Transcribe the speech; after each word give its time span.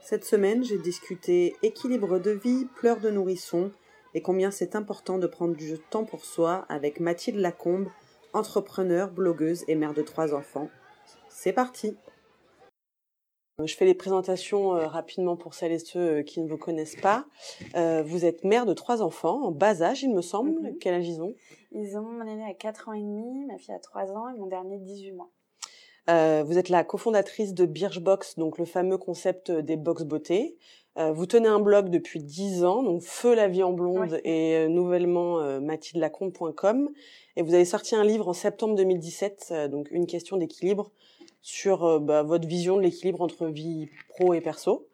Cette 0.00 0.24
semaine, 0.24 0.62
j'ai 0.62 0.78
discuté 0.78 1.56
équilibre 1.62 2.18
de 2.18 2.30
vie, 2.30 2.66
pleurs 2.76 3.00
de 3.00 3.10
nourrisson 3.10 3.72
et 4.14 4.22
combien 4.22 4.50
c'est 4.50 4.76
important 4.76 5.18
de 5.18 5.26
prendre 5.26 5.56
du 5.56 5.78
temps 5.90 6.04
pour 6.04 6.24
soi 6.24 6.64
avec 6.68 7.00
Mathilde 7.00 7.38
Lacombe, 7.38 7.88
entrepreneur, 8.32 9.10
blogueuse 9.10 9.64
et 9.68 9.74
mère 9.74 9.94
de 9.94 10.02
trois 10.02 10.34
enfants. 10.34 10.70
C'est 11.28 11.52
parti 11.52 11.96
je 13.64 13.74
fais 13.74 13.86
les 13.86 13.94
présentations 13.94 14.74
euh, 14.74 14.86
rapidement 14.86 15.34
pour 15.34 15.54
celles 15.54 15.72
et 15.72 15.78
ceux 15.78 16.18
euh, 16.18 16.22
qui 16.22 16.42
ne 16.42 16.48
vous 16.48 16.58
connaissent 16.58 17.00
pas. 17.00 17.24
Euh, 17.74 18.02
vous 18.02 18.26
êtes 18.26 18.44
mère 18.44 18.66
de 18.66 18.74
trois 18.74 19.00
enfants, 19.00 19.44
en 19.44 19.50
bas 19.50 19.80
âge, 19.80 20.02
il 20.02 20.12
me 20.12 20.20
semble. 20.20 20.50
Mhm. 20.60 20.78
Quel 20.78 20.92
âge 20.92 21.08
ils 21.08 21.22
ont? 21.22 21.34
Ils 21.72 21.96
ont 21.96 22.02
mon 22.02 22.26
aîné 22.26 22.44
à 22.44 22.52
4 22.52 22.90
ans 22.90 22.92
et 22.92 23.00
demi, 23.00 23.46
ma 23.46 23.56
fille 23.56 23.74
à 23.74 23.78
3 23.78 24.12
ans 24.12 24.28
et 24.28 24.38
mon 24.38 24.46
dernier 24.46 24.78
18 24.78 25.12
mois. 25.12 25.30
Vous 26.08 26.58
êtes 26.58 26.68
la 26.68 26.84
cofondatrice 26.84 27.54
de 27.54 27.66
Birchbox, 27.66 28.36
donc 28.38 28.58
le 28.58 28.64
fameux 28.64 28.98
concept 28.98 29.50
des 29.50 29.76
box 29.76 30.04
beauté. 30.04 30.56
vous 30.96 31.26
tenez 31.26 31.48
un 31.48 31.60
blog 31.60 31.90
depuis 31.90 32.20
10 32.20 32.64
ans, 32.64 32.82
donc 32.82 33.02
Feu 33.02 33.34
la 33.34 33.48
vie 33.48 33.62
en 33.62 33.72
blonde 33.72 34.20
et 34.24 34.68
nouvellement 34.68 35.60
mathildelacombe.com. 35.60 36.90
Et 37.36 37.42
vous 37.42 37.54
avez 37.54 37.64
sorti 37.64 37.94
un 37.94 38.04
livre 38.04 38.28
en 38.28 38.32
septembre 38.32 38.76
2017, 38.76 39.52
donc 39.70 39.88
une 39.90 40.06
question 40.06 40.36
d'équilibre 40.36 40.90
sur 41.46 41.84
euh, 41.84 42.00
bah, 42.00 42.24
votre 42.24 42.48
vision 42.48 42.76
de 42.76 42.82
l'équilibre 42.82 43.20
entre 43.22 43.46
vie 43.46 43.88
pro 44.08 44.34
et 44.34 44.40
perso. 44.40 44.88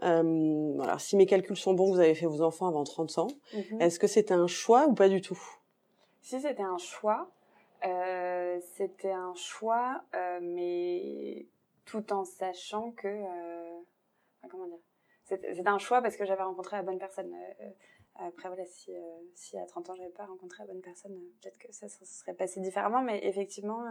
Ah 0.00 0.20
euh, 0.20 0.98
si 0.98 1.16
mes 1.16 1.26
calculs 1.26 1.56
sont 1.56 1.74
bons, 1.74 1.90
vous 1.90 1.98
avez 1.98 2.14
fait 2.14 2.26
vos 2.26 2.42
enfants 2.42 2.68
avant 2.68 2.84
30 2.84 3.18
ans. 3.18 3.26
Mhm. 3.52 3.80
Est-ce 3.80 3.98
que 3.98 4.06
c'était 4.06 4.32
un 4.32 4.46
choix 4.46 4.86
ou 4.86 4.94
pas 4.94 5.08
du 5.08 5.20
tout? 5.20 5.40
Si 6.22 6.40
c'était 6.40 6.62
un 6.62 6.78
choix, 6.78 7.28
euh, 7.84 8.58
c'était 8.74 9.12
un 9.12 9.34
choix, 9.34 10.04
mais 10.40 11.46
tout 11.84 12.12
en 12.12 12.24
sachant 12.24 12.92
que, 12.92 13.22
comment 14.50 14.66
dire, 14.66 14.78
c'était 15.24 15.66
un 15.66 15.78
choix 15.78 16.02
parce 16.02 16.16
que 16.16 16.24
j'avais 16.24 16.42
rencontré 16.42 16.76
la 16.76 16.82
bonne 16.82 16.98
personne. 16.98 17.34
Après, 18.14 18.48
voilà, 18.48 18.64
si, 18.64 18.92
si 19.34 19.58
à 19.58 19.66
30 19.66 19.90
ans, 19.90 19.94
j'avais 19.94 20.10
pas 20.10 20.24
rencontré 20.24 20.64
la 20.64 20.72
bonne 20.72 20.82
personne, 20.82 21.14
peut-être 21.40 21.58
que 21.58 21.70
ça, 21.72 21.88
se 21.88 22.04
serait 22.04 22.34
passé 22.34 22.60
différemment. 22.60 23.02
Mais 23.02 23.26
effectivement, 23.26 23.82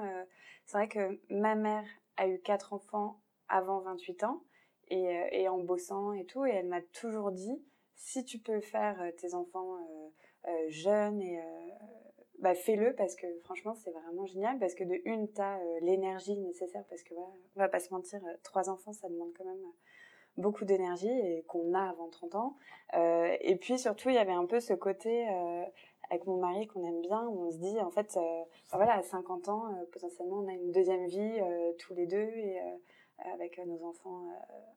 c'est 0.66 0.78
vrai 0.78 0.88
que 0.88 1.20
ma 1.30 1.56
mère 1.56 1.86
a 2.18 2.28
eu 2.28 2.40
quatre 2.40 2.74
enfants 2.74 3.20
avant 3.48 3.80
28 3.82 4.24
ans 4.24 4.44
et, 4.90 5.08
euh, 5.08 5.28
et, 5.32 5.48
en 5.48 5.60
bossant 5.60 6.14
et 6.14 6.26
tout. 6.26 6.46
Et 6.46 6.52
elle 6.52 6.68
m'a 6.68 6.82
toujours 6.82 7.32
dit, 7.32 7.64
si 7.96 8.24
tu 8.26 8.40
peux 8.40 8.62
faire 8.62 9.02
euh, 9.02 9.12
tes 9.12 9.34
enfants 9.34 9.78
euh, 10.48 10.50
jeunes 10.70 11.22
et 11.22 11.42
bah, 12.40 12.54
fais-le 12.54 12.94
parce 12.96 13.16
que 13.16 13.28
franchement 13.44 13.74
c'est 13.76 13.92
vraiment 13.92 14.26
génial 14.26 14.60
parce 14.60 14.76
que 14.76 14.84
de 14.84 15.00
une 15.06 15.28
t'as 15.30 15.58
l'énergie 15.82 16.38
nécessaire 16.40 16.84
parce 16.90 17.04
que 17.04 17.14
voilà, 17.14 17.30
on 17.56 17.60
va 17.60 17.70
pas 17.70 17.80
se 17.80 17.94
mentir 17.94 18.22
trois 18.44 18.70
enfants 18.70 18.94
ça 18.94 19.10
demande 19.10 19.32
quand 19.38 19.46
même 19.46 19.72
beaucoup 20.38 20.66
d'énergie 20.66 21.10
et 21.10 21.44
qu'on 21.48 21.74
a 21.74 21.90
avant 21.90 22.10
30 22.10 22.36
ans 22.36 22.58
et 22.94 23.56
puis 23.56 23.80
surtout 23.80 24.10
il 24.10 24.16
y 24.16 24.20
avait 24.20 24.34
un 24.34 24.46
peu 24.46 24.60
ce 24.60 24.74
côté 24.74 25.26
avec 26.10 26.26
mon 26.26 26.38
mari 26.38 26.68
qu'on 26.68 26.86
aime 26.86 27.02
bien, 27.02 27.28
on 27.28 27.52
se 27.52 27.58
dit 27.58 27.80
en 27.80 27.92
fait, 27.92 28.18
euh, 28.18 28.44
voilà, 28.74 28.98
à 28.98 29.04
50 29.04 29.50
ans, 29.50 29.66
euh, 29.68 29.86
potentiellement, 29.92 30.38
on 30.38 30.48
a 30.48 30.54
une 30.54 30.72
deuxième 30.72 31.06
vie 31.08 31.40
euh, 31.42 31.72
tous 31.80 31.94
les 31.94 32.06
deux 32.06 32.18
et 32.18 32.60
avec 33.34 33.58
nos 33.66 33.82
enfants 33.86 34.26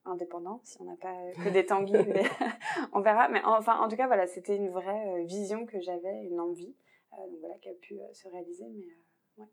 indépendants, 0.05 0.61
si 0.62 0.81
on 0.81 0.84
n'a 0.84 0.95
pas 0.95 1.17
que 1.42 1.48
des 1.48 1.67
tanguis, 1.67 1.92
on 2.92 3.01
verra. 3.01 3.29
Mais 3.29 3.41
enfin, 3.45 3.81
en 3.81 3.89
tout 3.89 3.97
cas, 3.97 4.06
voilà, 4.06 4.29
c'était 4.29 4.55
une 4.55 4.70
vraie 4.70 5.25
vision 5.25 5.67
que 5.67 5.81
j'avais, 5.81 6.23
une 6.23 6.39
envie, 6.39 6.75
donc 7.12 7.39
voilà, 7.41 7.56
qui 7.59 7.69
a 7.69 7.75
pu 7.75 7.98
se 8.12 8.28
réaliser. 8.28 8.67
Mais 8.69 9.42
ouais. 9.42 9.48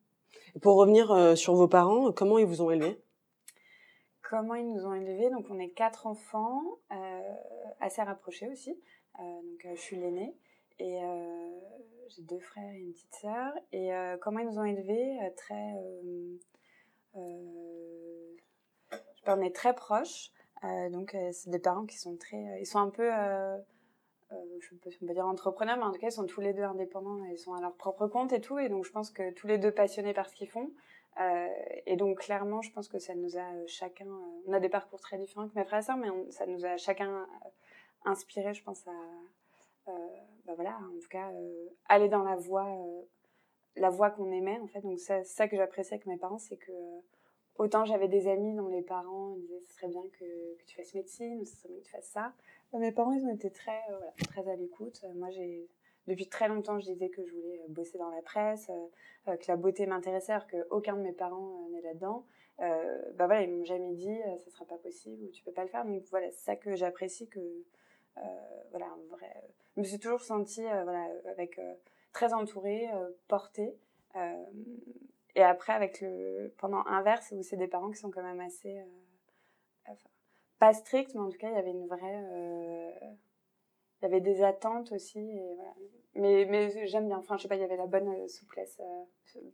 Pour 0.62 0.76
revenir 0.76 1.38
sur 1.38 1.56
vos 1.56 1.68
parents, 1.68 2.12
comment 2.12 2.38
ils 2.38 2.46
vous 2.46 2.62
ont 2.62 2.72
élevés? 2.72 3.02
Comment 4.22 4.56
ils 4.56 4.68
nous 4.68 4.86
ont 4.86 4.94
élevés? 4.94 5.30
Donc, 5.30 5.46
on 5.50 5.60
est 5.60 5.70
quatre 5.70 6.08
enfants, 6.08 6.62
assez 7.80 8.02
rapprochés 8.02 8.48
aussi. 8.48 8.80
donc, 9.20 9.68
je 9.76 9.80
suis 9.80 9.98
l'aînée. 9.98 10.36
Et 10.80 11.02
euh, 11.02 11.60
j'ai 12.10 12.24
deux 12.24 12.40
frères 12.40 12.74
et 12.74 12.80
une 12.80 12.92
petite 12.92 13.16
sœur. 13.16 13.54
Et 13.72 13.94
euh, 13.94 14.18
comment 14.20 14.40
ils 14.40 14.48
nous 14.48 14.60
ont 14.60 14.66
élevés? 14.66 15.20
Euh, 15.22 15.30
Très. 15.38 15.74
je 18.84 19.32
on 19.32 19.42
est 19.42 19.56
très 19.56 19.74
proches. 19.74 20.32
donc, 20.92 21.16
c'est 21.32 21.50
des 21.50 21.60
parents 21.60 21.86
qui 21.86 21.98
sont 21.98 22.18
très. 22.18 22.60
ils 22.60 22.66
sont 22.66 22.80
un 22.80 22.90
peu. 22.90 23.10
Je 24.32 24.70
peux 24.76 25.08
pas 25.08 25.14
dire 25.14 25.26
entrepreneurs, 25.26 25.78
mais 25.78 25.84
en 25.84 25.92
tout 25.92 26.00
cas, 26.00 26.08
ils 26.08 26.12
sont 26.12 26.26
tous 26.26 26.42
les 26.42 26.54
deux 26.54 26.64
indépendants, 26.64 27.24
ils 27.26 27.38
sont 27.38 27.54
à 27.54 27.62
leur 27.62 27.76
propre 27.76 28.08
compte 28.08 28.34
et 28.34 28.42
tout, 28.42 28.58
et 28.60 28.70
donc 28.70 28.86
je 28.86 28.92
pense 28.92 29.12
que 29.12 29.32
tous 29.32 29.48
les 29.48 29.58
deux 29.58 29.72
passionnés 29.72 30.14
par 30.14 30.30
ce 30.30 30.36
qu'ils 30.36 30.50
font. 30.50 30.72
et 31.86 31.96
donc 31.96 32.20
clairement, 32.20 32.62
je 32.62 32.72
pense 32.72 32.88
que 32.88 33.00
ça 33.00 33.16
nous 33.16 33.38
a 33.38 33.66
chacun, 33.68 34.08
on 34.48 34.54
a 34.54 34.60
des 34.60 34.70
parcours 34.70 35.00
très 35.00 35.18
différents 35.18 35.48
que 35.48 35.56
mes 35.56 35.64
frères 35.66 35.80
et 35.80 35.84
sœurs, 35.84 35.98
mais 35.98 36.10
ça 36.32 36.46
nous 36.46 36.66
a 36.66 36.78
chacun 36.78 37.28
inspiré, 38.06 38.54
je 38.54 38.64
pense, 38.64 38.88
à, 38.88 38.92
euh, 39.88 39.92
bah 40.46 40.54
voilà, 40.56 40.78
en 40.78 41.00
tout 41.00 41.10
cas, 41.10 41.30
euh, 41.32 41.68
aller 41.88 42.10
dans 42.10 42.24
la 42.24 42.36
voie, 42.36 42.68
euh, 42.68 43.02
la 43.76 43.90
voie 43.90 44.12
qu'on 44.12 44.32
aimait, 44.32 44.60
en 44.60 44.68
fait. 44.68 44.82
Donc, 44.82 45.00
ça, 45.00 45.24
ça 45.24 45.48
que 45.48 45.58
j'appréciais 45.58 45.96
avec 45.96 46.06
mes 46.06 46.18
parents, 46.18 46.38
c'est 46.38 46.58
que 46.58 46.72
autant 47.58 47.86
j'avais 47.86 48.08
des 48.08 48.28
amis 48.28 48.54
dont 48.56 48.68
les 48.68 48.82
parents 48.82 49.36
disaient 49.38 49.62
ce 49.68 49.74
serait 49.76 49.88
bien 49.88 50.04
que, 50.20 50.66
tu 50.66 50.76
fasses 50.76 50.94
médecine, 50.94 51.46
ce 51.46 51.56
serait 51.56 51.70
bien 51.70 51.80
que 51.80 51.86
tu 51.86 51.92
fasses 51.92 52.10
ça. 52.10 52.34
Mes 52.80 52.92
parents, 52.92 53.14
ils 53.14 53.26
ont 53.26 53.34
été 53.34 53.52
très, 53.52 53.82
voilà, 53.90 54.12
très 54.28 54.50
à 54.50 54.56
l'écoute. 54.56 55.04
moi, 55.16 55.30
j'ai 55.30 55.70
depuis 56.08 56.28
très 56.28 56.48
longtemps, 56.48 56.80
je 56.80 56.86
disais 56.92 57.10
que 57.10 57.26
je 57.26 57.34
voulais 57.34 57.60
bosser 57.70 57.98
dans 57.98 58.12
la 58.12 58.22
presse, 58.22 58.70
que 59.26 59.48
la 59.48 59.56
beauté 59.56 59.88
m'intéressait, 59.88 60.34
alors 60.34 60.48
qu'aucun 60.48 60.96
de 60.96 61.02
mes 61.02 61.14
parents 61.14 61.68
n'est 61.72 61.82
là-dedans. 61.82 62.26
bah 62.60 63.26
voilà, 63.26 63.42
ils 63.42 63.52
m'ont 63.52 63.66
jamais 63.66 63.94
dit 63.94 64.16
ça 64.44 64.52
sera 64.52 64.66
pas 64.66 64.78
possible 64.78 65.24
ou 65.24 65.32
tu 65.32 65.44
peux 65.44 65.52
pas 65.52 65.64
le 65.64 65.70
faire. 65.70 65.84
Donc 65.84 66.04
voilà, 66.12 66.30
c'est 66.30 66.46
ça 66.46 66.56
que 66.56 66.76
j'apprécie 66.76 67.28
que 67.28 67.40
voilà, 68.70 68.86
un 68.86 69.16
je 69.76 69.82
me 69.82 69.86
suis 69.86 70.00
toujours 70.00 70.22
sentie 70.22 70.66
euh, 70.66 70.84
voilà, 70.84 71.08
avec, 71.30 71.60
euh, 71.60 71.74
très 72.14 72.34
entourée, 72.34 72.90
euh, 72.94 73.10
portée. 73.28 73.78
et 75.36 75.44
après, 75.44 75.74
avec 75.74 76.00
le 76.00 76.54
pendant 76.58 76.86
inverse, 76.88 77.32
où 77.32 77.44
c'est 77.44 77.58
des 77.58 77.68
parents 77.68 77.92
qui 77.92 78.00
sont 78.00 78.12
quand 78.12 78.24
même 78.24 78.40
assez. 78.40 78.80
Pas 80.66 80.74
stricts, 80.74 81.14
mais 81.14 81.22
en 81.22 81.30
tout 81.30 81.38
cas, 81.38 81.50
il 81.50 81.56
y 81.56 81.60
avait 81.60 81.70
une 81.70 81.86
vraie. 81.86 82.24
il 84.02 84.02
y 84.02 84.06
avait 84.06 84.22
des 84.22 84.44
attentes 84.44 84.92
aussi. 84.92 85.20
Et 85.20 85.54
voilà. 85.56 85.74
Mais, 86.16 86.48
mais 86.50 86.88
j'aime 86.88 87.08
bien. 87.08 87.20
Enfin, 87.20 87.38
je 87.38 87.44
sais 87.44 87.48
pas, 87.48 87.56
il 87.56 87.62
y 87.62 87.64
avait 87.64 87.78
la 87.78 87.86
bonne 87.86 88.28
souplesse. 88.28 88.82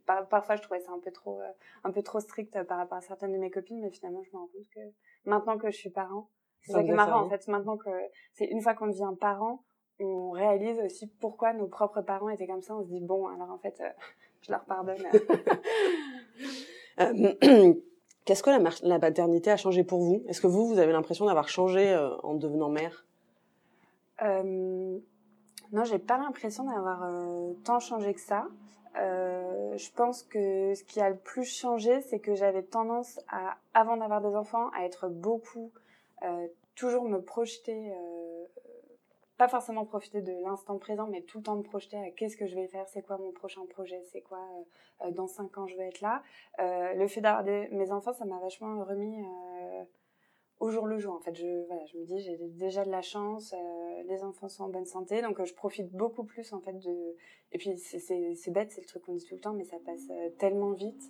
parfois, 0.06 0.56
je 0.56 0.62
trouvais 0.62 0.80
ça 0.80 0.92
un 0.92 1.00
peu 1.00 1.10
trop, 1.10 1.42
un 1.84 1.90
peu 1.90 2.02
trop 2.02 2.20
strict 2.20 2.62
par 2.62 2.78
rapport 2.78 2.96
à 2.96 3.02
certaines 3.02 3.32
de 3.32 3.38
mes 3.38 3.50
copines, 3.50 3.80
mais 3.80 3.90
finalement, 3.90 4.22
je 4.22 4.30
me 4.32 4.38
rends 4.38 4.46
compte 4.46 4.68
que 4.74 4.80
maintenant 5.26 5.58
que 5.58 5.70
je 5.70 5.76
suis 5.76 5.90
parent, 5.90 6.30
c'est 6.62 6.72
ça 6.72 6.82
qui 6.82 6.90
est 6.90 6.94
marrant 6.94 7.26
en 7.26 7.28
fait. 7.28 7.46
Maintenant 7.48 7.76
que 7.76 7.90
c'est 8.32 8.46
une 8.46 8.62
fois 8.62 8.72
qu'on 8.72 8.86
devient 8.86 9.12
parent, 9.20 9.62
on 10.00 10.30
réalise 10.30 10.80
aussi 10.80 11.06
pourquoi 11.06 11.52
nos 11.52 11.66
propres 11.66 12.00
parents 12.00 12.30
étaient 12.30 12.46
comme 12.46 12.62
ça. 12.62 12.74
On 12.74 12.82
se 12.82 12.88
dit, 12.88 13.00
bon, 13.00 13.28
alors 13.28 13.50
en 13.50 13.58
fait, 13.58 13.78
euh, 13.80 13.90
je 14.42 14.52
leur 14.52 14.64
pardonne. 14.64 15.02
Euh, 18.22 18.24
qu'est-ce 18.24 18.42
que 18.42 18.50
la, 18.50 18.70
la, 18.82 18.98
paternité 18.98 19.50
a 19.50 19.56
changé 19.56 19.84
pour 19.84 20.00
vous? 20.00 20.22
Est-ce 20.28 20.40
que 20.40 20.46
vous, 20.46 20.66
vous 20.66 20.78
avez 20.78 20.92
l'impression 20.92 21.26
d'avoir 21.26 21.48
changé 21.48 21.92
euh, 21.92 22.16
en 22.22 22.34
devenant 22.34 22.68
mère? 22.68 23.04
Euh, 24.22 24.98
Non, 25.72 25.84
j'ai 25.84 25.98
pas 25.98 26.18
l'impression 26.18 26.64
d'avoir 26.64 27.08
tant 27.64 27.80
changé 27.80 28.14
que 28.14 28.20
ça. 28.20 28.46
je 28.94 29.92
pense 29.94 30.22
que 30.22 30.74
ce 30.74 30.84
qui 30.84 31.00
a 31.00 31.10
le 31.10 31.16
plus 31.16 31.44
changé, 31.44 32.00
c'est 32.02 32.20
que 32.20 32.34
j'avais 32.34 32.62
tendance 32.62 33.18
à, 33.28 33.56
avant 33.74 33.96
d'avoir 33.96 34.20
des 34.20 34.34
enfants, 34.36 34.70
à 34.76 34.84
être 34.84 35.08
beaucoup, 35.08 35.72
toujours 36.74 37.04
me 37.04 37.20
projeter 37.20 37.92
pas 39.38 39.48
forcément 39.48 39.84
profiter 39.84 40.20
de 40.20 40.32
l'instant 40.42 40.78
présent, 40.78 41.06
mais 41.06 41.22
tout 41.22 41.38
le 41.38 41.44
temps 41.44 41.56
me 41.56 41.62
projeter 41.62 41.96
à 41.96 42.10
qu'est-ce 42.10 42.36
que 42.36 42.46
je 42.46 42.54
vais 42.54 42.68
faire, 42.68 42.86
c'est 42.88 43.02
quoi 43.02 43.18
mon 43.18 43.32
prochain 43.32 43.64
projet, 43.66 44.02
c'est 44.12 44.20
quoi 44.20 44.38
euh, 44.38 45.06
euh, 45.06 45.10
dans 45.10 45.26
cinq 45.26 45.56
ans 45.58 45.66
je 45.66 45.76
vais 45.76 45.88
être 45.88 46.00
là. 46.00 46.22
Euh, 46.60 46.94
le 46.94 47.08
fait 47.08 47.20
d'avoir 47.20 47.44
mes 47.44 47.90
enfants, 47.92 48.12
ça 48.12 48.24
m'a 48.24 48.38
vachement 48.38 48.84
remis 48.84 49.24
au 50.60 50.70
jour 50.70 50.86
le 50.86 50.98
jour. 50.98 51.14
En 51.14 51.20
fait, 51.20 51.34
je, 51.34 51.66
voilà, 51.66 51.84
je 51.86 51.98
me 51.98 52.04
dis 52.04 52.20
j'ai 52.20 52.36
déjà 52.36 52.84
de 52.84 52.90
la 52.90 53.02
chance, 53.02 53.54
les 54.06 54.22
enfants 54.22 54.48
sont 54.48 54.64
en 54.64 54.68
bonne 54.68 54.86
santé, 54.86 55.22
donc 55.22 55.42
je 55.42 55.54
profite 55.54 55.90
beaucoup 55.90 56.24
plus 56.24 56.52
en 56.52 56.60
fait 56.60 56.78
de. 56.78 57.16
Et 57.52 57.58
puis 57.58 57.76
c'est 57.78 58.50
bête, 58.50 58.70
c'est 58.70 58.80
le 58.80 58.86
truc 58.86 59.02
qu'on 59.02 59.14
dit 59.14 59.24
tout 59.24 59.34
le 59.34 59.40
temps, 59.40 59.54
mais 59.54 59.64
ça 59.64 59.78
passe 59.84 60.08
tellement 60.38 60.72
vite 60.72 61.02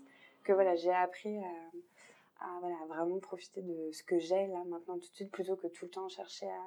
que 0.43 0.53
voilà, 0.53 0.75
j'ai 0.75 0.93
appris 0.93 1.37
à, 1.39 2.45
à, 2.45 2.61
voilà, 2.61 2.77
vraiment 2.89 3.19
profiter 3.19 3.63
de 3.63 3.91
ce 3.93 4.03
que 4.03 4.19
j'ai 4.19 4.47
là 4.47 4.65
maintenant 4.65 4.95
tout 4.95 5.09
de 5.11 5.15
suite 5.15 5.31
plutôt 5.31 5.57
que 5.57 5.67
tout 5.67 5.85
le 5.85 5.91
temps 5.91 6.09
chercher 6.09 6.47
à 6.47 6.63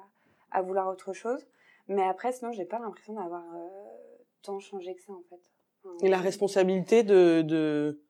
à 0.50 0.62
vouloir 0.62 0.88
autre 0.88 1.12
chose. 1.12 1.46
Mais 1.88 2.02
après, 2.02 2.32
sinon, 2.32 2.52
j'ai 2.52 2.64
pas 2.64 2.78
l'impression 2.78 3.14
d'avoir 3.14 3.44
euh, 3.54 3.68
tant 4.42 4.58
changé 4.58 4.94
que 4.94 5.02
ça, 5.02 5.12
en 5.12 5.22
fait. 5.28 6.04
Et 6.04 6.08
la 6.08 6.18
responsabilité 6.18 7.04
de... 7.04 7.42
de... 7.42 8.02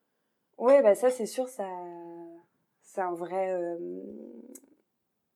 Oui, 0.59 0.73
bah 0.83 0.95
ça, 0.95 1.11
c'est 1.11 1.27
sûr, 1.27 1.49
ça... 1.49 1.69
c'est 2.83 3.03
un 3.03 3.13
vrai... 3.13 3.53
Euh, 3.53 3.77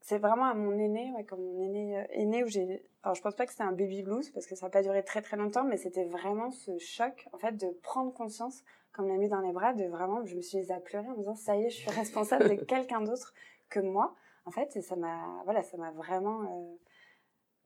c'est 0.00 0.18
vraiment 0.18 0.46
à 0.46 0.54
mon 0.54 0.76
aîné, 0.78 1.12
ouais, 1.12 1.24
comme 1.24 1.40
mon 1.40 1.62
aîné, 1.62 1.98
euh, 1.98 2.04
aîné 2.10 2.42
où 2.42 2.48
j'ai. 2.48 2.82
Alors, 3.04 3.14
je 3.14 3.22
pense 3.22 3.36
pas 3.36 3.46
que 3.46 3.52
c'était 3.52 3.64
un 3.64 3.72
baby 3.72 4.02
blues 4.02 4.28
parce 4.30 4.46
que 4.46 4.56
ça 4.56 4.66
n'a 4.66 4.70
pas 4.70 4.82
duré 4.82 5.04
très 5.04 5.22
très 5.22 5.36
longtemps, 5.36 5.62
mais 5.62 5.76
c'était 5.76 6.04
vraiment 6.04 6.50
ce 6.50 6.78
choc, 6.78 7.28
en 7.32 7.38
fait, 7.38 7.52
de 7.52 7.68
prendre 7.82 8.12
conscience, 8.12 8.64
comme 8.92 9.06
l'a 9.06 9.16
mis 9.16 9.28
dans 9.28 9.40
les 9.40 9.52
bras, 9.52 9.72
de 9.72 9.84
vraiment, 9.84 10.24
je 10.24 10.34
me 10.34 10.40
suis 10.40 10.58
mise 10.58 10.72
à 10.72 10.80
pleurer 10.80 11.06
en 11.06 11.12
me 11.12 11.18
disant, 11.18 11.36
ça 11.36 11.56
y 11.56 11.64
est, 11.64 11.70
je 11.70 11.76
suis 11.76 11.90
responsable 11.90 12.48
de 12.48 12.54
quelqu'un 12.64 13.02
d'autre 13.02 13.34
que 13.68 13.78
moi. 13.78 14.16
En 14.46 14.50
fait, 14.50 14.74
et 14.74 14.82
ça 14.82 14.96
m'a, 14.96 15.42
voilà, 15.44 15.62
ça 15.62 15.76
m'a 15.76 15.92
vraiment, 15.92 16.42
euh, 16.42 16.74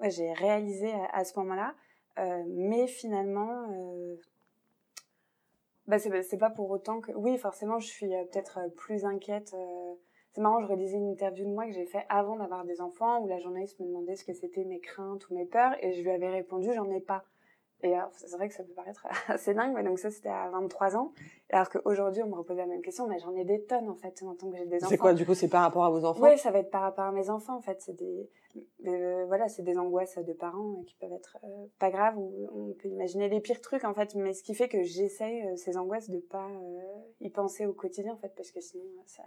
ouais, 0.01 0.11
j'ai 0.11 0.33
réalisé 0.33 0.93
à, 1.13 1.25
ce 1.25 1.39
moment-là. 1.39 1.75
Euh, 2.19 2.45
mais 2.49 2.87
finalement, 2.87 3.69
euh, 3.73 4.17
bah, 5.87 5.99
c'est 5.99 6.39
pas 6.39 6.51
pour 6.51 6.71
autant 6.71 7.01
que. 7.01 7.13
Oui, 7.13 7.37
forcément, 7.39 7.79
je 7.79 7.87
suis 7.87 8.15
euh, 8.15 8.25
peut-être 8.25 8.59
euh, 8.59 8.69
plus 8.69 9.05
inquiète. 9.05 9.55
C'est 10.33 10.41
marrant, 10.41 10.61
je 10.61 10.67
relisais 10.67 10.97
une 10.97 11.11
interview 11.11 11.45
de 11.45 11.53
moi 11.53 11.67
que 11.67 11.73
j'ai 11.73 11.87
fait 11.87 12.05
avant 12.09 12.37
d'avoir 12.37 12.65
des 12.65 12.81
enfants 12.81 13.21
où 13.21 13.29
la 13.29 13.39
journaliste 13.39 13.79
me 13.79 13.87
demandait 13.87 14.17
ce 14.17 14.25
que 14.25 14.33
c'était 14.33 14.65
mes 14.65 14.81
craintes 14.81 15.29
ou 15.31 15.35
mes 15.35 15.47
peurs 15.47 15.77
et 15.81 15.93
je 15.93 16.03
lui 16.03 16.11
avais 16.11 16.29
répondu 16.29 16.73
j'en 16.75 16.91
ai 16.91 17.01
pas. 17.01 17.25
Et 17.85 17.95
c'est 18.13 18.35
vrai 18.37 18.49
que 18.49 18.55
ça 18.55 18.65
peut 18.65 18.73
paraître 18.73 19.07
assez 19.29 19.53
dingue, 19.53 19.75
mais 19.75 19.83
donc 19.83 19.99
ça 19.99 20.11
c'était 20.11 20.31
à 20.31 20.49
23 20.49 20.97
ans. 20.97 21.13
Alors 21.51 21.69
qu'aujourd'hui 21.69 22.23
on 22.23 22.29
me 22.29 22.35
repose 22.35 22.57
la 22.57 22.65
même 22.65 22.81
question, 22.81 23.07
mais 23.07 23.19
j'en 23.19 23.35
ai 23.37 23.45
des 23.45 23.63
tonnes 23.65 23.91
en 23.91 23.95
fait 23.95 24.23
en 24.23 24.35
tant 24.35 24.51
que 24.51 24.57
j'ai 24.57 24.65
des 24.65 24.79
enfants. 24.79 24.89
C'est 24.89 24.97
quoi 24.97 25.13
du 25.13 25.27
coup 25.27 25.35
C'est 25.35 25.49
par 25.49 25.63
rapport 25.63 25.85
à 25.85 25.91
vos 25.91 26.05
enfants? 26.07 26.23
Oui, 26.23 26.39
ça 26.39 26.51
va 26.51 26.61
être 26.61 26.71
par 26.71 26.81
rapport 26.81 27.05
à 27.05 27.13
mes 27.13 27.29
enfants 27.29 27.57
en 27.57 27.61
fait. 27.61 27.83
C'est 27.83 27.93
des, 27.93 28.31
euh, 28.87 29.27
voilà, 29.27 29.49
c'est 29.49 29.63
des 29.63 29.77
angoisses 29.77 30.17
de 30.17 30.33
parents 30.33 30.81
euh, 30.81 30.85
qui 30.87 30.95
peuvent 30.95 31.13
être 31.13 31.37
euh, 31.45 31.67
pas 31.79 31.91
graves 31.91 32.17
ou 32.17 32.49
on 32.55 32.73
peut 32.73 32.89
imaginer 32.89 33.29
les 33.29 33.41
pires 33.41 33.61
trucs 33.61 33.85
en 33.85 33.93
fait. 33.93 34.15
Mais 34.15 34.33
ce 34.33 34.43
qui 34.43 34.55
fait 34.55 34.69
que 34.69 34.83
j'essaye 34.83 35.57
ces 35.59 35.77
angoisses 35.77 36.09
de 36.09 36.21
pas 36.21 36.49
y 37.21 37.29
penser 37.29 37.67
au 37.67 37.75
quotidien 37.75 38.15
en 38.15 38.17
fait, 38.17 38.33
parce 38.35 38.51
que 38.51 38.61
sinon 38.61 38.85
ça 39.05 39.25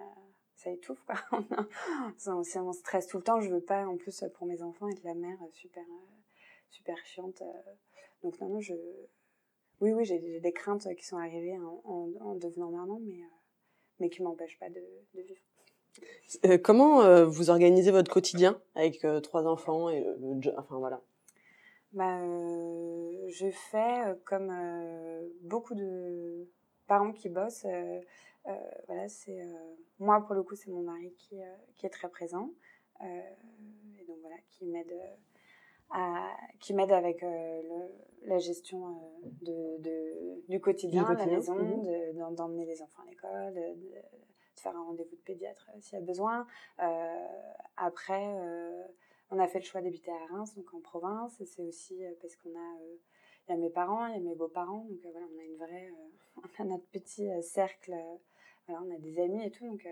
ça 0.56 0.71
étouffe 0.71 1.03
quoi. 1.06 1.15
si 2.18 2.57
on 2.57 2.74
stresse 2.74 3.06
tout 3.06 3.18
le 3.18 3.24
temps, 3.24 3.39
je 3.39 3.51
veux 3.51 3.62
pas 3.62 3.86
en 3.86 3.98
plus 3.98 4.24
pour 4.33 4.48
mes 4.48 4.63
enfants 4.63 4.89
être 4.89 5.03
la 5.03 5.13
mère 5.13 5.38
super 5.51 5.86
super 6.71 6.98
chiante. 7.06 7.44
Donc 8.24 8.40
non, 8.40 8.50
non, 8.50 8.62
je... 8.62 8.74
Oui, 9.80 9.94
oui, 9.94 10.06
j'ai 10.06 10.40
des 10.40 10.54
craintes 10.54 10.88
qui 10.96 11.06
sont 11.06 11.18
arrivées 11.18 11.58
en, 11.58 12.12
en, 12.19 12.36
devenant 12.36 12.72
maman, 12.72 13.00
mais, 13.00 13.22
euh, 13.22 13.36
mais 14.00 14.10
qui 14.10 14.24
m'empêchent 14.24 14.58
pas 14.60 14.69
de, 14.69 14.84
de 15.14 15.22
vivre. 15.22 15.42
Euh, 16.46 16.58
comment 16.58 17.02
euh, 17.02 17.25
vous 17.25 17.50
organisez 17.50 17.92
votre 17.92 18.12
quotidien 18.12 18.60
avec 18.75 19.06
trois 19.24 19.48
enfants 19.48 19.90
et 19.90 20.02
le, 20.02 20.58
enfin 20.58 20.78
voilà. 20.78 21.02
Bah, 21.94 22.19
je 23.30 23.50
fais 23.50 24.16
comme 24.25 24.54
beaucoup 25.42 25.74
de 25.74 26.48
parents 26.88 27.13
qui 27.13 27.30
bossent. 27.30 27.66
voilà, 28.88 29.08
c'est 29.08 29.40
moi 30.00 30.24
pour 30.25 30.36
le 30.36 30.44
coup 30.44 30.56
c'est 30.56 30.70
mon 30.70 30.84
mari 30.84 31.13
qui, 31.18 31.38
qui 31.75 31.86
est 31.86 31.90
très 31.90 32.10
présent 32.10 32.52
et 33.02 34.06
donc 34.06 34.18
voilà 34.22 34.38
qui 34.50 34.66
m'aide 34.66 34.94
qui 36.60 36.74
m'aide 36.74 36.92
avec 36.92 37.24
euh, 37.24 37.62
le, 37.62 38.30
la 38.30 38.38
gestion 38.39 38.88
euh, 38.88 39.30
de, 39.42 39.81
de, 39.81 40.44
du 40.50 40.60
quotidien, 40.60 41.04
de 41.04 41.18
la 41.18 41.25
maison, 41.25 41.56
mhm. 41.56 42.36
d'emmener 42.36 42.66
les 42.66 42.81
enfants 42.81 43.04
à 43.04 43.10
l'école, 43.10 43.54
de, 43.54 43.81
de, 43.81 43.95
faire 44.56 44.75
un 44.75 44.84
rendez-vous 44.84 45.16
de 45.16 45.22
pédiatre 45.22 45.69
euh, 45.75 45.80
s'il 45.81 46.00
y 46.00 46.01
a 46.01 46.06
besoin. 46.06 46.48
après, 47.78 48.25
on 49.30 49.39
a 49.39 49.48
fait 49.48 49.60
le 49.60 49.66
choix 49.66 49.81
d'habiter 49.81 50.12
à 50.12 50.34
Reims, 50.34 50.56
donc 50.56 50.74
en 50.74 50.80
province. 50.80 51.42
C'est 51.45 51.63
aussi 51.63 52.01
parce 52.22 52.36
qu'on 52.38 52.50
a, 52.50 52.78
il 53.48 53.51
y 53.51 53.54
a 53.54 53.57
mes 53.57 53.69
parents, 53.69 54.07
il 54.07 54.16
y 54.16 54.18
a 54.18 54.22
mes 54.22 54.36
beaux-parents, 54.36 54.86
donc 54.89 55.00
voilà, 55.04 55.28
on 55.34 55.39
a 55.39 55.44
une 55.44 55.57
vraie, 55.57 55.89
on 56.38 56.63
a 56.63 56.66
notre 56.66 56.88
petit 56.88 57.30
cercle. 57.44 57.94
voilà, 58.68 58.84
on 58.84 58.94
a 58.94 58.98
des 59.00 59.19
amis 59.19 59.45
et 59.45 59.51
tout, 59.51 59.66
donc 59.66 59.88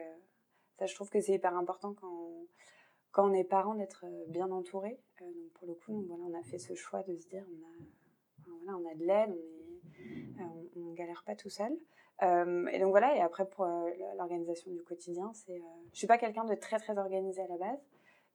ça, 0.78 0.88
je 0.88 0.96
trouve 0.96 1.10
que 1.10 1.22
c'est 1.22 1.34
hyper 1.34 1.56
important 1.56 1.94
quand 1.94 2.48
quand 3.16 3.32
on 3.32 3.34
est 3.34 3.46
parent 3.46 3.76
d'être 3.76 4.04
euh, 4.06 4.26
bien 4.28 4.52
entouré. 4.52 5.00
Euh, 5.22 5.26
donc 5.26 5.52
pour 5.54 5.68
le 5.68 5.74
coup, 5.74 6.04
voilà, 6.06 6.24
on 6.26 6.38
a 6.38 6.44
fait 6.44 6.58
ce 6.58 6.76
choix 6.76 7.02
de 7.04 7.16
se 7.16 7.30
dire 7.30 7.46
on 7.50 7.64
a, 7.64 8.58
voilà, 8.62 8.78
on 8.78 8.92
a 8.92 8.96
de 8.96 9.06
l'aide, 9.06 9.34
on 10.76 10.80
ne 10.82 10.92
euh, 10.92 10.94
galère 10.96 11.24
pas 11.26 11.34
tout 11.34 11.50
seul. 11.50 11.72
et 12.22 12.80
donc 12.80 12.90
voilà, 12.90 13.16
et 13.16 13.22
après 13.22 13.48
pour 13.48 13.66
l'organisation 14.18 14.70
du 14.70 14.84
quotidien, 14.84 15.32
c'est, 15.34 15.62
je 15.94 15.98
suis 15.98 16.08
pas 16.08 16.18
quelqu'un 16.18 16.44
de 16.44 16.56
très 16.56 16.78
très 16.78 16.98
organisé 16.98 17.42
à 17.42 17.48
la 17.48 17.58
base. 17.58 17.80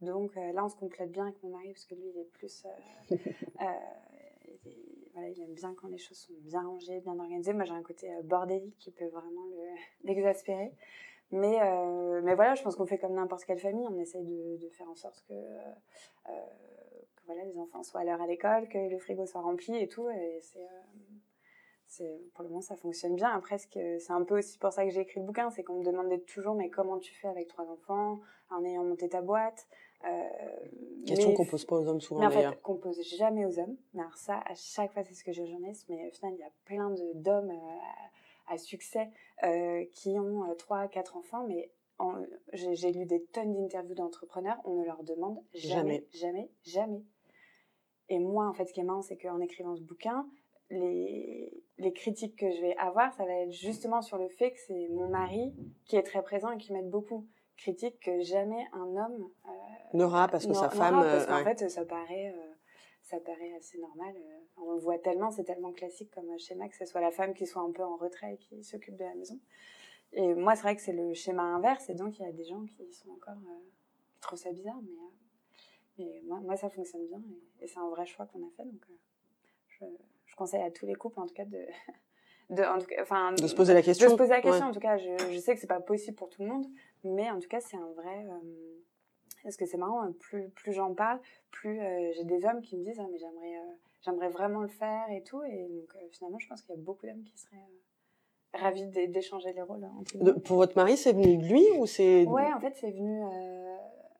Donc 0.00 0.34
là, 0.34 0.64
on 0.64 0.68
se 0.70 0.76
complète 0.76 1.12
bien 1.12 1.24
avec 1.24 1.42
mon 1.42 1.50
mari 1.50 1.72
parce 1.72 1.84
que 1.84 1.94
lui, 1.94 2.08
il 2.14 2.18
est 2.18 2.30
plus, 2.32 2.66
voilà, 5.12 5.28
il 5.28 5.42
aime 5.42 5.52
bien 5.52 5.74
quand 5.74 5.88
les 5.88 5.98
choses 5.98 6.16
sont 6.16 6.32
bien 6.40 6.62
rangées, 6.62 7.00
bien 7.00 7.18
organisées. 7.18 7.52
Moi, 7.52 7.64
j'ai 7.64 7.74
un 7.74 7.82
côté 7.82 8.10
bordélique 8.24 8.78
qui 8.78 8.90
peut 8.92 9.08
vraiment 9.08 9.46
l'exaspérer. 10.04 10.72
Mais, 11.32 11.60
euh, 11.62 12.20
mais 12.22 12.34
voilà, 12.34 12.54
je 12.54 12.62
pense 12.62 12.76
qu'on 12.76 12.86
fait 12.86 12.98
comme 12.98 13.14
n'importe 13.14 13.44
quelle 13.44 13.58
famille. 13.58 13.86
On 13.88 13.98
essaye 13.98 14.24
de, 14.24 14.56
de 14.56 14.68
faire 14.70 14.88
en 14.88 14.96
sorte 14.96 15.22
que, 15.28 15.32
euh, 15.32 16.30
que, 17.16 17.22
voilà, 17.26 17.44
les 17.44 17.58
enfants 17.58 17.82
soient 17.82 18.00
à 18.00 18.04
l'heure 18.04 18.20
à 18.20 18.26
l'école, 18.26 18.68
que 18.68 18.78
le 18.78 18.98
frigo 18.98 19.26
soit 19.26 19.40
rempli 19.40 19.76
et 19.76 19.88
tout. 19.88 20.08
Et 20.10 20.40
c'est, 20.42 22.02
euh, 22.02 22.18
pour 22.34 22.42
le 22.42 22.48
moment, 22.48 22.62
ça 22.62 22.76
fonctionne 22.76 23.14
bien. 23.14 23.30
Après, 23.30 23.58
c'est 23.58 24.10
un 24.10 24.24
peu 24.24 24.38
aussi 24.38 24.58
pour 24.58 24.72
ça 24.72 24.84
que 24.84 24.90
j'ai 24.90 25.00
écrit 25.00 25.20
le 25.20 25.26
bouquin, 25.26 25.50
c'est 25.50 25.62
qu'on 25.62 25.78
me 25.78 25.84
demandait 25.84 26.20
toujours, 26.20 26.54
mais 26.54 26.68
comment 26.68 26.98
tu 26.98 27.14
fais 27.14 27.28
avec 27.28 27.48
trois 27.48 27.68
enfants 27.68 28.20
en 28.50 28.64
ayant 28.64 28.84
monté 28.84 29.08
ta 29.08 29.22
boîte 29.22 29.68
Question 31.06 31.34
qu'on 31.34 31.44
pose 31.44 31.64
pas 31.64 31.76
aux 31.76 31.86
hommes 31.86 32.00
souvent 32.00 32.26
d'ailleurs. 32.28 32.52
En 32.52 32.54
fait, 32.54 32.62
qu'on 32.62 32.76
pose 32.76 33.00
jamais 33.16 33.44
aux 33.44 33.58
hommes. 33.58 33.76
Mais 33.92 34.00
alors 34.00 34.16
ça, 34.16 34.40
à 34.46 34.54
chaque 34.54 34.92
fois, 34.92 35.04
c'est 35.04 35.14
ce 35.14 35.22
que 35.22 35.32
je 35.32 35.44
journaliste. 35.44 35.86
Mais 35.88 36.08
au 36.08 36.10
final, 36.10 36.34
il 36.34 36.40
y 36.40 36.44
a 36.44 36.50
plein 36.64 36.90
de 36.90 37.12
d'hommes 37.14 37.52
à 38.50 38.58
succès 38.58 39.10
euh, 39.44 39.84
qui 39.92 40.18
ont 40.18 40.44
euh, 40.44 40.54
trois, 40.54 40.88
quatre 40.88 41.16
enfants, 41.16 41.46
mais 41.46 41.70
j'ai 42.52 42.92
lu 42.92 43.04
des 43.04 43.22
tonnes 43.24 43.54
d'interviews 43.54 43.94
d'entrepreneurs, 43.94 44.56
on 44.64 44.80
ne 44.80 44.84
leur 44.84 45.02
demande 45.04 45.38
jamais, 45.54 46.06
jamais, 46.12 46.50
jamais, 46.62 47.02
Et 48.08 48.18
moi, 48.18 48.48
en 48.48 48.54
fait, 48.54 48.66
ce 48.66 48.72
qui 48.72 48.80
est 48.80 48.84
marrant, 48.84 49.02
c'est 49.02 49.18
qu'en 49.18 49.40
écrivant 49.40 49.76
ce 49.76 49.82
bouquin, 49.82 50.26
les, 50.70 51.62
les, 51.78 51.92
critiques 51.92 52.36
que 52.36 52.50
je 52.50 52.60
vais 52.62 52.76
avoir, 52.76 53.12
ça 53.12 53.24
va 53.26 53.32
être 53.32 53.52
justement 53.52 54.00
sur 54.00 54.16
le 54.16 54.28
fait 54.28 54.52
que 54.52 54.58
c'est 54.66 54.88
mon 54.88 55.08
mari 55.08 55.52
qui 55.84 55.96
est 55.96 56.02
très 56.02 56.22
présent 56.22 56.50
et 56.52 56.58
qui 56.58 56.72
m'aide 56.72 56.88
beaucoup. 56.88 57.26
Critique 57.58 58.00
que 58.00 58.20
jamais 58.20 58.66
un 58.72 58.96
homme 58.96 59.28
euh, 59.46 59.50
n'aura 59.92 60.28
parce 60.28 60.46
que 60.46 60.54
sa 60.54 60.70
femme. 60.70 61.02
Parce 61.02 61.26
qu'en 61.26 61.44
fait, 61.44 61.68
ça 61.68 61.84
paraît 61.84 62.34
ça 63.10 63.18
paraît 63.18 63.52
assez 63.54 63.78
normal. 63.78 64.14
Euh, 64.16 64.38
on 64.56 64.72
le 64.72 64.78
voit 64.78 64.98
tellement, 64.98 65.30
c'est 65.30 65.44
tellement 65.44 65.72
classique 65.72 66.10
comme 66.12 66.38
schéma 66.38 66.68
que 66.68 66.76
ce 66.76 66.86
soit 66.86 67.00
la 67.00 67.10
femme 67.10 67.34
qui 67.34 67.46
soit 67.46 67.62
un 67.62 67.72
peu 67.72 67.82
en 67.82 67.96
retrait 67.96 68.34
et 68.34 68.38
qui 68.38 68.62
s'occupe 68.62 68.96
de 68.96 69.04
la 69.04 69.14
maison. 69.14 69.38
Et 70.12 70.34
moi, 70.34 70.54
c'est 70.54 70.62
vrai 70.62 70.76
que 70.76 70.82
c'est 70.82 70.92
le 70.92 71.12
schéma 71.14 71.42
inverse, 71.42 71.88
et 71.88 71.94
donc 71.94 72.18
il 72.18 72.22
y 72.22 72.28
a 72.28 72.32
des 72.32 72.44
gens 72.44 72.64
qui 72.64 72.92
sont 72.92 73.10
encore 73.10 73.34
euh, 73.34 73.70
qui 74.12 74.20
trouvent 74.20 74.38
ça 74.38 74.52
bizarre, 74.52 74.80
mais, 74.82 74.92
euh, 74.92 75.10
mais 75.98 76.22
moi, 76.24 76.40
moi, 76.40 76.56
ça 76.56 76.68
fonctionne 76.70 77.06
bien 77.06 77.22
et, 77.60 77.66
c'est 77.66 77.78
un 77.78 77.88
vrai 77.90 78.06
choix 78.06 78.26
qu'on 78.26 78.46
a 78.46 78.50
fait. 78.56 78.64
Donc, 78.64 78.84
je, 79.68 79.84
je, 80.26 80.36
conseille 80.36 80.62
à 80.62 80.70
tous 80.70 80.86
les 80.86 80.94
couples, 80.94 81.20
en 81.20 81.26
tout 81.26 81.34
cas, 81.34 81.44
de, 81.44 81.64
de, 82.50 82.62
en 82.62 82.78
tout 82.78 82.86
cas, 82.86 83.02
enfin, 83.02 83.32
de 83.32 83.46
se 83.46 83.54
poser 83.54 83.74
la 83.74 83.82
question. 83.82 84.06
De 84.06 84.12
se 84.12 84.16
poser 84.16 84.30
la 84.30 84.40
question. 84.40 84.66
En 84.66 84.72
tout 84.72 84.80
cas, 84.80 84.96
je, 84.98 85.16
je 85.32 85.38
sais 85.38 85.54
que 85.54 85.60
c'est 85.60 85.66
pas 85.66 85.80
possible 85.80 86.16
pour 86.16 86.28
tout 86.28 86.42
le 86.42 86.48
monde, 86.48 86.66
mais 87.04 87.30
en 87.30 87.38
tout 87.38 87.48
cas, 87.48 87.60
c'est 87.60 87.76
un 87.76 87.92
vrai 87.92 88.26
parce 89.42 89.56
que 89.56 89.66
c'est 89.66 89.76
marrant, 89.76 90.02
hein, 90.02 90.14
plus, 90.18 90.48
plus 90.50 90.72
j'en 90.72 90.94
parle, 90.94 91.20
plus 91.50 91.80
euh, 91.80 92.12
j'ai 92.14 92.24
des 92.24 92.44
hommes 92.44 92.60
qui 92.62 92.76
me 92.76 92.84
disent 92.84 93.00
ah, 93.00 93.06
mais 93.10 93.18
j'aimerais, 93.18 93.56
euh, 93.56 93.72
j'aimerais 94.02 94.28
vraiment 94.28 94.60
le 94.60 94.68
faire 94.68 95.10
et 95.10 95.22
tout. 95.22 95.42
Et 95.42 95.68
donc 95.68 95.94
euh, 95.96 96.08
finalement, 96.10 96.38
je 96.38 96.48
pense 96.48 96.62
qu'il 96.62 96.74
y 96.74 96.78
a 96.78 96.80
beaucoup 96.80 97.06
d'hommes 97.06 97.24
qui 97.24 97.38
seraient 97.38 97.56
ravis 98.54 98.86
d'échanger 99.08 99.52
les 99.52 99.62
rôles. 99.62 99.84
Hein, 99.84 100.34
pour 100.44 100.56
votre 100.56 100.76
mari, 100.76 100.96
c'est 100.96 101.12
venu 101.12 101.36
de 101.36 101.44
lui 101.44 101.64
ou 101.78 101.86
c'est 101.86 102.26
Ouais, 102.26 102.52
en 102.52 102.60
fait, 102.60 102.74
c'est 102.74 102.90
venu. 102.90 103.22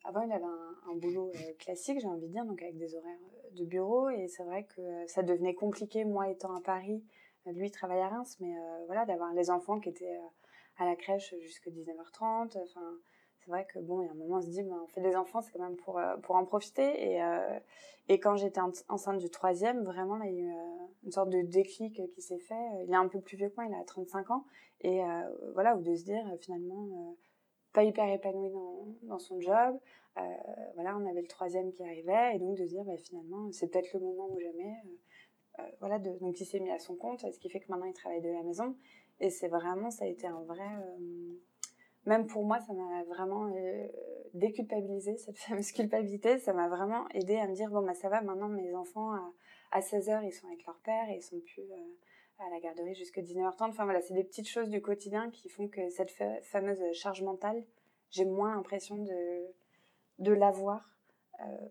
Avant, 0.05 0.23
il 0.23 0.33
avait 0.33 0.45
un, 0.45 0.93
un 0.93 0.97
boulot 0.97 1.31
classique, 1.59 2.01
j'ai 2.01 2.07
envie 2.07 2.27
de 2.27 2.33
dire, 2.33 2.45
donc 2.45 2.63
avec 2.63 2.77
des 2.79 2.95
horaires 2.95 3.19
de 3.55 3.65
bureau. 3.65 4.09
Et 4.09 4.29
c'est 4.29 4.45
vrai 4.45 4.65
que 4.65 4.81
ça 5.07 5.23
devenait 5.23 5.55
compliqué, 5.55 6.05
moi 6.05 6.29
étant 6.29 6.55
à 6.55 6.61
Paris. 6.61 7.05
Lui, 7.47 7.67
il 7.67 7.71
travaille 7.71 8.01
à 8.01 8.09
Reims, 8.09 8.37
mais 8.41 8.55
voilà, 8.87 9.05
d'avoir 9.05 9.33
les 9.35 9.51
enfants 9.51 9.81
qui 9.81 9.89
étaient 9.89 10.19
à 10.79 10.87
la 10.87 10.97
crèche 10.97 11.35
jusqu'à 11.43 11.71
19h30. 11.71 12.57
Enfin, 12.57 12.97
c'est 13.41 13.51
vrai 13.51 13.67
que 13.73 13.79
bon, 13.79 14.03
il 14.03 14.07
y 14.07 14.09
a 14.09 14.13
un 14.13 14.15
moment, 14.15 14.37
on 14.37 14.43
se 14.43 14.49
dit, 14.49 14.63
ben, 14.63 14.79
on 14.85 14.87
fait 14.87 15.01
des 15.01 15.17
enfants, 15.17 15.41
c'est 15.41 15.53
quand 15.53 15.63
même 15.63 15.77
pour, 15.77 15.99
euh, 15.99 16.17
pour 16.19 16.37
en 16.37 16.45
profiter. 16.45 17.13
Et, 17.13 17.23
euh, 17.23 17.59
et 18.09 18.21
quand 18.21 18.37
j'étais 18.37 18.61
enceinte 18.89 19.19
du 19.19 19.31
troisième, 19.31 19.83
vraiment, 19.85 20.17
là, 20.17 20.27
il 20.27 20.35
y 20.35 20.41
a 20.41 20.43
eu 20.43 20.51
euh, 20.51 20.87
une 21.05 21.13
sorte 21.13 21.31
de 21.31 21.41
déclic 21.41 22.03
qui 22.13 22.21
s'est 22.21 22.39
fait. 22.39 22.85
Il 22.85 22.93
est 22.93 22.97
un 22.97 23.09
peu 23.09 23.21
plus 23.21 23.37
vieux 23.37 23.49
que 23.49 23.57
moi, 23.57 23.65
il 23.67 23.75
a 23.75 23.83
35 23.85 24.31
ans. 24.31 24.45
Et 24.83 25.01
voilà, 25.53 25.77
ou 25.77 25.83
de 25.83 25.95
se 25.95 26.05
dire, 26.05 26.25
finalement, 26.41 27.15
pas 27.75 27.85
hyper 27.85 28.09
épanoui 28.09 28.51
dans, 28.51 28.87
dans 29.03 29.19
son 29.19 29.39
job. 29.41 29.79
voilà, 30.75 30.97
on 30.97 31.07
avait 31.07 31.21
le 31.21 31.29
troisième 31.29 31.71
qui 31.73 31.83
arrivait. 31.83 32.37
Et 32.37 32.39
donc, 32.39 32.57
de 32.57 32.65
se 32.65 32.69
dire, 32.69 32.85
ben, 32.85 32.97
finalement, 32.97 33.53
c'est 33.53 33.69
peut-être 33.69 33.93
le 33.95 34.01
moment 34.01 34.29
ou 34.31 34.41
jamais. 34.41 34.75
voilà, 35.81 35.99
donc 35.99 36.41
il 36.41 36.47
s'est 36.47 36.61
mis 36.61 36.71
à 36.71 36.79
son 36.79 36.97
compte, 36.97 37.21
ce 37.21 37.39
qui 37.39 37.51
fait 37.51 37.61
que 37.61 37.71
maintenant, 37.71 37.87
il 37.87 37.93
travaille 37.93 38.23
de 38.23 38.31
la 38.31 38.43
maison. 38.43 38.75
Et 39.21 39.31
c'est 39.31 39.49
vraiment, 39.49 39.91
ça 39.91 40.05
a 40.05 40.09
été 40.09 40.27
un 40.27 40.43
vrai 40.45 40.69
même 42.07 42.27
pour 42.27 42.45
moi, 42.45 42.59
ça 42.61 42.73
m'a 42.73 43.05
vraiment 43.05 43.53
euh, 43.55 43.87
déculpabilisé, 44.35 45.17
cette 45.17 45.39
fameuse 45.47 45.73
culpabilité. 45.73 46.39
Ça 46.39 46.53
m'a 46.53 46.69
vraiment 46.69 47.09
aidé 47.11 47.37
à 47.37 47.47
me 47.47 47.55
dire, 47.55 47.71
bon, 47.71 47.83
bah, 47.83 47.95
ça 47.95 48.09
va, 48.09 48.23
maintenant, 48.23 48.49
mes 48.49 48.75
enfants, 48.75 49.13
à, 49.73 49.81
16h, 49.81 50.25
ils 50.25 50.33
sont 50.33 50.47
avec 50.49 50.65
leur 50.67 50.79
père 50.81 51.09
et 51.11 51.17
ils 51.17 51.23
sont 51.23 51.41
plus 51.41 51.63
euh, 51.63 51.99
à 52.39 52.51
la 52.51 52.61
garderie 52.61 52.95
jusqu'à 52.95 53.23
19h30. 53.23 53.69
Enfin, 53.69 53.85
voilà, 53.85 54.01
c'est 54.01 54.15
des 54.15 54.25
petites 54.25 54.49
choses 54.49 54.69
du 54.69 54.81
quotidien 54.81 55.31
qui 55.31 55.49
font 55.49 55.69
que 55.69 55.89
cette 55.91 56.11
fameuse 56.43 56.83
charge 56.93 57.23
mentale, 57.23 57.65
j'ai 58.11 58.25
moins 58.25 58.55
l'impression 58.55 58.97
de, 58.97 59.47
de 60.19 60.33
l'avoir 60.33 60.97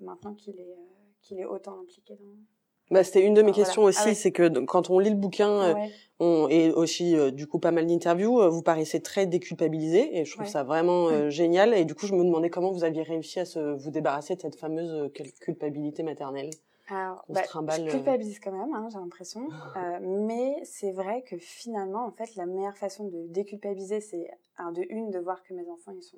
maintenant 0.02 0.34
qu'il 0.34 0.60
est, 0.60 0.78
qu'il 1.22 1.40
est 1.40 1.46
autant 1.46 1.80
impliqué 1.80 2.16
dans. 2.16 2.59
Bah, 2.92 3.04
c'était 3.04 3.26
une 3.26 3.34
de 3.34 3.42
mes 3.42 3.52
questions 3.52 3.84
aussi, 3.84 4.10
ah 4.10 4.14
c'est 4.16 4.32
que 4.32 4.48
quand 4.66 4.90
on 4.90 5.00
lit 5.00 5.12
le 5.12 5.16
bouquin, 5.16 5.76
on, 6.20 6.48
et 6.50 6.72
aussi 6.72 7.16
du 7.32 7.46
coup 7.48 7.60
pas 7.60 7.72
mal 7.72 7.86
d'interviews, 7.86 8.50
vous 8.50 8.62
paraissez 8.64 9.00
très 9.02 9.26
déculpabilisé 9.28 10.18
et 10.18 10.26
je 10.26 10.36
trouve 10.36 10.48
ça 10.48 10.64
vraiment 10.64 11.30
génial. 11.30 11.74
Et 11.76 11.86
du 11.86 11.94
coup, 11.94 12.08
je 12.08 12.16
me 12.16 12.24
demandais 12.24 12.50
comment 12.50 12.72
vous 12.72 12.84
aviez 12.84 13.04
réussi 13.04 13.40
à 13.40 13.46
se, 13.46 13.60
vous 13.60 13.92
débarrasser 13.92 14.36
de 14.36 14.42
cette 14.42 14.56
fameuse 14.56 15.12
culpabilité 15.40 16.02
maternelle. 16.04 16.50
Alors, 16.92 17.24
bah, 17.30 17.42
je 17.78 17.84
euh. 17.84 17.88
culpabilise 17.88 18.40
quand 18.40 18.52
même, 18.52 18.74
hein, 18.74 18.88
j'ai 18.92 18.98
l'impression. 18.98 19.48
Euh, 19.78 20.00
mais 20.02 20.56
c'est 20.64 20.92
vrai 20.92 21.22
que 21.22 21.38
finalement, 21.38 22.06
en 22.06 22.12
fait, 22.12 22.36
la 22.36 22.46
meilleure 22.46 22.78
façon 22.78 23.06
de 23.06 23.28
déculpabiliser, 23.28 24.02
c'est 24.02 24.30
un 24.58 24.72
de 24.72 24.84
une 24.90 25.12
de 25.12 25.20
voir 25.20 25.44
que 25.44 25.54
mes 25.54 25.70
enfants 25.70 25.92
ils 25.96 26.02
sont 26.02 26.18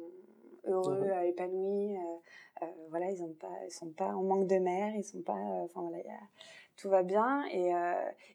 heureux, 0.66 1.04
euh, 1.04 1.22
épanouis. 1.24 1.98
voilà, 2.90 3.12
ils 3.12 3.22
ils 3.68 3.72
sont 3.72 3.90
pas 3.90 4.16
en 4.16 4.24
manque 4.24 4.48
de 4.48 4.56
mère, 4.56 4.96
ils 4.96 5.04
sont 5.04 5.22
pas. 5.22 5.34
Enfin 5.34 5.82
voilà, 5.82 5.98
tout 6.78 6.90
va 6.90 7.04
bien 7.04 7.46
et, 7.52 7.72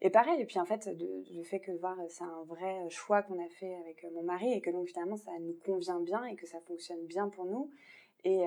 et 0.00 0.10
pareil. 0.10 0.40
Et 0.40 0.46
puis 0.46 0.58
en 0.58 0.64
fait, 0.64 0.88
de, 0.88 1.24
le 1.34 1.42
fait 1.42 1.60
que 1.60 1.72
voir, 1.72 1.96
c'est 2.08 2.24
un 2.24 2.44
vrai 2.44 2.88
choix 2.90 3.22
qu'on 3.22 3.44
a 3.44 3.48
fait 3.48 3.74
avec 3.76 4.04
mon 4.12 4.22
mari 4.22 4.52
et 4.52 4.60
que 4.60 4.70
donc 4.70 4.86
finalement 4.86 5.16
ça 5.16 5.32
nous 5.40 5.56
convient 5.64 6.00
bien 6.00 6.24
et 6.24 6.36
que 6.36 6.46
ça 6.46 6.60
fonctionne 6.60 7.04
bien 7.06 7.28
pour 7.28 7.44
nous. 7.46 7.70
Et 8.24 8.44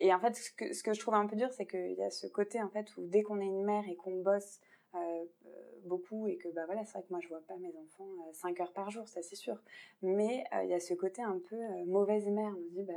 et 0.00 0.12
en 0.14 0.18
fait, 0.18 0.34
ce 0.34 0.50
que, 0.50 0.72
ce 0.72 0.82
que 0.82 0.94
je 0.94 1.00
trouve 1.00 1.14
un 1.14 1.26
peu 1.26 1.36
dur, 1.36 1.52
c'est 1.52 1.66
qu'il 1.66 1.92
y 1.92 2.02
a 2.02 2.10
ce 2.10 2.26
côté, 2.26 2.60
en 2.60 2.70
fait, 2.70 2.86
où 2.96 3.06
dès 3.06 3.22
qu'on 3.22 3.38
est 3.38 3.46
une 3.46 3.64
mère 3.64 3.86
et 3.86 3.96
qu'on 3.96 4.22
bosse 4.22 4.60
euh, 4.94 4.98
euh, 4.98 5.50
beaucoup 5.84 6.26
et 6.26 6.36
que, 6.38 6.48
bah 6.48 6.64
voilà, 6.64 6.84
c'est 6.86 6.94
vrai 6.94 7.02
que 7.02 7.10
moi, 7.12 7.20
je 7.22 7.28
vois 7.28 7.42
pas 7.46 7.56
mes 7.58 7.76
enfants 7.76 8.08
5 8.32 8.58
euh, 8.58 8.62
heures 8.62 8.72
par 8.72 8.90
jour, 8.90 9.06
ça 9.06 9.22
c'est 9.22 9.36
sûr. 9.36 9.62
Mais 10.00 10.44
il 10.62 10.70
y 10.70 10.74
a 10.74 10.80
ce 10.80 10.94
côté 10.94 11.22
un 11.22 11.38
peu 11.38 11.56
mauvaise 11.86 12.26
mère. 12.28 12.54
On 12.58 12.64
se 12.64 12.72
dit, 12.72 12.82
bah, 12.82 12.94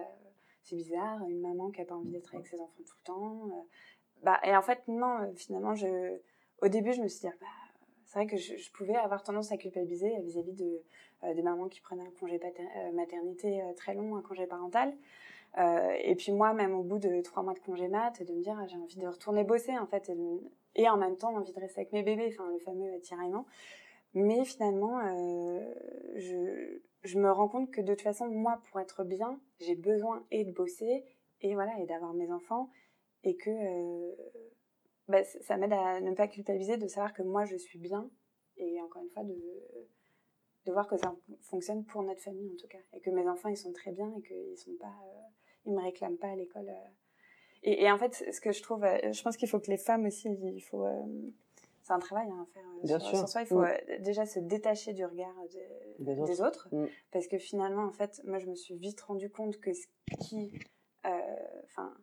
c'est 0.64 0.78
bizarre, 0.78 1.28
une 1.28 1.42
maman 1.42 1.72
qui 1.72 1.82
a 1.82 1.86
pas 1.86 1.96
envie 1.96 2.10
d'être 2.10 2.34
avec 2.34 2.48
ses 2.48 2.60
enfants 2.62 2.84
tout 2.86 2.96
le 3.00 3.04
temps. 3.04 3.68
Bah, 4.24 4.40
et 4.44 4.56
en 4.56 4.62
fait, 4.62 4.80
non, 4.88 5.32
finalement, 5.36 5.76
je, 5.76 6.18
au 6.62 6.68
début, 6.68 6.94
je 6.94 7.02
me 7.02 7.08
suis 7.08 7.22
dit, 7.22 7.28
ah, 7.28 7.38
bah, 7.40 7.48
c'est 8.06 8.20
vrai 8.20 8.28
que 8.28 8.38
je, 8.38 8.72
pouvais 8.72 8.96
avoir 8.96 9.24
tendance 9.24 9.52
à 9.52 9.58
culpabiliser 9.58 10.18
vis-à-vis 10.22 10.54
de, 10.54 10.82
des 11.34 11.42
mamans 11.42 11.68
qui 11.68 11.82
prenaient 11.82 12.04
un 12.04 12.20
congé 12.20 12.40
maternité 12.94 13.64
très 13.76 13.96
long, 13.96 14.16
un 14.16 14.22
congé 14.22 14.46
parental. 14.46 14.94
Euh, 15.58 15.96
et 16.02 16.16
puis 16.16 16.32
moi, 16.32 16.54
même 16.54 16.74
au 16.74 16.84
bout 16.84 16.98
de 16.98 17.22
trois 17.22 17.44
mois 17.44 17.54
de 17.54 17.60
congé 17.60 17.88
mat, 17.88 18.24
de 18.24 18.34
me 18.34 18.42
dire 18.42 18.58
j'ai 18.68 18.78
envie 18.78 18.98
de 18.98 19.08
retourner 19.08 19.44
bosser 19.44 19.78
en 19.78 19.86
fait, 19.86 20.12
et, 20.76 20.90
en 20.90 20.98
même 20.98 21.16
temps 21.18 21.36
envie 21.36 21.54
de 21.54 21.60
rester 21.60 21.82
avec 21.82 21.94
mes 21.94 22.04
bébés, 22.04 22.30
enfin 22.34 22.50
le 22.52 22.60
fameux 22.60 23.00
tiraillement. 23.02 23.46
Mais 24.16 24.46
finalement, 24.46 25.00
euh, 25.00 25.60
je 27.04 27.20
me 27.20 27.32
rends 27.32 27.48
compte 27.48 27.72
que 27.72 27.82
de 27.82 27.94
toute 27.94 28.02
façon, 28.02 28.28
moi, 28.28 28.62
pour 28.70 28.80
être 28.80 29.04
bien, 29.04 29.40
j'ai 29.60 29.76
besoin 29.76 30.24
et 30.32 30.44
de 30.44 30.52
bosser 30.52 31.04
et 31.42 31.54
voilà 31.56 31.78
et 31.80 31.86
d'avoir 31.86 32.14
mes 32.14 32.32
enfants 32.32 32.70
et 33.24 33.36
que 33.36 33.50
euh, 33.50 34.16
bah, 35.08 35.24
ça 35.24 35.58
m'aide 35.58 35.74
à 35.74 36.02
ne 36.02 36.14
pas 36.14 36.28
culpabiliser 36.28 36.78
de 36.78 36.88
savoir 36.88 37.14
que 37.14 37.24
moi 37.24 37.46
je 37.46 37.56
suis 37.56 37.80
bien 37.80 38.10
et 38.58 38.82
encore 38.82 39.02
une 39.02 39.10
fois 39.10 39.24
de 39.24 39.36
de 40.66 40.72
voir 40.72 40.88
que 40.88 40.96
ça 40.96 41.14
fonctionne 41.42 41.84
pour 41.84 42.04
notre 42.04 42.22
famille 42.22 42.50
en 42.50 42.56
tout 42.56 42.68
cas 42.70 42.78
et 42.94 43.02
que 43.02 43.10
mes 43.10 43.28
enfants 43.28 43.50
ils 43.50 43.58
sont 43.58 43.74
très 43.74 43.92
bien 43.92 44.14
et 44.18 44.22
qu'ils 44.22 44.58
sont 44.58 44.76
pas 44.80 44.96
ils 45.66 45.74
me 45.74 45.82
réclament 45.82 46.18
pas 46.18 46.30
à 46.30 46.36
l'école. 46.36 46.70
Euh. 46.70 46.90
Et, 47.64 47.84
et, 47.84 47.92
en 47.92 47.98
fait, 47.98 48.14
ce 48.32 48.42
que 48.42 48.52
je 48.52 48.62
trouve, 48.62 48.84
euh, 48.84 49.14
je 49.14 49.24
pense 49.24 49.38
qu'il 49.38 49.48
faut 49.48 49.60
que 49.60 49.72
les 49.72 49.78
femmes 49.78 50.06
aussi, 50.06 50.28
il 50.30 50.62
faut, 50.62 50.86
euh, 50.86 51.02
c'est 51.82 51.94
un 51.94 52.00
travail 52.00 52.28
hein, 52.30 52.46
à 52.50 52.54
faire 52.54 52.64
Bien 52.84 53.00
sur, 53.00 53.18
sûr. 53.18 53.30
soi. 53.30 53.42
Il 53.42 53.48
faut 53.48 53.64
déjà 54.02 54.26
se 54.26 54.40
détacher 54.40 54.94
du 54.94 55.06
regard 55.06 55.34
des 56.00 56.42
autres, 56.42 56.68
mm. 56.72 56.88
parce 57.12 57.28
que 57.28 57.38
finalement, 57.38 57.86
en 57.86 57.92
fait, 57.92 58.22
moi, 58.26 58.40
je 58.40 58.48
me 58.48 58.56
suis 58.56 58.76
vite 58.76 59.00
rendu 59.02 59.30
compte 59.30 59.60
que 59.60 59.72
ce 59.74 59.88
qui, 60.20 60.52
enfin, 61.04 61.96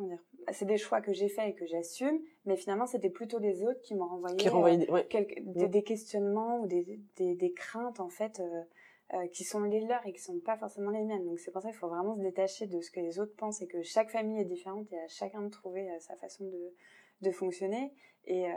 comment 0.00 0.14
dire, 0.14 0.24
c'est 0.52 0.64
des 0.64 0.78
choix 0.78 1.00
que 1.00 1.12
j'ai 1.12 1.28
faits 1.28 1.50
et 1.50 1.54
que 1.54 1.66
j'assume, 1.66 2.20
mais 2.44 2.56
finalement, 2.56 2.86
c'était 2.86 3.10
plutôt 3.10 3.38
les 3.38 3.62
autres 3.62 3.80
qui 3.82 3.94
m'ont 3.94 4.06
renvoyé, 4.06 4.36
des, 4.36 5.68
des, 5.68 5.82
questionnements 5.82 6.60
ou 6.60 6.66
des, 6.66 7.00
des, 7.16 7.34
des, 7.34 7.52
craintes, 7.52 8.00
en 8.00 8.08
fait. 8.08 8.40
Euh, 9.12 9.26
qui 9.26 9.42
sont 9.42 9.58
les 9.64 9.80
leurs 9.80 10.06
et 10.06 10.12
qui 10.12 10.20
sont 10.20 10.38
pas 10.38 10.56
forcément 10.56 10.90
les 10.90 11.02
miennes. 11.02 11.24
Donc 11.24 11.40
c'est 11.40 11.50
pour 11.50 11.62
ça 11.62 11.70
qu'il 11.70 11.78
faut 11.78 11.88
vraiment 11.88 12.14
se 12.14 12.20
détacher 12.20 12.68
de 12.68 12.80
ce 12.80 12.92
que 12.92 13.00
les 13.00 13.18
autres 13.18 13.34
pensent 13.34 13.60
et 13.60 13.66
que 13.66 13.82
chaque 13.82 14.08
famille 14.08 14.38
est 14.38 14.44
différente 14.44 14.86
et 14.92 15.00
à 15.00 15.08
chacun 15.08 15.42
de 15.42 15.48
trouver 15.48 15.90
euh, 15.90 15.98
sa 15.98 16.14
façon 16.14 16.44
de, 16.44 16.72
de 17.22 17.30
fonctionner. 17.32 17.92
Et, 18.26 18.46
euh, 18.46 18.52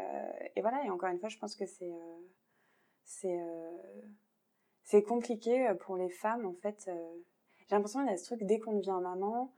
et, 0.56 0.62
voilà, 0.62 0.86
et 0.86 0.92
encore 0.92 1.10
une 1.10 1.18
fois, 1.18 1.30
je 1.30 1.40
pense 1.40 1.56
que 1.56 1.66
c'est 1.66 1.92
c'est 3.04 3.40
c'est 4.84 5.02
compliqué 5.02 5.74
pour 5.80 5.98
les 5.98 6.10
femmes 6.10 6.46
en 6.46 6.54
fait. 6.54 6.88
J'ai 7.68 7.76
l'impression 7.76 8.02
qu'il 8.02 8.12
y 8.12 8.14
a 8.14 8.18
ce 8.18 8.26
truc 8.26 8.44
dès 8.44 8.60
qu'on 8.60 8.74
devient 8.74 9.00
maman, 9.02 9.52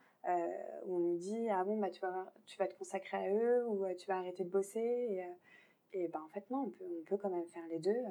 où 0.86 0.96
on 0.96 1.00
nous 1.00 1.18
dit 1.18 1.50
ah 1.50 1.64
bon 1.64 1.78
bah 1.78 1.90
tu 1.90 2.02
vas 2.02 2.34
tu 2.46 2.58
vas 2.58 2.68
te 2.68 2.76
consacrer 2.76 3.18
à 3.18 3.34
eux 3.34 3.68
ou 3.68 3.86
tu 3.96 4.08
vas 4.08 4.18
arrêter 4.18 4.44
de 4.44 4.50
bosser 4.50 4.80
et, 4.80 5.24
et 5.94 6.08
ben 6.08 6.22
en 6.22 6.30
fait 6.30 6.50
non 6.50 6.64
on 6.68 6.70
peut 6.70 6.86
on 6.86 7.04
peut 7.04 7.18
quand 7.18 7.30
même 7.30 7.48
faire 7.48 7.68
les 7.70 7.80
deux 7.80 8.04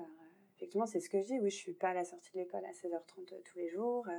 effectivement, 0.56 0.86
c'est 0.86 1.00
ce 1.00 1.08
que 1.08 1.20
je 1.20 1.26
dis. 1.26 1.38
Oui, 1.40 1.50
je 1.50 1.56
suis 1.56 1.72
pas 1.72 1.90
à 1.90 1.94
la 1.94 2.04
sortie 2.04 2.32
de 2.32 2.38
l'école 2.38 2.64
à 2.64 2.70
16h30 2.70 3.32
euh, 3.32 3.40
tous 3.44 3.58
les 3.58 3.68
jours, 3.68 4.06
euh, 4.08 4.12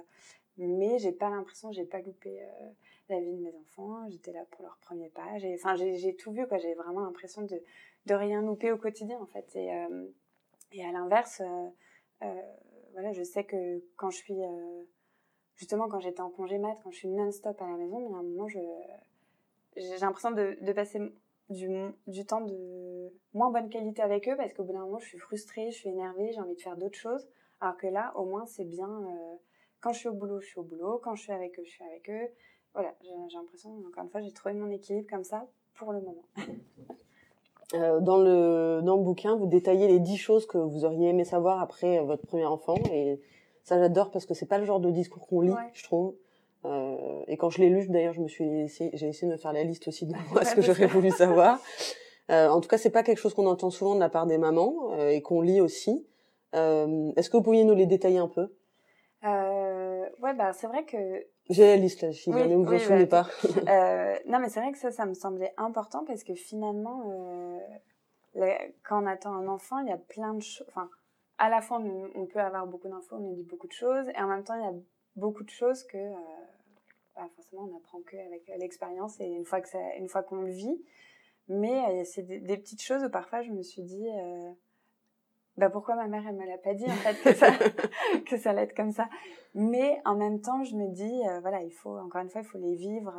mais 0.58 1.00
j'ai 1.00 1.12
pas 1.12 1.30
l'impression, 1.30 1.72
j'ai 1.72 1.86
pas 1.86 2.02
loupé 2.02 2.42
euh, 2.42 2.70
la 3.10 3.20
vie 3.20 3.34
de 3.34 3.42
mes 3.42 3.56
enfants. 3.56 4.08
J'étais 4.10 4.32
là 4.32 4.46
pour 4.52 4.64
leur 4.64 4.78
premier 4.78 5.10
pas. 5.10 5.26
Enfin, 5.56 5.76
j'ai 5.76 6.16
tout 6.16 6.32
vu, 6.32 6.48
quoi. 6.48 6.58
J'ai 6.58 6.74
vraiment 6.76 7.02
l'impression 7.02 7.42
de, 7.42 7.62
de 8.06 8.14
rien 8.14 8.42
louper 8.42 8.72
au 8.72 8.78
quotidien, 8.78 9.20
en 9.20 9.26
fait. 9.26 9.56
Et, 9.56 9.70
et 10.72 10.86
à 10.86 10.92
l'inverse, 10.92 11.42
voilà, 12.94 13.12
je 13.12 13.24
sais 13.24 13.44
que 13.44 13.84
quand 13.98 14.10
je 14.12 14.18
suis, 14.18 14.40
justement, 15.56 15.88
quand 15.88 16.00
j'étais 16.00 16.22
en 16.22 16.30
congé 16.30 16.58
mat, 16.58 16.76
quand 16.84 16.92
je 16.92 16.98
suis 16.98 17.08
non-stop 17.08 17.62
à 17.62 17.68
la 17.68 17.78
maison, 17.78 18.00
mais 18.10 18.16
à 18.16 18.20
un 18.20 18.24
moment, 18.24 18.48
j'ai 18.48 19.98
l'impression 20.00 20.32
de, 20.32 20.72
passer 20.74 21.00
du, 21.50 22.26
temps 22.26 22.42
de 22.42 23.12
moins 23.34 23.52
bonne 23.52 23.70
qualité 23.70 24.02
avec 24.02 24.28
eux 24.28 24.36
parce 24.36 24.54
qu'au 24.54 24.64
bout 24.64 24.74
d'un 24.74 24.86
moment, 24.86 25.00
je 25.00 25.08
suis 25.08 25.20
frustrée, 25.20 25.72
je 25.72 25.78
suis 25.78 25.90
énervée, 25.90 26.32
j'ai 26.34 26.42
envie 26.42 26.56
de 26.56 26.62
faire 26.62 26.78
d'autres 26.78 26.98
choses. 26.98 27.28
Alors 27.62 27.78
que 27.78 27.88
là, 27.88 28.14
au 28.16 28.26
moins, 28.26 28.46
c'est 28.46 28.66
bien. 28.66 28.90
Euh, 28.90 29.36
quand 29.80 29.94
je 29.94 30.00
suis 30.00 30.10
au 30.10 30.14
boulot, 30.14 30.42
je 30.42 30.48
suis 30.48 30.60
au 30.60 30.64
boulot. 30.64 31.00
Quand 31.04 31.16
je 31.16 31.24
suis 31.24 31.32
avec 31.32 31.58
eux, 31.60 31.64
je 31.64 31.72
suis 31.72 31.84
avec 31.84 32.10
eux. 32.10 32.28
Voilà, 32.74 32.94
j'ai 33.02 33.38
l'impression, 33.38 33.70
encore 33.88 34.04
une 34.04 34.10
fois, 34.10 34.22
j'ai 34.22 34.34
trouvé 34.34 34.54
mon 34.54 34.70
équilibre 34.70 35.10
comme 35.10 35.24
ça 35.24 35.48
pour 35.76 35.94
le 35.94 36.02
moment. 36.02 36.26
Euh, 37.74 38.00
dans, 38.00 38.18
le, 38.18 38.82
dans 38.84 38.96
le 38.96 39.04
bouquin, 39.04 39.36
vous 39.36 39.48
détaillez 39.48 39.88
les 39.88 40.00
dix 40.00 40.18
choses 40.18 40.46
que 40.46 40.60
vous 40.60 40.86
auriez 40.86 41.10
aimé 41.10 41.26
savoir 41.26 41.60
après 41.60 42.00
votre 42.04 42.26
premier 42.26 42.46
enfant. 42.46 42.76
Et 42.92 43.20
ça, 43.66 43.78
j'adore 43.80 44.12
parce 44.12 44.26
que 44.26 44.34
c'est 44.34 44.46
pas 44.46 44.58
le 44.58 44.66
genre 44.66 44.80
de 44.80 44.90
discours 44.92 45.28
qu'on 45.28 45.42
lit, 45.42 45.54
je 45.74 45.84
trouve. 45.84 46.16
Euh, 46.64 47.24
et 47.28 47.36
quand 47.38 47.50
je 47.50 47.60
l'ai 47.60 47.70
lu, 47.70 47.88
d'ailleurs, 47.90 48.14
je 48.14 48.22
me 48.22 48.28
suis 48.28 48.68
j'ai 48.68 49.08
essayé 49.08 49.28
de 49.28 49.34
me 49.34 49.38
faire 49.38 49.54
la 49.54 49.64
liste 49.64 49.88
aussi 49.88 50.06
de 50.06 50.14
moi, 50.32 50.46
ce 50.46 50.56
que 50.56 50.62
j'aurais 50.62 50.88
voulu 50.88 51.12
savoir. 51.24 51.60
Euh, 52.32 52.48
en 52.48 52.62
tout 52.62 52.70
cas, 52.70 52.78
c'est 52.78 52.90
pas 52.90 53.04
quelque 53.04 53.20
chose 53.20 53.34
qu'on 53.34 53.46
entend 53.46 53.70
souvent 53.70 53.94
de 53.96 54.00
la 54.00 54.10
part 54.10 54.26
des 54.26 54.38
mamans 54.38 54.92
euh, 54.94 55.10
et 55.10 55.22
qu'on 55.22 55.42
lit 55.42 55.62
aussi. 55.62 56.08
Euh, 56.56 57.12
Est-ce 57.18 57.30
que 57.30 57.38
vous 57.38 57.44
pourriez 57.44 57.66
nous 57.66 57.76
les 57.76 57.86
détailler 57.86 58.18
un 58.20 58.28
peu? 58.30 58.48
Euh, 59.26 59.76
Ouais, 60.22 60.34
bah 60.34 60.54
c'est 60.54 60.68
vrai 60.68 60.86
que 60.86 60.98
j'ai 61.50 61.68
la 61.68 61.76
liste 61.76 62.02
là, 62.02 62.12
si 62.12 62.32
oui, 62.32 62.48
ne 62.48 62.56
vous 62.56 62.74
en 62.74 62.80
souvenez 62.80 63.06
pas. 63.06 63.28
euh, 63.68 64.16
non, 64.28 64.40
mais 64.40 64.50
c'est 64.50 64.60
vrai 64.60 64.72
que 64.72 64.78
ça, 64.78 64.92
ça 64.92 65.06
me 65.06 65.14
semblait 65.14 65.54
important 65.58 66.04
parce 66.06 66.24
que 66.24 66.34
finalement, 66.34 67.04
euh, 68.36 68.50
quand 68.88 69.04
on 69.04 69.06
attend 69.06 69.34
un 69.34 69.48
enfant, 69.48 69.80
il 69.80 69.90
y 69.90 69.92
a 69.92 69.98
plein 69.98 70.34
de 70.34 70.42
choses. 70.42 70.66
Enfin, 70.70 70.90
à 71.38 71.50
la 71.50 71.62
fois, 71.62 71.80
on, 71.80 72.26
peut 72.26 72.40
avoir 72.40 72.66
beaucoup 72.68 72.88
d'infos, 72.88 73.16
on 73.16 73.20
nous 73.20 73.36
dit 73.36 73.44
beaucoup 73.44 73.68
de 73.68 73.74
choses, 73.74 74.08
et 74.10 74.18
en 74.20 74.28
même 74.28 74.44
temps, 74.44 74.56
il 74.56 74.64
y 74.64 74.68
a 74.68 74.74
beaucoup 75.16 75.44
de 75.44 75.50
choses 75.50 75.84
que 75.84 75.98
bah, 77.16 77.30
forcément 77.34 77.70
on 77.72 77.78
apprend 77.78 78.02
que 78.02 78.18
avec 78.18 78.46
l'expérience 78.60 79.22
et 79.22 79.26
une 79.26 79.46
fois 79.46 79.62
que 79.62 79.70
ça, 79.70 80.24
qu'on 80.24 80.42
le 80.42 80.52
vit. 80.52 80.84
Mais 81.48 82.02
euh, 82.02 82.04
c'est 82.04 82.24
des, 82.24 82.58
petites 82.58 82.82
choses 82.82 83.04
où 83.04 83.10
parfois 83.10 83.42
je 83.42 83.52
me 83.52 83.62
suis 83.62 83.84
dit, 83.84 84.08
euh, 84.10 84.52
bah 85.58 85.70
pourquoi 85.70 85.96
ma 85.96 86.08
mère 86.08 86.24
elle 86.28 86.36
me 86.36 86.46
l'a 86.46 86.58
pas 86.58 86.74
dit 86.74 86.86
en 86.86 86.96
fait 86.96 87.16
que 88.26 88.38
ça 88.38 88.50
allait 88.50 88.64
être 88.64 88.76
comme 88.76 88.92
ça. 88.92 89.08
Mais 89.54 90.02
en 90.04 90.16
même 90.16 90.42
temps 90.42 90.64
je 90.64 90.76
me 90.76 90.90
dis, 90.90 91.22
euh, 91.28 91.40
voilà 91.40 91.62
il 91.62 91.72
faut 91.72 91.98
encore 91.98 92.22
une 92.22 92.30
fois 92.30 92.42
il 92.42 92.48
faut 92.48 92.58
les 92.58 92.76
vivre. 92.76 93.14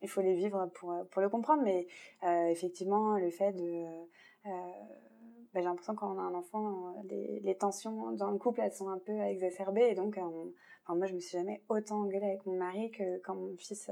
il 0.00 0.08
faut 0.08 0.22
les 0.22 0.34
vivre 0.34 0.70
pour, 0.74 0.94
pour 1.10 1.20
le 1.20 1.28
comprendre, 1.28 1.62
mais 1.62 1.86
effectivement, 2.50 3.18
le 3.18 3.30
fait 3.30 3.52
de. 3.52 3.84
Bah, 5.56 5.62
j'ai 5.62 5.68
l'impression 5.68 5.94
quand 5.94 6.14
on 6.14 6.18
a 6.18 6.22
un 6.22 6.34
enfant, 6.34 6.94
les, 7.08 7.40
les, 7.42 7.54
tensions 7.56 8.12
dans 8.12 8.30
le 8.30 8.36
couple, 8.36 8.60
elles 8.60 8.74
sont 8.74 8.90
un 8.90 8.98
peu 8.98 9.18
exacerbées. 9.22 9.88
Et 9.88 9.94
donc, 9.94 10.18
enfin, 10.18 10.94
moi, 10.94 11.06
je 11.06 11.14
me 11.14 11.18
suis 11.18 11.38
jamais 11.38 11.62
autant 11.70 12.02
engueulée 12.02 12.26
avec 12.26 12.44
mon 12.44 12.56
mari 12.56 12.90
que 12.90 13.18
quand 13.20 13.34
mon 13.34 13.56
fils 13.56 13.90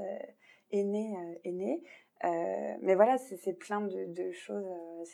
aîné 0.69 1.17
est 1.43 1.51
né. 1.51 1.81
Euh, 2.23 2.75
mais 2.81 2.93
voilà, 2.93 3.17
c'est 3.17 3.53
plein 3.53 3.81
de, 3.81 4.31
choses 4.31 4.63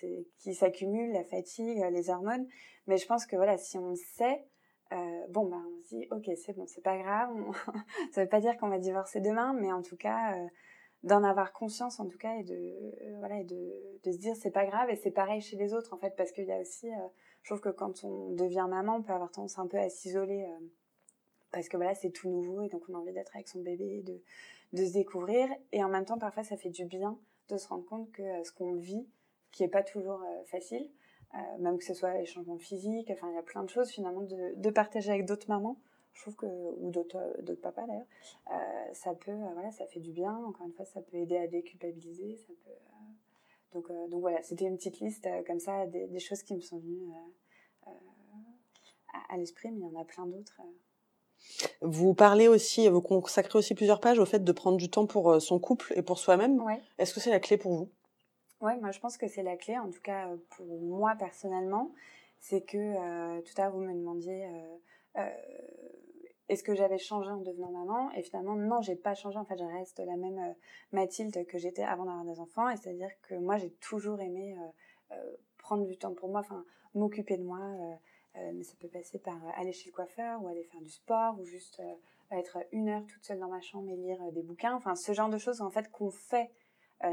euh, 0.04 0.24
qui 0.40 0.54
s'accumulent, 0.54 1.14
la 1.14 1.24
fatigue, 1.24 1.82
les 1.90 2.10
hormones. 2.10 2.46
Mais 2.86 2.98
je 2.98 3.08
pense 3.08 3.26
que 3.26 3.38
voilà, 3.38 3.58
si 3.58 3.78
on 3.78 3.92
le 3.92 3.96
sait, 3.96 4.46
euh, 4.92 5.28
bon, 5.30 5.46
bah, 5.46 5.58
on 5.58 5.84
se 5.84 5.96
dit, 5.96 6.08
ok, 6.12 6.30
c'est 6.36 6.54
bon, 6.54 6.66
c'est 6.68 6.84
pas 6.84 6.98
grave. 6.98 7.30
ça 8.12 8.24
veut 8.24 8.30
pas 8.30 8.42
dire 8.42 8.58
qu'on 8.58 8.68
va 8.68 8.78
divorcer 8.78 9.22
demain, 9.22 9.54
mais 9.54 9.72
en 9.72 9.82
tout 9.82 9.96
cas, 9.96 10.36
euh, 10.36 10.48
d'en 11.04 11.24
avoir 11.24 11.52
conscience, 11.52 12.00
en 12.00 12.08
tout 12.08 12.18
cas, 12.18 12.36
et 12.36 12.44
de, 12.44 12.54
euh, 12.54 13.16
voilà, 13.20 13.40
et 13.40 13.44
de, 13.44 14.00
de 14.04 14.12
se 14.12 14.18
dire, 14.18 14.36
c'est 14.36 14.52
pas 14.52 14.66
grave. 14.66 14.90
Et 14.90 14.96
c'est 14.96 15.12
pareil 15.12 15.42
chez 15.42 15.58
les 15.58 15.74
autres, 15.74 15.94
en 15.94 15.98
fait, 15.98 16.16
parce 16.16 16.32
qu'il 16.32 16.46
y 16.46 16.52
a 16.52 16.60
aussi, 16.60 16.90
je 17.42 17.50
trouve 17.50 17.62
que 17.62 17.70
quand 17.70 18.04
on 18.04 18.32
devient 18.32 18.68
maman, 18.70 18.98
on 18.98 19.02
peut 19.02 19.14
avoir 19.14 19.32
tendance 19.32 19.58
un 19.58 19.68
peu 19.68 19.78
à 19.78 19.90
s'isoler 19.90 20.48
parce 21.52 21.68
que 21.68 21.76
voilà, 21.76 21.96
c'est 21.96 22.12
tout 22.12 22.30
nouveau 22.30 22.62
et 22.62 22.70
donc 22.70 22.84
on 22.88 22.94
a 22.94 22.98
envie 22.98 23.12
d'être 23.12 23.36
avec 23.36 23.48
son 23.50 23.62
bébé, 23.62 24.04
de, 24.04 24.22
de 24.74 24.86
se 24.86 24.94
découvrir. 24.94 25.50
Et 25.72 25.84
en 25.84 25.90
même 25.90 26.06
temps, 26.06 26.18
parfois, 26.18 26.44
ça 26.44 26.56
fait 26.56 26.70
du 26.70 26.86
bien 26.86 27.20
de 27.50 27.58
se 27.58 27.68
rendre 27.68 27.86
compte 27.86 28.12
que 28.12 28.24
ce 28.44 28.52
qu'on 28.54 28.76
vit, 28.76 29.06
qui 29.52 29.64
est 29.64 29.68
pas 29.68 29.84
toujours 29.84 30.24
facile, 30.46 30.90
même 31.60 31.78
que 31.78 31.84
ce 31.84 31.94
soit 31.94 32.14
les 32.14 32.26
changements 32.26 32.58
physiques, 32.58 33.10
enfin, 33.12 33.28
il 33.30 33.36
y 33.36 33.40
a 33.40 33.44
plein 33.44 33.64
de 33.64 33.70
choses 33.70 33.90
finalement 33.90 34.22
de, 34.22 34.54
de 34.56 34.70
partager 34.70 35.12
avec 35.12 35.26
d'autres 35.26 35.50
mamans 35.50 35.78
je 36.14 36.22
trouve 36.22 36.36
que 36.36 36.46
ou 36.46 36.92
d'autres 36.92 37.18
euh, 37.18 37.42
d'autres 37.42 37.62
papas 37.62 37.86
d'ailleurs 37.88 38.06
euh, 38.52 38.94
ça 38.94 39.14
peut 39.14 39.32
euh, 39.32 39.54
voilà 39.54 39.72
ça 39.72 39.86
fait 39.88 40.00
du 40.00 40.12
bien 40.12 40.36
encore 40.36 40.66
une 40.66 40.74
fois 40.74 40.86
ça 40.86 41.02
peut 41.02 41.18
aider 41.18 41.38
à 41.38 41.48
déculpabiliser 41.48 42.38
ça 42.38 42.54
peut 42.64 42.72
donc 43.74 43.88
donc 44.10 44.22
voilà 44.22 44.42
c'était 44.42 44.66
une 44.66 44.78
petite 44.78 45.00
liste 45.00 45.28
comme 45.48 45.60
ça 45.60 45.86
des, 45.88 46.08
des, 46.08 46.20
choses 46.20 46.44
qui 46.44 46.56
me 46.56 46.62
sont 46.62 46.80
venues 46.80 47.10
à, 49.30 49.38
l'esprit 49.38 49.72
mais 49.72 49.80
il 49.80 49.94
y 49.94 49.98
en 49.98 50.00
a 50.00 50.06
plein 50.06 50.26
d'autres 50.26 50.62
vous 51.82 52.14
parlez 52.14 52.48
aussi, 52.48 52.88
vous 52.88 53.02
consacrez 53.02 53.58
aussi 53.58 53.74
plusieurs 53.74 54.00
pages 54.00 54.20
au 54.20 54.26
fait 54.26 54.44
de 54.44 54.52
prendre 54.52 54.78
du 54.78 54.92
temps 54.92 55.08
pour 55.08 55.42
son 55.42 55.58
couple 55.58 55.92
et 55.96 56.04
pour 56.04 56.20
soi-même. 56.20 56.62
Ouais. 56.62 56.80
Est-ce 57.00 57.16
que 57.16 57.20
c'est 57.20 57.32
la 57.32 57.40
clé 57.40 57.58
pour 57.58 57.74
vous? 57.74 57.90
Oui, 58.60 58.74
moi 58.80 58.92
je 58.92 59.00
pense 59.00 59.18
que 59.18 59.28
c'est 59.28 59.42
la 59.42 59.58
clé, 59.58 59.76
en 59.80 59.90
tout 59.90 60.02
cas 60.02 60.30
pour 60.52 60.68
moi 60.82 61.16
personnellement. 61.18 61.92
C'est 62.40 62.62
que 62.62 63.42
tout 63.42 63.54
à 63.58 63.64
l'heure 63.64 63.72
vous 63.72 63.82
me 63.82 63.92
demandiez 63.92 64.48
est-ce 66.52 66.64
que 66.64 66.76
j'avais 66.76 66.98
changé 66.98 67.30
en 67.30 67.38
devenant 67.38 67.72
maman? 67.72 68.12
Et 68.12 68.22
finalement, 68.24 68.56
non, 68.56 68.82
j'ai 68.82 68.98
pas 68.98 69.16
changé. 69.16 69.38
En 69.38 69.46
fait, 69.46 69.58
je 69.58 69.64
reste 69.64 70.00
la 70.00 70.18
même 70.18 70.38
euh, 70.38 70.54
Mathilde 70.92 71.46
que 71.48 71.58
j'étais 71.58 71.84
avant 71.84 72.04
d'avoir 72.04 72.26
des 72.26 72.42
enfants. 72.42 72.68
Et 72.70 72.76
c'est-à-dire 72.76 73.10
que 73.22 73.36
moi, 73.36 73.56
j'ai 73.56 73.70
toujours 73.76 74.20
aimé 74.20 74.58
euh, 74.60 75.16
euh, 75.16 75.36
prendre 75.58 75.86
du 75.86 75.98
temps 75.98 76.14
pour 76.14 76.28
moi, 76.28 76.42
enfin, 76.42 76.66
m'occuper 76.94 77.38
de 77.38 77.44
moi. 77.44 77.62
mais 78.36 78.64
ça 78.64 78.74
peut 78.82 78.90
passer 78.90 79.18
par 79.18 79.38
aller 79.56 79.72
chez 79.72 79.90
le 79.90 79.96
coiffeur 79.96 80.44
ou 80.44 80.50
aller 80.50 80.64
faire 80.64 80.82
du 80.82 80.90
sport 80.90 81.40
ou 81.40 81.46
juste 81.46 81.82
être 82.32 82.58
une 82.74 82.90
heure 82.90 83.06
toute 83.06 83.24
seule 83.24 83.40
dans 83.40 83.48
ma 83.48 83.62
chambre 83.62 83.90
et 83.90 83.96
lire 83.96 84.20
des 84.34 84.42
bouquins. 84.42 84.76
Enfin, 84.76 84.96
ce 84.96 85.14
genre 85.14 85.30
de 85.30 85.38
choses, 85.38 85.62
en 85.62 85.70
fait, 85.70 85.90
qu'on 85.90 86.12
fait 86.12 86.52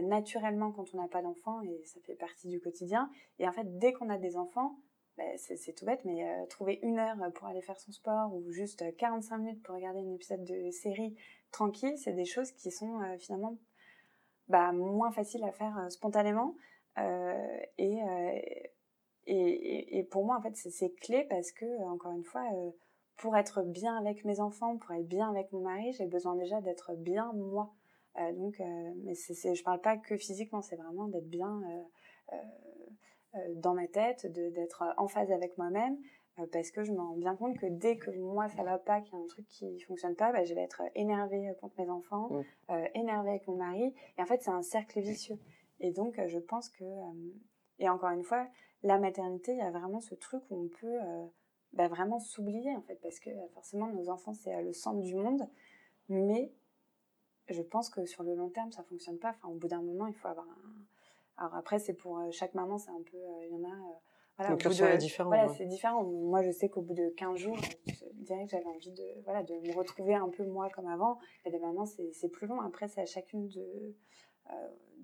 naturellement 0.03 0.73
quand 0.73 0.95
on 0.95 0.97
n'a 1.01 1.07
pas 1.07 1.23
d'enfants 1.23 1.61
et 1.63 1.81
ça 1.85 2.01
fait 2.01 2.17
partie 2.17 2.49
du 2.49 2.61
quotidien. 2.61 3.09
Et 3.39 3.47
en 3.47 3.53
fait, 3.53 3.79
dès 3.79 3.93
qu'on 3.93 4.11
a 4.11 4.19
des 4.19 4.37
enfants, 4.37 4.77
bah, 5.19 5.25
c'est 5.37 5.73
tout 5.75 5.85
bête, 5.85 6.05
mais 6.05 6.25
euh, 6.25 6.47
trouver 6.47 6.79
une 6.83 7.01
heure 7.01 7.17
pour 7.35 7.49
aller 7.49 7.61
faire 7.61 7.79
son 7.81 7.91
sport 7.91 8.33
ou 8.33 8.53
juste 8.53 8.85
45 8.99 9.35
euh, 9.35 9.39
minutes 9.39 9.63
pour 9.65 9.75
regarder 9.75 9.99
un 9.99 10.15
épisode 10.15 10.45
de 10.45 10.71
série 10.71 11.17
tranquille, 11.51 11.99
c'est 11.99 12.13
des 12.13 12.25
choses 12.25 12.53
qui 12.53 12.71
sont 12.71 13.01
euh, 13.03 13.19
finalement 13.19 13.59
bah, 14.47 14.71
moins 14.71 15.11
faciles 15.11 15.43
à 15.43 15.51
faire 15.51 15.91
spontanément. 15.91 16.55
Et, 17.79 18.01
et, 19.27 19.99
et, 19.99 20.05
pour 20.05 20.25
moi, 20.25 20.37
en 20.37 20.41
fait, 20.41 20.57
c'est 20.57 20.91
clé 20.97 21.25
parce 21.31 21.53
que, 21.53 21.81
encore 21.85 22.11
une 22.11 22.25
fois, 22.25 22.43
pour 23.17 23.37
être 23.37 23.63
bien 23.63 23.97
avec 23.97 24.25
mes 24.25 24.41
enfants, 24.41 24.77
pour 24.79 24.93
être 24.93 25.07
bien 25.07 25.31
avec 25.31 25.53
mon 25.53 25.61
mari, 25.61 25.93
j'ai 25.93 26.07
besoin 26.07 26.35
déjà 26.35 26.61
d'être 26.61 26.95
bien 26.95 27.33
moi. 27.35 27.73
donc, 28.35 28.61
mais 29.05 29.15
c'est, 29.15 29.55
je 29.55 29.63
parle 29.63 29.81
pas 29.81 29.97
que 29.97 30.17
physiquement, 30.17 30.61
c'est 30.61 30.75
vraiment 30.75 31.07
d'être 31.07 31.29
bien 31.29 31.63
dans 33.57 33.75
ma 33.75 33.87
tête, 33.87 34.27
d'être 34.27 34.85
en 34.97 35.09
phase 35.09 35.31
avec 35.31 35.57
moi-même, 35.59 35.99
euh, 36.39 36.47
parce 36.53 36.71
que 36.71 36.85
je 36.85 36.93
me 36.93 36.99
rends 36.99 37.17
bien 37.17 37.37
compte 37.37 37.59
que 37.59 37.67
dès 37.67 37.97
que 37.97 38.11
moi 38.11 38.49
ça 38.49 38.63
va 38.63 38.79
pas, 38.79 39.01
qu'il 39.01 39.15
y 39.15 39.17
a 39.17 39.25
un 39.25 39.27
truc 39.27 39.47
qui 39.49 39.81
fonctionne 39.81 40.15
pas, 40.15 40.33
bah, 40.33 40.45
je 40.45 40.55
vais 40.55 40.63
être 40.63 40.83
énervée 40.95 41.53
contre 41.61 41.81
mes 41.81 41.91
enfants, 41.91 42.31
euh, 42.71 42.87
énervée 42.95 43.31
avec 43.31 43.47
mon 43.49 43.57
mari, 43.57 43.95
et 44.17 44.23
en 44.23 44.27
fait 44.27 44.43
c'est 44.43 44.51
un 44.51 44.63
cercle 44.63 45.01
vicieux. 45.01 45.39
Et 45.81 45.91
donc 45.91 46.21
je 46.27 46.39
pense 46.39 46.69
que, 46.69 46.85
et 47.79 47.89
encore 47.89 48.11
une 48.11 48.25
fois, 48.25 48.49
la 48.83 48.99
maternité, 48.99 49.53
il 49.53 49.59
y 49.59 49.63
a 49.63 49.71
vraiment 49.71 50.01
ce 50.01 50.15
truc 50.15 50.43
où 50.51 50.65
on 50.65 50.69
peut 50.69 50.99
bah, 51.73 51.89
vraiment 51.89 52.19
s'oublier 52.19 52.75
en 52.75 52.83
fait, 52.83 52.97
parce 53.03 53.21
que 53.21 53.31
forcément 53.55 53.89
nos 53.89 54.09
enfants 54.09 54.35
c'est 54.35 54.63
le 54.63 54.73
centre 54.73 55.01
du 55.01 55.15
monde, 55.15 55.49
mais 56.09 56.53
je 57.49 57.63
pense 57.63 57.89
que 57.89 58.05
sur 58.05 58.23
le 58.23 58.35
long 58.35 58.51
terme 58.51 58.73
ça 58.73 58.83
fonctionne 58.85 59.19
pas. 59.19 59.31
Enfin, 59.31 59.49
au 59.49 59.55
bout 59.55 59.69
d'un 59.69 59.83
moment, 59.83 60.07
il 60.07 60.15
faut 60.15 60.29
avoir 60.29 60.47
un, 60.49 60.75
alors 61.39 61.55
après, 61.55 61.79
c'est 61.79 61.95
pour 61.95 62.19
euh, 62.19 62.31
chaque 62.31 62.55
maman, 62.55 62.79
c'est 62.79 62.91
un 62.91 63.03
peu, 63.11 63.17
euh, 63.17 63.45
il 63.47 63.53
y 63.53 63.55
en 63.55 63.65
a. 63.65 63.73
Euh, 63.73 63.95
voilà, 64.37 64.51
Donc, 64.51 64.99
différent. 64.99 65.29
Voilà, 65.29 65.49
c'est 65.49 65.67
différent. 65.67 66.05
Moi, 66.05 66.43
je 66.43 66.51
sais 66.51 66.69
qu'au 66.69 66.83
bout 66.83 66.95
de 66.95 67.09
15 67.11 67.37
jours, 67.39 67.57
je 67.87 68.23
dirais 68.25 68.45
que 68.45 68.51
j'avais 68.51 68.67
envie 68.67 68.93
de, 68.93 69.23
voilà, 69.25 69.43
de 69.43 69.55
me 69.55 69.75
retrouver 69.75 70.15
un 70.15 70.29
peu 70.29 70.45
moi 70.47 70.69
comme 70.71 70.87
avant. 70.87 71.19
Et 71.45 71.51
des 71.51 71.59
mamans, 71.59 71.87
c'est 71.87 72.29
plus 72.29 72.47
long. 72.47 72.61
Après, 72.61 72.87
c'est 72.87 73.01
à 73.01 73.07
chacune 73.07 73.49
de, 73.49 73.97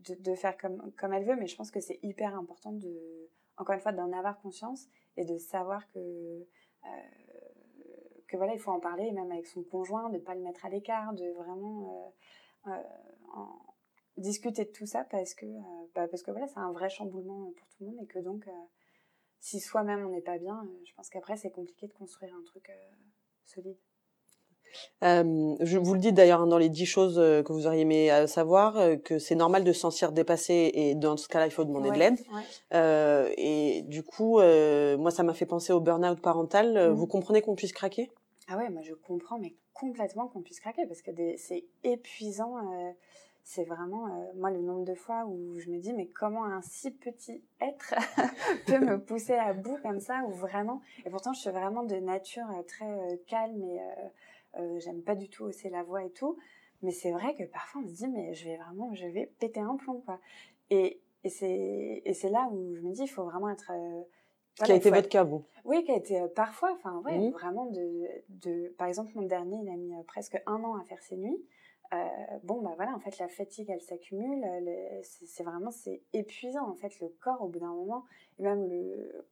de, 0.08 0.14
de, 0.14 0.34
faire 0.36 0.56
comme, 0.56 0.92
comme 0.92 1.12
elle 1.12 1.24
veut. 1.24 1.34
Mais 1.34 1.48
je 1.48 1.56
pense 1.56 1.72
que 1.72 1.80
c'est 1.80 1.98
hyper 2.04 2.36
important 2.36 2.70
de, 2.72 3.28
encore 3.56 3.74
une 3.74 3.80
fois, 3.80 3.90
d'en 3.90 4.12
avoir 4.12 4.40
conscience 4.40 4.86
et 5.16 5.24
de 5.24 5.36
savoir 5.36 5.88
que, 5.88 6.46
que 8.28 8.36
voilà, 8.36 8.54
il 8.54 8.60
faut 8.60 8.70
en 8.70 8.80
parler, 8.80 9.10
même 9.10 9.32
avec 9.32 9.48
son 9.48 9.64
conjoint, 9.64 10.10
de 10.10 10.18
ne 10.18 10.22
pas 10.22 10.36
le 10.36 10.42
mettre 10.42 10.64
à 10.64 10.68
l'écart, 10.68 11.12
de 11.12 11.32
vraiment 11.32 12.14
en, 12.66 13.63
discuter 14.16 14.64
de 14.64 14.70
tout 14.70 14.86
ça 14.86 15.04
parce 15.10 15.34
que, 15.34 15.46
euh, 15.46 15.86
bah, 15.94 16.06
parce 16.08 16.22
que 16.22 16.30
voilà, 16.30 16.46
c'est 16.48 16.58
un 16.58 16.72
vrai 16.72 16.88
chamboulement 16.88 17.52
pour 17.56 17.68
tout 17.68 17.84
le 17.84 17.86
monde 17.86 17.98
et 18.02 18.06
que 18.06 18.18
donc, 18.18 18.46
euh, 18.46 18.50
si 19.40 19.60
soi-même 19.60 20.06
on 20.06 20.10
n'est 20.10 20.20
pas 20.20 20.38
bien, 20.38 20.62
euh, 20.64 20.84
je 20.84 20.92
pense 20.94 21.10
qu'après 21.10 21.36
c'est 21.36 21.50
compliqué 21.50 21.86
de 21.86 21.92
construire 21.92 22.34
un 22.34 22.42
truc 22.44 22.70
solide. 23.44 23.76
je 25.02 25.78
vous 25.78 25.94
le 25.94 26.00
dis 26.00 26.12
d'ailleurs 26.12 26.40
hein, 26.40 26.46
dans 26.46 26.58
les 26.58 26.70
dix 26.70 26.86
choses 26.86 27.16
que 27.16 27.52
vous 27.52 27.66
auriez 27.66 27.82
aimé 27.82 28.26
savoir, 28.26 28.78
que 29.04 29.18
c'est 29.18 29.34
normal 29.34 29.64
de 29.64 29.72
se 29.72 29.80
sentir 29.80 30.12
dépassé 30.12 30.70
et 30.74 30.94
dans 30.94 31.16
ce 31.16 31.28
cas-là, 31.28 31.46
il 31.46 31.52
faut 31.52 31.64
demander 31.64 31.90
de 31.90 31.98
l'aide. 31.98 32.18
et 33.36 33.82
du 33.82 34.02
coup, 34.02 34.38
moi, 34.38 35.10
ça 35.10 35.22
m'a 35.22 35.34
fait 35.34 35.46
penser 35.46 35.72
au 35.72 35.80
burn-out 35.80 36.20
parental. 36.20 36.72
Mmh. 36.72 36.92
Vous 36.92 37.06
comprenez 37.06 37.42
qu'on 37.42 37.54
puisse 37.54 37.72
craquer? 37.72 38.10
Ah 38.48 38.56
ouais, 38.56 38.68
moi 38.68 38.82
je 38.82 38.94
comprends, 38.94 39.38
mais 39.38 39.54
complètement 39.74 40.28
qu'on 40.28 40.42
puisse 40.42 40.60
craquer 40.60 40.86
parce 40.86 41.02
que 41.02 41.10
c'est 41.36 41.64
épuisant 41.82 42.56
c'est 43.44 43.64
vraiment, 43.64 44.06
euh, 44.06 44.32
moi, 44.36 44.50
le 44.50 44.62
nombre 44.62 44.84
de 44.84 44.94
fois 44.94 45.26
où 45.26 45.58
je 45.60 45.70
me 45.70 45.78
dis, 45.78 45.92
mais 45.92 46.06
comment 46.06 46.46
un 46.46 46.62
si 46.62 46.90
petit 46.90 47.44
être 47.60 47.94
peut 48.66 48.78
me 48.78 48.98
pousser 49.04 49.34
à 49.34 49.52
bout 49.52 49.76
comme 49.82 50.00
ça, 50.00 50.22
ou 50.26 50.30
vraiment, 50.30 50.80
et 51.04 51.10
pourtant, 51.10 51.34
je 51.34 51.40
suis 51.40 51.50
vraiment 51.50 51.84
de 51.84 51.96
nature 51.96 52.46
euh, 52.50 52.62
très 52.62 52.90
euh, 52.90 53.16
calme 53.26 53.62
et 53.62 53.80
j'aime 54.78 55.02
pas 55.02 55.14
du 55.14 55.28
tout 55.28 55.44
hausser 55.44 55.68
la 55.68 55.82
voix 55.82 56.04
et 56.04 56.10
tout, 56.10 56.38
mais 56.80 56.92
c'est 56.92 57.10
vrai 57.10 57.34
que 57.34 57.42
parfois, 57.42 57.82
on 57.84 57.88
se 57.88 57.92
dit, 57.92 58.08
mais 58.08 58.34
je 58.34 58.48
vais 58.48 58.56
vraiment, 58.56 58.94
je 58.94 59.06
vais 59.06 59.26
péter 59.38 59.60
un 59.60 59.76
plomb, 59.76 60.00
quoi. 60.06 60.20
Et, 60.70 61.00
et 61.24 61.28
c'est 61.28 62.30
là 62.30 62.48
où 62.52 62.74
je 62.76 62.80
me 62.80 62.92
dis, 62.92 63.02
il 63.02 63.08
faut 63.08 63.24
vraiment 63.24 63.50
être... 63.50 63.72
qui 64.54 64.70
a 64.70 64.76
été 64.76 64.90
votre 64.90 65.08
cas, 65.08 65.24
vous 65.24 65.44
Oui, 65.64 65.82
qui 65.84 65.90
a 65.90 65.96
été 65.96 66.22
parfois, 66.36 66.72
enfin, 66.72 67.02
ouais, 67.04 67.18
mmh. 67.18 67.30
vraiment 67.32 67.66
de, 67.66 68.06
de... 68.28 68.68
Par 68.78 68.86
exemple, 68.86 69.10
mon 69.16 69.26
dernier, 69.26 69.56
il 69.60 69.68
a 69.68 69.76
mis 69.76 69.92
presque 70.06 70.40
un 70.46 70.62
an 70.62 70.76
à 70.76 70.84
faire 70.84 71.02
ses 71.02 71.16
nuits. 71.16 71.44
Euh, 71.94 72.38
bon 72.42 72.60
bah 72.60 72.72
voilà 72.76 72.94
en 72.94 72.98
fait 72.98 73.18
la 73.18 73.28
fatigue 73.28 73.70
elle 73.70 73.80
s'accumule 73.80 74.44
c'est 75.02 75.44
vraiment 75.44 75.70
c'est 75.70 76.02
épuisant 76.12 76.68
en 76.68 76.74
fait 76.74 76.98
le 77.00 77.08
corps 77.20 77.42
au 77.42 77.48
bout 77.48 77.60
d'un 77.60 77.72
moment. 77.72 78.04
Et 78.38 78.42
même 78.42 78.68
le 78.68 79.26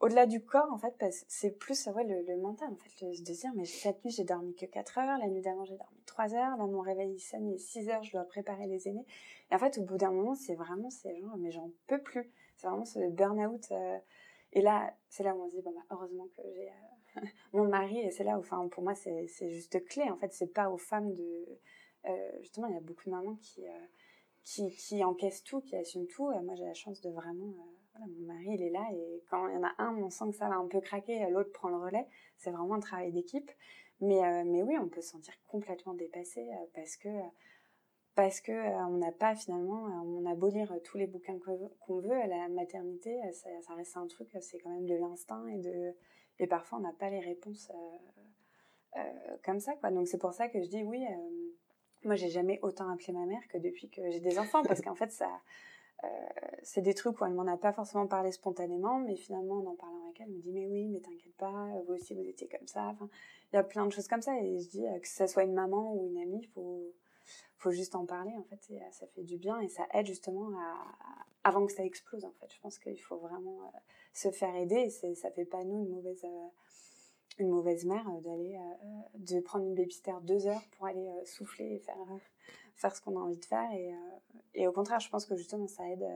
au-delà 0.00 0.26
du 0.26 0.44
corps 0.44 0.70
en 0.72 0.78
fait 0.78 0.94
c'est 1.28 1.58
plus 1.58 1.86
ouais, 1.88 2.04
le, 2.04 2.36
mental 2.36 2.70
en 2.72 2.76
fait 2.76 3.04
de 3.04 3.12
se 3.12 3.22
dire 3.22 3.50
mais 3.56 3.64
cette 3.64 4.04
nuit 4.04 4.12
j'ai 4.12 4.24
dormi 4.24 4.54
que 4.54 4.66
4 4.66 4.98
heures 4.98 5.18
la 5.18 5.26
nuit 5.26 5.40
d'avant 5.40 5.64
j'ai 5.64 5.76
dormi 5.76 5.98
3 6.06 6.34
heures 6.34 6.56
là 6.56 6.66
mon 6.66 6.80
réveil 6.80 7.14
il 7.14 7.18
sonne 7.18 7.48
il 7.48 7.54
est 7.54 7.58
6 7.58 7.88
heures 7.88 8.02
je 8.02 8.12
dois 8.12 8.24
préparer 8.24 8.66
les 8.66 8.88
aînés. 8.88 9.06
Et 9.50 9.54
en 9.54 9.58
fait 9.58 9.78
au 9.78 9.82
bout 9.82 9.96
d'un 9.96 10.12
moment 10.12 10.34
c'est 10.34 10.54
vraiment 10.54 10.90
c'est 10.90 11.16
genre 11.20 11.36
mais 11.38 11.50
j'en 11.50 11.70
peux 11.86 12.00
plus. 12.00 12.30
C'est 12.56 12.68
vraiment 12.68 12.84
ce 12.84 13.10
burn 13.10 13.40
out 13.46 13.66
euh, 13.72 13.98
et 14.52 14.60
là 14.60 14.94
c'est 15.08 15.24
là 15.24 15.34
où 15.34 15.42
on 15.42 15.48
se 15.48 15.56
dit 15.56 15.62
bon 15.62 15.72
bah, 15.72 15.82
heureusement 15.90 16.26
que 16.36 16.42
j'ai 16.54 16.68
euh, 16.68 17.20
mon 17.52 17.64
mari 17.64 17.98
et 17.98 18.10
c'est 18.10 18.24
là 18.24 18.36
où 18.36 18.40
enfin 18.40 18.68
pour 18.68 18.84
moi 18.84 18.94
c'est 18.94 19.26
juste 19.50 19.84
clé 19.86 20.04
en 20.10 20.16
fait. 20.16 20.32
C'est 20.32 20.52
pas 20.52 20.70
aux 20.70 20.78
femmes 20.78 21.14
de 21.14 21.22
euh, 21.22 21.60
justement, 22.40 22.66
il 22.68 22.74
y 22.74 22.76
a 22.76 22.80
beaucoup 22.80 23.04
de 23.06 23.10
mamans 23.10 23.36
qui, 23.36 23.66
euh, 23.66 23.72
qui, 24.44 24.70
qui, 24.70 25.04
encaissent 25.04 25.44
tout, 25.44 25.60
qui 25.60 25.76
assument 25.76 26.06
tout. 26.06 26.30
moi, 26.42 26.54
j'ai 26.54 26.64
la 26.64 26.74
chance 26.74 27.00
de 27.00 27.10
vraiment. 27.10 27.48
Euh, 27.48 27.72
voilà, 27.92 28.06
mon 28.18 28.26
mari, 28.26 28.46
il 28.54 28.62
est 28.62 28.70
là 28.70 28.86
et 28.92 29.22
quand 29.28 29.48
il 29.48 29.54
y 29.54 29.56
en 29.56 29.64
a 29.64 29.74
un, 29.78 29.96
on 29.96 30.10
sent 30.10 30.26
que 30.30 30.36
ça 30.36 30.48
va 30.48 30.56
un 30.56 30.68
peu 30.68 30.80
craquer, 30.80 31.28
l'autre 31.30 31.52
prend 31.52 31.68
le 31.68 31.76
relais. 31.76 32.06
C'est 32.36 32.50
vraiment 32.50 32.74
un 32.74 32.80
travail 32.80 33.12
d'équipe. 33.12 33.50
Mais, 34.00 34.44
mais 34.44 34.62
oui, 34.62 34.78
on 34.78 34.88
peut 34.88 35.00
se 35.00 35.10
sentir 35.10 35.34
complètement 35.48 35.92
dépassé 35.94 36.48
parce 36.72 36.96
que 36.96 37.08
parce 38.14 38.40
que 38.40 38.52
on 38.86 38.98
n'a 38.98 39.10
pas 39.10 39.34
finalement, 39.34 39.86
on 40.04 40.24
a 40.24 40.36
beau 40.36 40.48
lire 40.48 40.72
tous 40.84 40.98
les 40.98 41.08
bouquins 41.08 41.38
qu'on 41.40 41.98
veut, 41.98 42.26
la 42.28 42.48
maternité, 42.48 43.20
ça, 43.32 43.48
ça, 43.62 43.74
reste 43.74 43.96
un 43.96 44.06
truc, 44.06 44.28
c'est 44.40 44.58
quand 44.60 44.70
même 44.70 44.86
de 44.86 44.94
l'instinct 44.94 45.44
et 45.48 45.58
de 45.58 45.94
et 46.38 46.46
parfois 46.46 46.78
on 46.78 46.82
n'a 46.82 46.92
pas 46.92 47.10
les 47.10 47.18
réponses 47.18 47.72
comme 49.44 49.58
ça 49.58 49.74
quoi. 49.74 49.90
Donc 49.90 50.06
c'est 50.06 50.18
pour 50.18 50.32
ça 50.32 50.48
que 50.48 50.62
je 50.62 50.68
dis 50.68 50.84
oui, 50.84 51.04
moi, 52.04 52.14
j'ai 52.14 52.30
jamais 52.30 52.58
autant 52.62 52.88
appelé 52.90 53.12
ma 53.12 53.26
mère 53.26 53.46
que 53.48 53.58
depuis 53.58 53.88
que 53.88 54.10
j'ai 54.10 54.20
des 54.20 54.38
enfants, 54.38 54.62
parce 54.62 54.80
qu'en 54.82 54.94
fait, 54.94 55.10
ça, 55.10 55.28
euh, 56.04 56.06
c'est 56.62 56.80
des 56.80 56.94
trucs 56.94 57.20
où 57.20 57.24
elle 57.24 57.34
m'en 57.34 57.46
a 57.46 57.56
pas 57.56 57.72
forcément 57.72 58.06
parlé 58.06 58.30
spontanément, 58.30 58.98
mais 59.00 59.16
finalement, 59.16 59.58
en 59.58 59.66
en 59.66 59.74
parlant 59.74 60.04
avec 60.04 60.20
elle, 60.20 60.28
elle 60.28 60.34
me 60.34 60.40
dit 60.40 60.52
mais 60.52 60.66
oui, 60.66 60.86
mais 60.88 61.00
t'inquiète 61.00 61.34
pas, 61.36 61.68
vous 61.86 61.94
aussi 61.94 62.14
vous 62.14 62.26
étiez 62.28 62.48
comme 62.48 62.66
ça. 62.66 62.84
Enfin, 62.88 63.08
il 63.52 63.56
y 63.56 63.58
a 63.58 63.64
plein 63.64 63.84
de 63.86 63.92
choses 63.92 64.06
comme 64.06 64.22
ça, 64.22 64.38
et 64.40 64.60
je 64.60 64.68
dis 64.68 64.86
euh, 64.86 64.98
que 65.00 65.08
ça 65.08 65.26
soit 65.26 65.44
une 65.44 65.54
maman 65.54 65.94
ou 65.94 66.06
une 66.06 66.18
amie, 66.18 66.44
faut, 66.54 66.92
faut 67.56 67.72
juste 67.72 67.96
en 67.96 68.06
parler 68.06 68.32
en 68.36 68.44
fait, 68.44 68.60
et, 68.70 68.80
euh, 68.80 68.90
ça 68.92 69.06
fait 69.08 69.24
du 69.24 69.38
bien 69.38 69.60
et 69.60 69.68
ça 69.68 69.86
aide 69.92 70.06
justement 70.06 70.50
à, 70.56 70.86
avant 71.42 71.66
que 71.66 71.72
ça 71.72 71.84
explose 71.84 72.24
en 72.24 72.32
fait. 72.40 72.52
Je 72.54 72.60
pense 72.60 72.78
qu'il 72.78 73.00
faut 73.02 73.16
vraiment 73.16 73.72
se 74.12 74.30
faire 74.30 74.54
aider, 74.54 74.88
et 75.02 75.14
ça 75.14 75.30
fait 75.32 75.44
pas 75.44 75.64
nous 75.64 75.84
une 75.84 75.90
mauvaise 75.90 76.24
une 77.38 77.50
mauvaise 77.50 77.84
mère 77.84 78.04
d'aller 78.22 78.58
de 79.14 79.40
prendre 79.40 79.64
une 79.64 79.74
babysitter 79.74 80.12
deux 80.22 80.46
heures 80.46 80.62
pour 80.76 80.86
aller 80.86 81.08
souffler 81.24 81.74
et 81.74 81.78
faire 81.78 81.96
faire 82.76 82.94
ce 82.94 83.00
qu'on 83.00 83.16
a 83.16 83.20
envie 83.20 83.36
de 83.36 83.44
faire 83.44 83.70
et, 83.72 83.92
et 84.54 84.66
au 84.66 84.72
contraire 84.72 85.00
je 85.00 85.08
pense 85.08 85.26
que 85.26 85.36
justement 85.36 85.66
ça 85.66 85.88
aide 85.88 86.06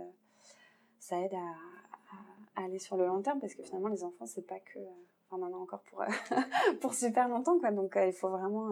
ça 0.98 1.20
aide 1.20 1.34
à, 1.34 2.60
à, 2.60 2.64
aller 2.64 2.78
sur 2.78 2.96
le 2.96 3.06
long 3.06 3.22
terme 3.22 3.40
parce 3.40 3.54
que 3.54 3.62
finalement 3.62 3.88
les 3.88 4.04
enfants 4.04 4.26
c'est 4.26 4.46
pas 4.46 4.60
que 4.60 4.78
on 5.32 5.42
en 5.42 5.52
a 5.52 5.56
encore 5.56 5.80
pour, 5.82 6.04
pour 6.80 6.94
super 6.94 7.28
longtemps. 7.28 7.58
Quoi. 7.58 7.70
Donc 7.70 7.96
il 7.96 8.12
faut 8.12 8.28
vraiment 8.28 8.70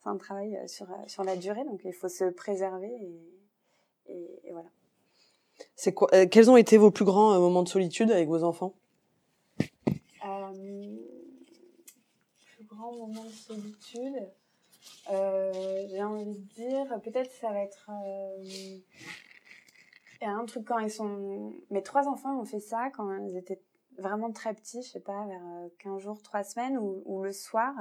c'est 0.00 0.08
un 0.08 0.16
travail 0.16 0.58
sur, 0.66 0.86
sur 1.06 1.24
la 1.24 1.36
durée. 1.36 1.64
Donc 1.64 1.80
il 1.84 1.92
faut 1.92 2.08
se 2.08 2.24
préserver 2.30 2.90
et, 4.06 4.40
et, 4.44 4.52
voilà. 4.52 4.68
C'est 5.74 5.92
quoi, 5.92 6.08
quels 6.26 6.50
ont 6.50 6.56
été 6.56 6.78
vos 6.78 6.90
plus 6.90 7.04
grands 7.04 7.38
moments 7.40 7.64
de 7.64 7.68
solitude 7.68 8.10
avec 8.10 8.28
vos 8.28 8.44
enfants? 8.44 8.74
Euh, 9.60 10.96
Plus 12.78 12.84
grands 12.84 12.96
moments 12.96 13.24
de 13.24 13.30
solitude 13.30 14.28
euh, 15.10 15.86
J'ai 15.90 16.02
envie 16.02 16.26
de 16.26 16.40
dire, 16.54 17.00
peut-être 17.02 17.30
ça 17.32 17.50
va 17.50 17.60
être. 17.60 17.90
Il 20.20 20.26
a 20.26 20.30
un 20.30 20.44
truc 20.44 20.64
quand 20.64 20.78
ils 20.78 20.90
sont. 20.90 21.54
Mes 21.70 21.82
trois 21.82 22.06
enfants 22.06 22.38
ont 22.38 22.44
fait 22.44 22.60
ça 22.60 22.90
quand 22.90 23.12
ils 23.26 23.36
étaient 23.36 23.60
vraiment 23.98 24.30
très 24.30 24.54
petits, 24.54 24.82
je 24.82 24.88
sais 24.88 25.00
pas, 25.00 25.26
vers 25.26 25.42
15 25.80 26.00
jours, 26.00 26.22
3 26.22 26.44
semaines, 26.44 26.78
ou 26.78 27.22
le 27.22 27.32
soir. 27.32 27.74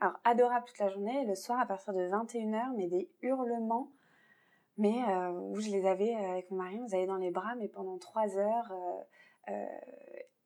Alors, 0.00 0.14
adorable 0.24 0.66
toute 0.66 0.78
la 0.78 0.88
journée, 0.88 1.24
le 1.24 1.34
soir 1.34 1.58
à 1.58 1.66
partir 1.66 1.94
de 1.94 2.00
21h, 2.00 2.74
mais 2.76 2.86
des 2.86 3.10
hurlements 3.22 3.90
mais 4.78 5.02
euh, 5.08 5.32
où 5.32 5.60
je 5.60 5.70
les 5.70 5.86
avais 5.86 6.14
euh, 6.14 6.30
avec 6.30 6.50
mon 6.50 6.58
mari, 6.58 6.78
on 6.80 6.84
les 6.84 6.94
avait 6.94 7.06
dans 7.06 7.16
les 7.16 7.32
bras, 7.32 7.56
mais 7.56 7.68
pendant 7.68 7.98
trois 7.98 8.38
heures. 8.38 8.72
Euh, 9.48 9.66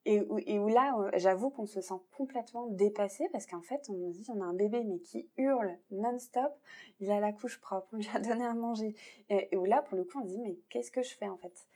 et, 0.04 0.20
où, 0.20 0.38
et, 0.38 0.58
là, 0.72 1.10
j'avoue 1.14 1.50
qu'on 1.50 1.66
se 1.66 1.80
sent 1.80 2.00
complètement 2.16 2.66
dépassé 2.66 3.28
parce 3.30 3.46
qu'en 3.46 3.62
fait, 3.62 3.88
on 3.88 4.12
se 4.12 4.18
dit, 4.18 4.30
on 4.30 4.40
a 4.40 4.44
un 4.44 4.54
bébé 4.54 4.82
mais 4.84 4.98
qui 4.98 5.28
hurle 5.36 5.76
non-stop, 5.90 6.52
il 7.00 7.10
a 7.10 7.20
la 7.20 7.32
couche 7.32 7.60
propre, 7.60 7.88
on 7.92 7.96
lui 7.96 8.08
a 8.14 8.20
donné 8.20 8.44
à 8.44 8.54
manger. 8.54 8.94
Et, 9.28 9.56
où 9.56 9.64
là, 9.64 9.82
pour 9.82 9.96
le 9.96 10.04
coup, 10.04 10.20
on 10.20 10.24
se 10.24 10.28
dit, 10.28 10.40
mais 10.40 10.56
qu'est-ce 10.70 10.90
que 10.90 11.02
je 11.02 11.14
fais 11.14 11.28
en 11.28 11.36
fait? 11.36 11.68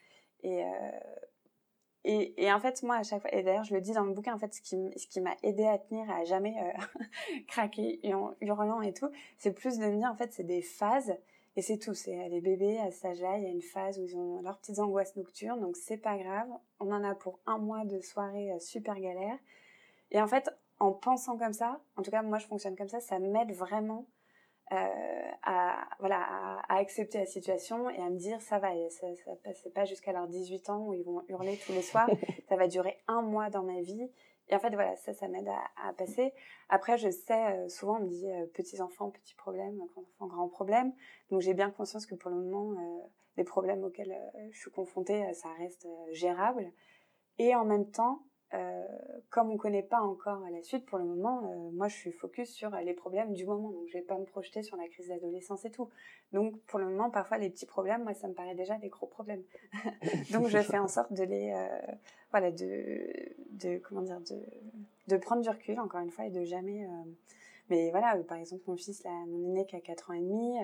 Et, 0.43 0.65
et, 2.05 2.45
et, 2.45 2.53
en 2.53 2.61
fait, 2.61 2.83
moi, 2.83 2.97
à 2.97 3.03
chaque 3.03 3.23
fois, 3.23 3.35
et 3.35 3.43
d'ailleurs, 3.43 3.65
je 3.65 3.75
le 3.75 3.81
dis 3.81 3.93
dans 3.93 4.05
le 4.05 4.12
bouquin, 4.12 4.35
en 4.35 4.39
fait, 4.39 4.55
ce 4.55 4.61
qui, 4.61 4.77
ce 4.97 5.07
qui 5.09 5.21
m'a 5.21 5.35
aidé 5.43 5.65
à 5.67 5.79
tenir, 5.79 6.09
à 6.11 6.25
jamais 6.25 6.55
craquer 7.49 8.01
en 8.15 8.33
hurlant 8.41 8.81
et 8.81 8.93
tout, 8.93 9.11
c'est 9.39 9.53
plus 9.53 9.79
de 9.79 9.87
me 9.87 9.97
dire, 9.97 10.09
en 10.09 10.15
fait, 10.15 10.33
c'est 10.33 10.45
des 10.45 10.62
phases 10.62 11.17
et 11.57 11.62
c'est 11.62 11.79
tout, 11.79 11.95
c'est 11.95 12.29
les 12.29 12.42
bébés 12.42 12.79
à 12.79 12.90
cet 12.90 13.07
âge-là, 13.07 13.38
il 13.38 13.45
y 13.45 13.47
a 13.47 13.51
une 13.51 13.62
phase 13.62 13.99
où 13.99 14.05
ils 14.05 14.14
ont 14.14 14.42
leurs 14.42 14.59
petites 14.59 14.79
angoisses 14.79 15.16
nocturnes, 15.16 15.61
donc 15.61 15.77
c'est 15.77 15.97
pas 15.97 16.19
grave. 16.19 16.49
On 16.81 16.92
en 16.92 17.03
a 17.03 17.14
pour 17.14 17.40
un 17.47 17.57
mois 17.57 17.87
de 17.87 17.99
soirée 18.01 18.53
euh, 18.53 18.59
super 18.59 19.01
galère. 19.01 19.38
Et 20.11 20.21
en 20.21 20.27
fait, 20.27 20.51
en 20.81 20.92
pensant 20.92 21.38
comme 21.38 21.55
ça, 21.55 21.81
en 21.97 22.03
tout 22.03 22.11
cas 22.11 22.21
moi 22.21 22.38
je 22.38 22.47
fonctionne 22.47 22.77
comme 22.77 22.90
ça, 22.90 23.01
ça 23.01 23.19
m'aide 23.19 23.53
vraiment 23.53 24.07
euh, 24.73 25.31
à, 25.45 25.88
voilà, 26.01 26.21
à, 26.69 26.77
accepter 26.77 27.19
la 27.19 27.27
situation 27.27 27.88
et 27.88 28.03
à 28.03 28.11
me 28.11 28.19
dire 28.19 28.42
ça 28.42 28.59
va, 28.59 28.69
ça, 28.90 29.07
ça 29.16 29.31
c'est 29.55 29.73
pas 29.73 29.87
jusqu'à 29.87 30.12
leurs 30.12 30.29
18 30.29 30.69
ans 30.69 30.88
où 30.88 30.92
ils 30.92 31.05
vont 31.05 31.23
hurler 31.29 31.59
tous 31.64 31.73
les 31.73 31.83
soirs, 31.83 32.11
ça 32.51 32.57
va 32.57 32.69
durer 32.69 32.99
un 33.09 33.23
mois 33.23 33.49
dans 33.49 33.62
ma 33.62 33.81
vie 33.81 34.11
et 34.49 34.55
en 34.55 34.61
fait, 34.61 34.71
voilà, 34.71 34.95
ça, 34.97 35.13
ça 35.13 35.29
m'aide 35.29 35.49
à, 35.49 35.89
à, 35.89 35.93
passer. 35.93 36.33
Après, 36.69 36.99
je 36.99 37.11
sais, 37.11 37.33
euh, 37.33 37.69
souvent, 37.69 37.97
on 37.97 38.05
me 38.05 38.09
dit 38.09 38.31
euh, 38.31 38.47
petits 38.55 38.81
enfants, 38.81 39.11
petits 39.11 39.35
problèmes, 39.35 39.77
grands 39.77 40.03
enfants, 40.03 40.27
grands 40.27 40.49
problèmes. 40.49 40.93
Donc, 41.31 41.41
j'ai 41.41 41.55
bien 41.55 41.71
conscience 41.71 42.07
que 42.07 42.15
pour 42.15 42.31
le 42.31 42.37
moment, 42.37 42.73
euh, 42.73 43.07
les 43.37 43.45
problèmes 43.45 43.83
auxquels 43.83 44.17
je 44.51 44.59
suis 44.59 44.71
confrontée, 44.71 45.33
ça 45.35 45.49
reste 45.59 45.87
gérable. 46.13 46.73
Et 47.39 47.55
en 47.55 47.67
même 47.67 47.91
temps, 47.91 48.23
comme 49.29 49.51
on 49.51 49.59
connaît 49.59 49.83
pas 49.83 50.01
encore 50.01 50.41
la 50.51 50.63
suite 50.63 50.87
pour 50.87 50.97
le 50.97 51.05
moment, 51.05 51.43
moi 51.75 51.89
je 51.89 51.97
suis 51.97 52.13
focus 52.13 52.49
sur 52.55 52.71
les 52.71 52.95
problèmes 52.95 53.35
du 53.35 53.45
moment, 53.45 53.73
donc 53.73 53.89
je 53.89 53.99
vais 53.99 54.05
pas 54.05 54.17
me 54.17 54.25
projeter 54.25 54.63
sur 54.63 54.79
la 54.79 54.89
crise 54.89 55.09
d'adolescence 55.09 55.67
et 55.67 55.71
tout. 55.71 55.91
Donc 56.33 56.59
pour 56.63 56.79
le 56.79 56.87
moment, 56.87 57.11
parfois 57.11 57.37
les 57.37 57.51
petits 57.51 57.67
problèmes, 57.67 58.05
moi 58.05 58.15
ça 58.15 58.27
me 58.27 58.33
paraît 58.33 58.55
déjà 58.55 58.79
des 58.79 58.89
gros 58.89 59.07
problèmes. 59.07 59.43
donc 60.33 60.47
je 60.47 60.59
fais 60.63 60.79
en 60.79 60.89
sorte 60.89 61.13
de 61.13 61.25
les, 61.25 61.53
de, 62.40 63.79
comment 63.79 64.03
dire, 64.03 64.20
de, 64.20 64.40
de 65.09 65.16
prendre 65.16 65.42
du 65.42 65.49
recul 65.49 65.79
encore 65.81 66.01
une 66.01 66.11
fois 66.11 66.27
et 66.27 66.31
de 66.31 66.44
jamais. 66.44 66.87
mais 67.70 67.90
voilà, 67.90 68.16
par 68.25 68.38
exemple 68.38 68.62
mon 68.66 68.77
fils 68.77 69.03
là, 69.05 69.11
mon 69.29 69.44
aîné 69.51 69.66
qui 69.66 69.77
a 69.77 69.81
4 69.81 70.11
ans 70.11 70.14
et 70.14 70.20
demi 70.20 70.59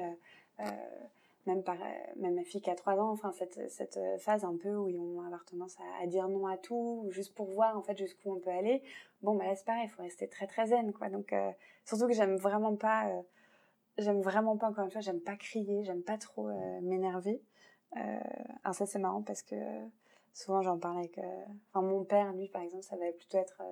même, 1.46 1.62
par, 1.62 1.76
même 2.16 2.34
ma 2.34 2.44
fille 2.44 2.60
qui 2.60 2.70
a 2.70 2.74
3 2.74 3.00
ans, 3.00 3.10
enfin 3.10 3.32
cette, 3.32 3.70
cette 3.70 3.98
phase 4.18 4.44
un 4.44 4.56
peu 4.56 4.74
où 4.76 4.88
ils 4.88 4.98
vont 4.98 5.22
avoir 5.22 5.44
tendance 5.44 5.76
à, 6.00 6.06
dire 6.06 6.28
non 6.28 6.46
à 6.46 6.56
tout, 6.56 7.06
juste 7.10 7.34
pour 7.34 7.50
voir 7.50 7.76
en 7.76 7.82
fait 7.82 7.96
jusqu'où 7.98 8.32
on 8.32 8.38
peut 8.38 8.50
aller. 8.50 8.82
Bon, 9.22 9.34
bah 9.34 9.46
là 9.46 9.54
c'est 9.54 9.64
pareil, 9.64 9.84
il 9.86 9.90
faut 9.90 10.02
rester 10.02 10.28
très 10.28 10.46
très 10.46 10.66
zen 10.66 10.92
quoi. 10.92 11.08
Donc 11.08 11.32
euh, 11.32 11.50
surtout 11.84 12.06
que 12.06 12.12
j'aime 12.12 12.36
vraiment 12.36 12.76
pas, 12.76 13.08
euh, 13.08 13.22
j'aime 13.98 14.20
vraiment 14.20 14.56
pas 14.56 14.68
encore 14.68 14.84
une 14.84 14.90
fois, 14.90 15.00
j'aime 15.00 15.20
pas 15.20 15.36
crier, 15.36 15.84
j'aime 15.84 16.02
pas 16.02 16.18
trop 16.18 16.48
euh, 16.48 16.80
m'énerver. 16.82 17.42
alors 18.64 18.74
ça 18.74 18.86
c'est 18.86 18.98
marrant 18.98 19.22
parce 19.22 19.42
que 19.42 19.56
souvent 20.32 20.62
j'en 20.62 20.78
parle 20.78 20.98
avec, 20.98 21.18
enfin 21.70 21.86
mon 21.86 22.04
père 22.04 22.32
lui 22.32 22.48
par 22.48 22.62
exemple, 22.62 22.84
ça 22.84 22.96
va 22.96 23.10
plutôt 23.12 23.38
être 23.38 23.62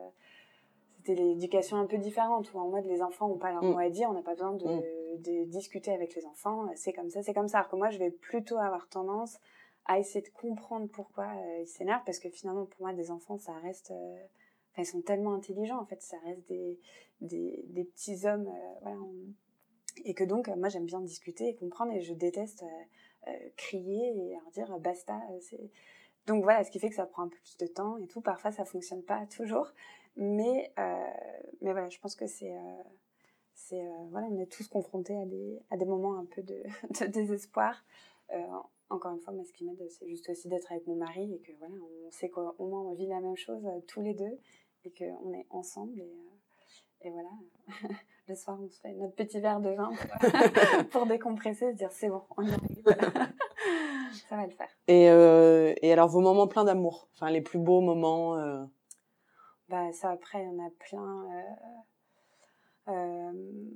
c'était 1.01 1.14
l'éducation 1.14 1.79
un 1.79 1.87
peu 1.87 1.99
différente 1.99 2.53
où 2.53 2.59
en 2.59 2.68
mode 2.68 2.85
les 2.85 3.03
enfants 3.03 3.29
n'ont 3.29 3.38
pas 3.38 3.53
leur 3.53 3.62
mm. 3.62 3.70
mot 3.70 3.79
à 3.79 3.88
dire, 3.88 4.09
on 4.11 4.12
n'a 4.12 4.23
pas 4.23 4.35
besoin 4.35 4.53
de, 4.53 4.66
mm. 4.66 5.23
de, 5.23 5.44
discuter 5.44 5.92
avec 5.92 6.14
les 6.14 6.27
enfants, 6.27 6.66
c'est 6.75 6.92
comme 6.92 7.11
ça, 7.11 7.23
c'est 7.23 7.35
comme 7.35 7.49
ça. 7.49 7.59
Alors 7.59 7.70
que 7.70 7.77
moi, 7.77 7.90
je 7.90 7.99
vais 7.99 8.11
plutôt 8.11 8.59
avoir 8.59 8.88
tendance 8.88 9.38
à 9.87 9.99
essayer 9.99 10.23
de 10.23 10.29
comprendre 10.29 10.88
pourquoi 10.88 11.25
euh, 11.25 11.62
ils 11.62 11.66
s'énervent 11.66 12.05
parce 12.05 12.18
que 12.18 12.29
finalement, 12.29 12.66
pour 12.66 12.83
moi, 12.83 12.92
des 12.92 13.11
enfants, 13.11 13.38
ça 13.38 13.55
reste. 13.55 13.90
Euh, 13.90 14.16
enfin, 14.73 14.83
ils 14.83 14.87
sont 14.87 15.03
tellement 15.03 15.33
intelligents 15.35 15.81
en 15.81 15.87
fait, 15.87 16.03
ça 16.03 16.16
reste 16.25 16.46
des, 16.49 16.79
des, 17.20 17.64
des 17.68 17.85
petits 17.85 18.27
hommes, 18.27 18.49
euh, 18.49 18.79
voilà. 18.83 18.99
Et 20.05 20.14
que 20.14 20.25
donc, 20.25 20.49
moi, 20.49 20.68
j'aime 20.68 20.87
bien 20.87 21.01
discuter 21.01 21.49
et 21.49 21.55
comprendre 21.57 21.92
et 21.92 22.01
je 22.01 22.14
déteste 22.14 22.64
crier 23.57 24.09
et 24.16 24.33
leur 24.33 24.51
dire 24.53 24.79
basta. 24.79 25.20
c'est 25.40 25.70
donc 26.31 26.45
voilà, 26.45 26.62
ce 26.62 26.71
qui 26.71 26.79
fait 26.79 26.90
que 26.90 26.95
ça 26.95 27.07
prend 27.07 27.25
un 27.25 27.29
peu 27.29 27.38
plus 27.38 27.57
de 27.57 27.66
temps 27.66 27.99
et 27.99 28.07
tout. 28.07 28.21
Parfois, 28.21 28.53
ça 28.53 28.64
fonctionne 28.64 29.03
pas 29.03 29.27
toujours. 29.27 29.66
Mais, 30.14 30.73
euh, 30.79 31.07
mais 31.61 31.73
voilà, 31.73 31.88
je 31.88 31.99
pense 31.99 32.14
que 32.14 32.29
c'est. 32.29 32.55
Euh, 32.55 32.83
c'est 33.53 33.85
euh, 33.85 34.07
voilà, 34.11 34.29
on 34.29 34.38
est 34.38 34.51
tous 34.51 34.69
confrontés 34.69 35.21
à 35.21 35.27
des, 35.27 35.61
à 35.71 35.77
des 35.77 35.85
moments 35.85 36.16
un 36.19 36.25
peu 36.25 36.43
de, 36.43 36.62
désespoir. 37.09 37.85
encore 38.90 39.12
une 39.12 39.21
fois, 39.21 39.33
moi, 39.33 39.45
ce 39.45 39.53
qui 39.53 39.64
m'aide, 39.64 39.85
c'est 39.90 40.07
juste 40.09 40.29
aussi 40.29 40.49
d'être 40.49 40.71
avec 40.71 40.87
mon 40.87 40.95
mari 40.95 41.35
et 41.35 41.40
que 41.40 41.53
voilà, 41.59 41.75
on 42.07 42.11
sait 42.12 42.29
qu'au 42.29 42.55
moins 42.61 42.83
on 42.83 42.95
vit 42.95 43.09
la 43.09 43.21
même 43.21 43.37
chose 43.37 43.66
tous 43.88 44.01
les 44.01 44.14
deux 44.14 44.38
et 44.85 44.93
qu'on 44.93 45.35
est 45.35 45.47
ensemble. 45.51 45.99
Et, 46.01 46.14
et 47.03 47.11
voilà, 47.11 47.31
le 48.29 48.35
soir, 48.37 48.57
on 48.62 48.69
se 48.69 48.81
fait 48.81 48.93
notre 48.95 49.14
petit 49.14 49.40
verre 49.40 49.61
de 49.61 49.71
vin 49.71 49.90
pour, 50.90 51.07
décompresser, 51.07 51.73
se 51.73 51.77
dire 51.77 51.90
c'est 51.90 52.09
bon, 52.09 52.23
on 52.37 52.43
y 52.43 52.53
arrive. 52.53 52.85
Ça 54.28 54.37
va 54.37 54.46
le 54.46 54.52
faire. 54.52 54.68
Et, 54.88 55.04
et 55.04 55.92
alors, 55.92 56.09
vos 56.09 56.20
moments 56.20 56.46
pleins 56.46 56.64
d'amour, 56.64 57.09
enfin, 57.14 57.30
les 57.30 57.40
plus 57.40 57.59
beaux 57.59 57.80
moments 57.80 58.66
bah 59.70 59.92
ça 59.92 60.11
après 60.11 60.42
il 60.42 60.46
y 60.46 60.48
en 60.48 60.66
a 60.66 60.70
plein 60.70 61.26
euh, 62.88 62.92
euh, 62.92 63.70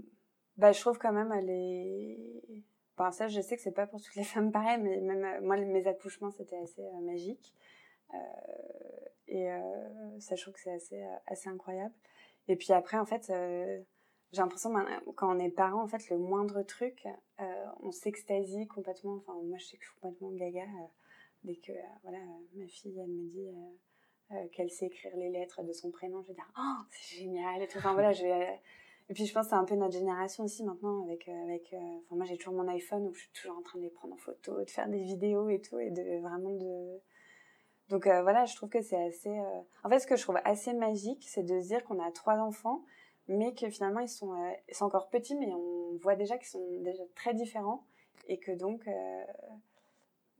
bah 0.56 0.72
je 0.72 0.80
trouve 0.80 0.98
quand 0.98 1.12
même 1.12 1.32
les 1.46 2.42
bon 2.98 3.12
ça 3.12 3.28
je 3.28 3.40
sais 3.40 3.56
que 3.56 3.62
c'est 3.62 3.70
pas 3.70 3.86
pour 3.86 4.02
toutes 4.02 4.16
les 4.16 4.24
femmes 4.24 4.50
pareil 4.50 4.82
mais 4.82 5.00
même 5.00 5.24
euh, 5.24 5.40
moi 5.40 5.56
mes 5.56 5.86
accouchements 5.86 6.32
c'était 6.32 6.58
assez 6.58 6.82
magique 7.02 7.54
et 9.28 9.48
ça 10.20 10.36
je 10.36 10.42
trouve 10.42 10.54
que 10.54 10.60
c'est 10.60 10.74
assez 10.74 11.04
assez 11.26 11.48
incroyable 11.48 11.94
et 12.46 12.54
puis 12.54 12.72
après 12.72 12.96
en 12.96 13.06
fait 13.06 13.32
j'ai 14.34 14.42
l'impression 14.42 14.74
quand 15.16 15.34
on 15.34 15.38
est 15.38 15.50
parent 15.50 15.82
en 15.82 15.86
fait 15.86 16.10
le 16.10 16.18
moindre 16.18 16.62
truc 16.62 17.06
on 17.80 17.92
s'extasie 17.92 18.66
complètement 18.66 19.14
enfin 19.14 19.34
moi 19.44 19.58
je 19.58 19.66
sais 19.66 19.76
que 19.76 19.84
je 19.84 19.90
suis 19.90 20.00
complètement 20.00 20.30
gaga 20.30 20.66
dès 21.44 21.56
que 21.56 21.72
voilà 22.02 22.18
ma 22.54 22.66
fille 22.66 22.98
elle 22.98 23.08
me 23.08 23.28
dit 23.28 23.48
euh, 24.32 24.48
qu'elle 24.52 24.70
sait 24.70 24.86
écrire 24.86 25.14
les 25.16 25.28
lettres 25.28 25.62
de 25.62 25.72
son 25.72 25.90
prénom. 25.90 26.22
Je 26.22 26.28
vais 26.28 26.34
dire, 26.34 26.50
oh, 26.58 26.82
c'est 26.90 27.16
génial. 27.16 27.60
Et, 27.60 27.68
tout. 27.68 27.76
Enfin, 27.78 27.92
voilà, 27.92 28.12
je 28.12 28.24
et 28.24 29.12
puis, 29.12 29.26
je 29.26 29.34
pense 29.34 29.44
que 29.46 29.50
c'est 29.50 29.56
un 29.56 29.66
peu 29.66 29.74
notre 29.74 29.92
génération 29.92 30.44
aussi 30.44 30.64
maintenant. 30.64 31.04
Avec, 31.04 31.28
euh, 31.28 31.42
avec, 31.44 31.74
euh, 31.74 31.76
enfin, 31.76 32.16
moi, 32.16 32.24
j'ai 32.24 32.38
toujours 32.38 32.54
mon 32.54 32.66
iPhone 32.68 33.06
où 33.06 33.12
je 33.12 33.20
suis 33.20 33.30
toujours 33.32 33.58
en 33.58 33.60
train 33.60 33.78
de 33.78 33.84
les 33.84 33.90
prendre 33.90 34.14
en 34.14 34.16
photo, 34.16 34.64
de 34.64 34.70
faire 34.70 34.88
des 34.88 35.02
vidéos 35.02 35.50
et 35.50 35.60
tout, 35.60 35.78
et 35.78 35.90
de 35.90 36.20
vraiment 36.22 36.50
de. 36.50 37.00
Donc 37.90 38.06
voilà, 38.06 38.46
je 38.46 38.56
trouve 38.56 38.70
que 38.70 38.80
c'est 38.80 38.96
assez. 38.96 39.38
En 39.84 39.90
fait, 39.90 39.98
ce 39.98 40.06
que 40.06 40.16
je 40.16 40.22
trouve 40.22 40.38
assez 40.44 40.72
magique, 40.72 41.22
c'est 41.28 41.42
de 41.42 41.60
se 41.60 41.66
dire 41.66 41.84
qu'on 41.84 42.02
a 42.02 42.10
trois 42.12 42.38
enfants, 42.38 42.82
mais 43.28 43.54
que 43.54 43.68
finalement 43.70 44.00
ils 44.00 44.08
sont, 44.08 44.34
ils 44.68 44.74
sont 44.74 44.84
encore 44.86 45.08
petits, 45.08 45.34
mais 45.36 45.52
on 45.52 45.96
voit 45.96 46.16
déjà 46.16 46.36
qu'ils 46.38 46.48
sont 46.48 46.80
déjà 46.80 47.02
très 47.14 47.34
différents, 47.34 47.84
et 48.28 48.38
que 48.38 48.52
donc, 48.52 48.88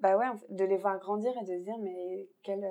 bah 0.00 0.16
ouais, 0.16 0.26
de 0.50 0.64
les 0.64 0.76
voir 0.76 0.98
grandir 0.98 1.32
et 1.36 1.44
de 1.44 1.58
se 1.58 1.62
dire 1.62 1.78
mais 1.78 2.28
quel 2.42 2.64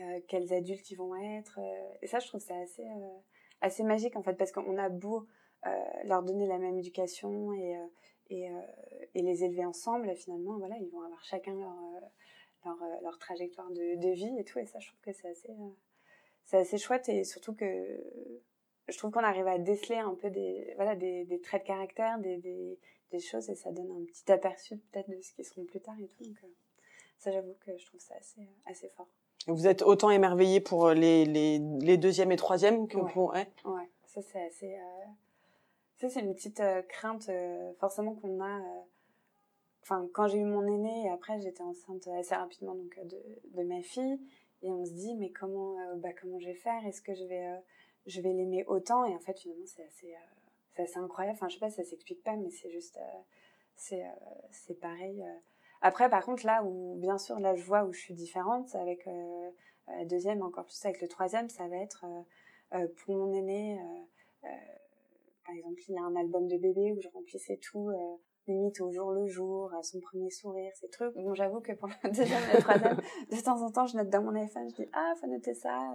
euh, 0.00 0.20
quels 0.28 0.52
adultes 0.52 0.90
ils 0.90 0.96
vont 0.96 1.14
être. 1.16 1.58
Euh, 1.58 1.94
et 2.02 2.06
ça, 2.06 2.18
je 2.18 2.26
trouve 2.26 2.40
ça 2.40 2.54
assez, 2.58 2.82
euh, 2.82 3.18
assez 3.62 3.82
magique 3.82 4.16
en 4.16 4.22
fait, 4.22 4.34
parce 4.34 4.52
qu'on 4.52 4.76
a 4.78 4.88
beau 4.88 5.26
leur 6.04 6.22
donner 6.22 6.46
la 6.46 6.58
même 6.58 6.78
éducation 6.78 7.52
et, 7.52 7.76
et, 8.30 8.48
et, 9.16 9.22
les 9.22 9.42
élever 9.42 9.64
ensemble, 9.64 10.14
finalement, 10.14 10.56
voilà, 10.58 10.76
ils 10.78 10.88
vont 10.90 11.02
avoir 11.02 11.24
chacun 11.24 11.56
leur, 11.56 11.74
leur, 12.64 12.76
leur 13.02 13.18
trajectoire 13.18 13.68
de, 13.70 13.96
de, 13.96 14.10
vie 14.12 14.32
et 14.38 14.44
tout. 14.44 14.60
Et 14.60 14.66
ça, 14.66 14.78
je 14.78 14.86
trouve 14.86 15.00
que 15.00 15.12
c'est 15.12 15.26
assez, 15.26 15.52
c'est 16.44 16.58
assez 16.58 16.78
chouette 16.78 17.08
et 17.08 17.24
surtout 17.24 17.52
que 17.52 17.64
je 18.88 18.98
trouve 18.98 19.10
qu'on 19.10 19.24
arrive 19.24 19.46
à 19.46 19.58
déceler 19.58 19.98
un 19.98 20.14
peu 20.14 20.30
des, 20.30 20.72
voilà, 20.76 20.94
des, 20.94 21.24
des 21.24 21.40
traits 21.40 21.62
de 21.62 21.66
caractère, 21.66 22.18
des, 22.18 22.36
des, 22.38 22.78
des, 23.10 23.18
choses, 23.18 23.50
et 23.50 23.54
ça 23.54 23.72
donne 23.72 23.90
un 23.90 24.04
petit 24.04 24.30
aperçu 24.30 24.76
peut-être 24.76 25.08
de 25.10 25.20
ce 25.20 25.32
qui 25.32 25.44
seront 25.44 25.64
plus 25.64 25.80
tard 25.80 25.96
et 26.00 26.08
tout. 26.08 26.24
Donc, 26.24 26.36
ça, 27.18 27.32
j'avoue 27.32 27.54
que 27.64 27.76
je 27.76 27.86
trouve 27.86 28.00
ça 28.00 28.14
assez, 28.18 28.48
assez 28.66 28.88
fort. 28.90 29.08
Vous 29.48 29.66
êtes 29.66 29.82
autant 29.82 30.10
émerveillé 30.10 30.60
pour 30.60 30.90
les, 30.90 31.24
les, 31.24 31.58
les 31.58 31.96
deuxièmes 31.96 32.32
et 32.32 32.36
troisièmes 32.36 32.88
que 32.88 32.98
pour... 33.12 33.32
Ouais, 33.32 33.48
ouais 33.64 33.88
ça 34.06 34.20
c'est 34.22 34.42
assez... 34.44 34.76
Ça, 35.98 36.10
c'est 36.10 36.20
une 36.20 36.34
petite 36.34 36.62
crainte 36.88 37.30
forcément 37.78 38.14
qu'on 38.14 38.42
a 38.42 38.60
enfin 39.82 40.06
quand 40.12 40.26
j'ai 40.26 40.38
eu 40.38 40.44
mon 40.44 40.66
aîné 40.66 41.06
et 41.06 41.08
après 41.10 41.40
j'étais 41.40 41.62
enceinte 41.62 42.06
assez 42.08 42.34
rapidement 42.34 42.74
donc 42.74 42.98
de, 43.04 43.18
de, 43.56 43.62
ma 43.62 43.80
fille 43.80 44.20
et 44.62 44.70
on 44.70 44.84
se 44.84 44.90
dit 44.90 45.14
mais 45.14 45.30
comment 45.30 45.76
bah 45.96 46.10
comment 46.20 46.38
je 46.40 46.46
vais 46.46 46.54
faire? 46.54 46.84
Est-ce 46.86 47.00
que 47.00 47.14
je 47.14 47.24
vais 47.24 47.48
je 48.06 48.20
vais 48.20 48.32
l'aimer 48.32 48.64
autant 48.66 49.04
et 49.04 49.14
en 49.14 49.18
fait 49.18 49.38
finalement 49.38 49.66
c'est 49.66 49.84
assez 49.84 50.14
c'est 50.74 50.82
assez 50.82 50.98
incroyable. 50.98 51.36
Enfin 51.36 51.48
je 51.48 51.54
sais 51.54 51.60
pas 51.60 51.70
ça 51.70 51.84
s'explique 51.84 52.22
pas 52.22 52.36
mais 52.36 52.50
c'est 52.50 52.70
juste 52.70 52.98
c'est 53.76 54.04
c'est 54.50 54.78
pareil 54.80 55.24
après 55.82 56.08
par 56.08 56.24
contre 56.24 56.46
là 56.46 56.62
où 56.64 56.96
bien 56.96 57.18
sûr 57.18 57.38
là 57.38 57.54
je 57.54 57.62
vois 57.62 57.84
où 57.84 57.92
je 57.92 58.00
suis 58.00 58.14
différente 58.14 58.74
avec 58.74 59.06
la 59.86 60.04
deuxième 60.04 60.42
encore 60.42 60.64
plus 60.64 60.84
avec 60.84 61.00
le 61.00 61.08
troisième 61.08 61.48
ça 61.48 61.68
va 61.68 61.76
être 61.76 62.04
pour 62.70 63.16
mon 63.16 63.32
aîné 63.32 63.78
par 65.44 65.54
exemple 65.54 65.80
il 65.88 65.94
y 65.94 65.98
a 65.98 66.02
un 66.02 66.16
album 66.16 66.48
de 66.48 66.56
bébé 66.56 66.92
où 66.92 67.00
je 67.00 67.08
remplissais 67.08 67.58
tout 67.58 67.90
limite 68.46 68.80
au 68.80 68.90
jour 68.90 69.10
le 69.10 69.26
jour, 69.26 69.72
à 69.74 69.82
son 69.82 70.00
premier 70.00 70.30
sourire, 70.30 70.72
ces 70.74 70.88
trucs. 70.88 71.14
Bon, 71.14 71.34
j'avoue 71.34 71.60
que 71.60 71.72
pour 71.72 71.88
le 71.88 72.10
deuxième 72.10 72.42
et 72.54 72.58
troisième, 72.60 72.96
de 73.30 73.42
temps 73.42 73.60
en 73.62 73.70
temps, 73.70 73.86
je 73.86 73.96
note 73.96 74.08
dans 74.08 74.22
mon 74.22 74.34
iPhone, 74.34 74.68
je 74.70 74.82
dis 74.82 74.88
ah, 74.92 75.14
faut 75.20 75.26
noter 75.26 75.54
ça, 75.54 75.92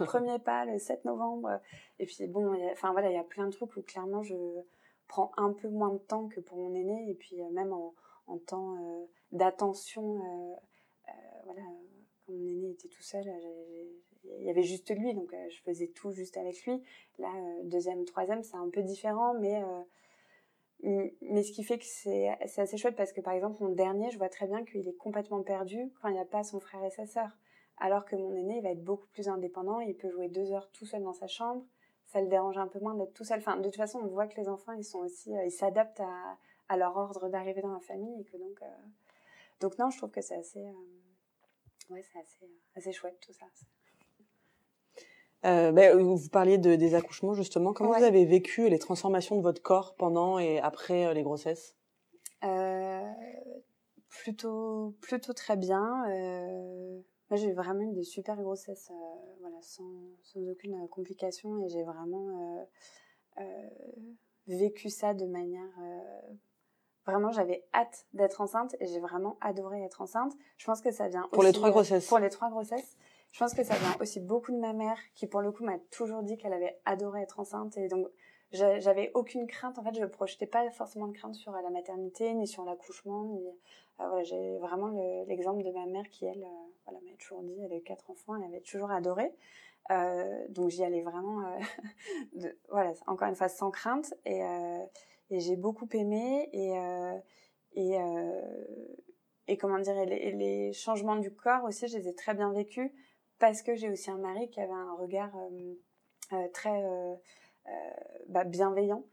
euh, 0.00 0.04
premier 0.04 0.38
pas 0.38 0.64
le 0.64 0.78
7 0.78 1.04
novembre. 1.04 1.60
Et 1.98 2.06
puis 2.06 2.26
bon, 2.26 2.54
enfin 2.72 2.92
voilà, 2.92 3.10
il 3.10 3.14
y 3.14 3.18
a 3.18 3.24
plein 3.24 3.46
de 3.46 3.52
trucs 3.52 3.76
où 3.76 3.82
clairement 3.82 4.22
je 4.22 4.34
prends 5.08 5.32
un 5.36 5.52
peu 5.52 5.68
moins 5.68 5.92
de 5.92 5.98
temps 5.98 6.28
que 6.28 6.40
pour 6.40 6.58
mon 6.58 6.74
aîné, 6.74 7.10
et 7.10 7.14
puis 7.14 7.40
euh, 7.42 7.50
même 7.50 7.72
en, 7.72 7.94
en 8.26 8.38
temps 8.38 8.74
euh, 8.76 9.06
d'attention, 9.32 10.20
voilà, 11.44 11.62
quand 12.24 12.32
mon 12.32 12.46
aîné 12.46 12.70
était 12.70 12.88
tout 12.88 13.02
seul, 13.02 13.24
il 14.38 14.44
y 14.46 14.50
avait 14.50 14.62
juste 14.62 14.94
lui, 14.96 15.12
donc 15.14 15.34
je 15.50 15.60
faisais 15.62 15.88
tout 15.88 16.12
juste 16.12 16.36
avec 16.36 16.64
lui. 16.64 16.80
Là, 17.18 17.28
deuxième, 17.64 18.04
troisième, 18.04 18.42
c'est 18.42 18.56
un 18.56 18.70
peu 18.70 18.82
différent, 18.82 19.34
mais 19.34 19.60
mais 20.82 21.42
ce 21.42 21.52
qui 21.52 21.62
fait 21.62 21.78
que 21.78 21.84
c'est 21.84 22.28
assez 22.28 22.76
chouette 22.76 22.96
parce 22.96 23.12
que 23.12 23.20
par 23.20 23.34
exemple, 23.34 23.62
mon 23.62 23.70
dernier, 23.70 24.10
je 24.10 24.18
vois 24.18 24.28
très 24.28 24.46
bien 24.46 24.64
qu'il 24.64 24.86
est 24.88 24.96
complètement 24.96 25.42
perdu 25.42 25.92
quand 26.00 26.08
il 26.08 26.14
n'y 26.14 26.20
a 26.20 26.24
pas 26.24 26.42
son 26.42 26.60
frère 26.60 26.84
et 26.84 26.90
sa 26.90 27.06
sœur. 27.06 27.30
Alors 27.78 28.04
que 28.04 28.16
mon 28.16 28.34
aîné, 28.34 28.58
il 28.58 28.62
va 28.62 28.70
être 28.70 28.84
beaucoup 28.84 29.06
plus 29.08 29.28
indépendant, 29.28 29.80
il 29.80 29.96
peut 29.96 30.10
jouer 30.10 30.28
deux 30.28 30.52
heures 30.52 30.70
tout 30.72 30.86
seul 30.86 31.02
dans 31.02 31.14
sa 31.14 31.26
chambre, 31.26 31.64
ça 32.06 32.20
le 32.20 32.28
dérange 32.28 32.58
un 32.58 32.68
peu 32.68 32.78
moins 32.78 32.94
d'être 32.94 33.14
tout 33.14 33.24
seul. 33.24 33.38
Enfin, 33.38 33.56
de 33.56 33.64
toute 33.64 33.76
façon, 33.76 34.00
on 34.00 34.08
voit 34.08 34.26
que 34.26 34.40
les 34.40 34.48
enfants, 34.48 34.72
ils 34.72 34.84
sont 34.84 34.98
aussi, 34.98 35.34
euh, 35.34 35.44
ils 35.44 35.50
s'adaptent 35.52 36.00
à, 36.00 36.76
leur 36.76 36.96
ordre 36.96 37.28
d'arrivée 37.28 37.60
dans 37.60 37.74
la 37.74 37.80
famille 37.80 38.22
et 38.22 38.24
que 38.24 38.38
donc, 38.38 38.62
euh, 38.62 38.66
donc 39.60 39.78
non, 39.78 39.90
je 39.90 39.98
trouve 39.98 40.10
que 40.10 40.22
c'est 40.22 40.36
assez, 40.36 40.64
euh, 40.64 41.90
ouais, 41.90 42.02
c'est 42.02 42.18
assez, 42.18 42.50
assez 42.76 42.92
chouette 42.92 43.18
tout 43.20 43.32
ça. 43.34 43.44
Euh, 45.44 45.72
ben, 45.72 45.98
vous 45.98 46.28
parliez 46.28 46.58
de, 46.58 46.76
des 46.76 46.94
accouchements 46.94 47.34
justement. 47.34 47.72
Comment 47.72 47.92
vous 47.92 48.04
avez 48.04 48.24
vécu 48.24 48.68
les 48.68 48.78
transformations 48.78 49.36
de 49.36 49.42
votre 49.42 49.60
corps 49.60 49.94
pendant 49.96 50.38
et 50.38 50.60
après 50.60 51.06
euh, 51.06 51.12
les 51.14 51.22
grossesses? 51.22 51.76
Euh, 52.44 53.00
Plutôt, 54.08 54.94
plutôt 55.00 55.32
très 55.32 55.56
bien. 55.56 56.04
Euh, 56.10 57.00
moi, 57.30 57.38
j'ai 57.38 57.52
vraiment 57.52 57.80
eu 57.80 57.92
des 57.92 58.04
super 58.04 58.36
grossesses, 58.36 58.90
euh, 58.90 59.34
voilà, 59.40 59.56
sans, 59.62 59.90
sans, 60.22 60.46
aucune 60.48 60.86
complication, 60.88 61.64
et 61.64 61.68
j'ai 61.70 61.82
vraiment 61.82 62.68
vécu 64.46 64.90
ça 64.90 65.14
de 65.14 65.24
manière 65.24 65.70
vraiment 67.06 67.32
j'avais 67.32 67.64
hâte 67.74 68.06
d'être 68.12 68.40
enceinte 68.40 68.76
et 68.80 68.86
j'ai 68.86 69.00
vraiment 69.00 69.36
adoré 69.40 69.82
être 69.82 70.02
enceinte. 70.02 70.32
Je 70.56 70.66
pense 70.66 70.80
que 70.80 70.90
ça 70.90 71.08
vient 71.08 71.28
pour 71.32 71.42
les 71.42 71.52
trois 71.52 71.70
grossesses. 71.70 72.06
Pour 72.06 72.18
les 72.18 72.30
trois 72.30 72.50
grossesses. 72.50 72.96
Je 73.32 73.38
pense 73.38 73.54
que 73.54 73.64
ça 73.64 73.74
vient 73.74 73.96
aussi 73.98 74.20
beaucoup 74.20 74.52
de 74.52 74.58
ma 74.58 74.74
mère, 74.74 74.98
qui 75.14 75.26
pour 75.26 75.40
le 75.40 75.52
coup 75.52 75.64
m'a 75.64 75.78
toujours 75.90 76.22
dit 76.22 76.36
qu'elle 76.36 76.52
avait 76.52 76.78
adoré 76.84 77.22
être 77.22 77.40
enceinte. 77.40 77.78
Et 77.78 77.88
donc, 77.88 78.06
j'avais 78.52 79.10
aucune 79.14 79.46
crainte. 79.46 79.78
En 79.78 79.82
fait, 79.82 79.94
je 79.94 80.02
ne 80.02 80.06
projetais 80.06 80.46
pas 80.46 80.70
forcément 80.70 81.06
de 81.08 81.16
crainte 81.16 81.34
sur 81.34 81.50
la 81.52 81.70
maternité, 81.70 82.34
ni 82.34 82.46
sur 82.46 82.64
l'accouchement. 82.64 83.24
Ni... 83.24 83.48
Euh, 83.48 84.06
voilà, 84.06 84.22
j'ai 84.22 84.58
vraiment 84.58 84.88
l'exemple 85.26 85.62
de 85.64 85.70
ma 85.70 85.86
mère 85.86 86.08
qui, 86.10 86.26
elle, 86.26 86.42
euh, 86.42 86.70
voilà, 86.84 87.00
m'a 87.00 87.16
toujours 87.16 87.42
dit, 87.42 87.56
elle 87.64 87.72
a 87.72 87.76
eu 87.76 87.82
quatre 87.82 88.10
enfants, 88.10 88.36
elle 88.36 88.44
avait 88.44 88.60
toujours 88.60 88.90
adoré. 88.90 89.32
Euh, 89.90 90.46
donc, 90.50 90.68
j'y 90.68 90.84
allais 90.84 91.02
vraiment, 91.02 91.42
voilà, 92.68 92.92
encore 93.06 93.28
une 93.28 93.34
fois, 93.34 93.48
sans 93.48 93.70
crainte. 93.70 94.12
Et, 94.26 94.42
j'ai 95.30 95.56
beaucoup 95.56 95.88
aimé. 95.94 96.50
Et, 96.52 96.74
et, 97.80 97.96
et 99.48 99.56
comment 99.56 99.78
dire, 99.78 99.94
les 100.04 100.74
changements 100.74 101.16
du 101.16 101.34
corps 101.34 101.64
aussi, 101.64 101.88
je 101.88 101.96
les 101.96 102.08
ai 102.08 102.14
très 102.14 102.34
bien 102.34 102.52
vécus 102.52 102.90
parce 103.38 103.62
que 103.62 103.74
j'ai 103.74 103.90
aussi 103.90 104.10
un 104.10 104.18
mari 104.18 104.48
qui 104.50 104.60
avait 104.60 104.72
un 104.72 104.94
regard 104.94 105.34
euh, 105.36 105.74
euh, 106.32 106.48
très 106.52 106.82
euh, 106.84 107.14
bah, 108.28 108.44
bienveillant. 108.44 109.04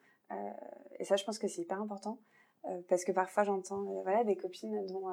et 1.00 1.04
ça, 1.04 1.16
je 1.16 1.24
pense 1.24 1.40
que 1.40 1.48
c'est 1.48 1.62
hyper 1.62 1.82
important. 1.82 2.20
parce 2.88 3.04
que 3.04 3.12
parfois, 3.12 3.44
j'entends 3.44 3.84
voilà, 4.04 4.24
des 4.24 4.36
copines 4.36 4.86
dont 4.88 5.06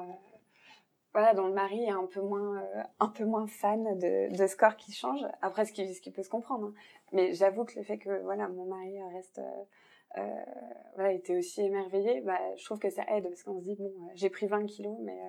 voilà, 1.13 1.33
dont 1.33 1.47
le 1.47 1.53
mari 1.53 1.83
est 1.83 1.89
un 1.89 2.05
peu 2.05 2.21
moins, 2.21 2.63
un 2.99 3.07
peu 3.07 3.25
moins 3.25 3.47
fan 3.47 3.97
de, 3.97 4.35
de 4.35 4.47
ce 4.47 4.55
corps 4.55 4.75
qui 4.75 4.91
change. 4.91 5.21
Après, 5.41 5.65
ce 5.65 5.73
qui, 5.73 5.93
ce 5.93 6.01
qui 6.01 6.11
peut 6.11 6.23
se 6.23 6.29
comprendre. 6.29 6.67
Hein. 6.67 6.73
Mais 7.11 7.33
j'avoue 7.33 7.65
que 7.65 7.75
le 7.75 7.83
fait 7.83 7.97
que 7.97 8.21
voilà, 8.23 8.47
mon 8.49 8.65
mari 8.65 9.01
reste, 9.13 9.41
euh, 10.17 10.21
voilà, 10.95 11.13
était 11.13 11.37
aussi 11.37 11.61
émerveillé, 11.61 12.21
bah, 12.21 12.39
je 12.55 12.65
trouve 12.65 12.79
que 12.79 12.89
ça 12.89 13.03
aide 13.09 13.25
parce 13.25 13.43
qu'on 13.43 13.59
se 13.59 13.63
dit 13.63 13.75
bon, 13.75 13.93
j'ai 14.15 14.29
pris 14.29 14.47
20 14.47 14.65
kilos, 14.65 14.97
mais, 15.01 15.19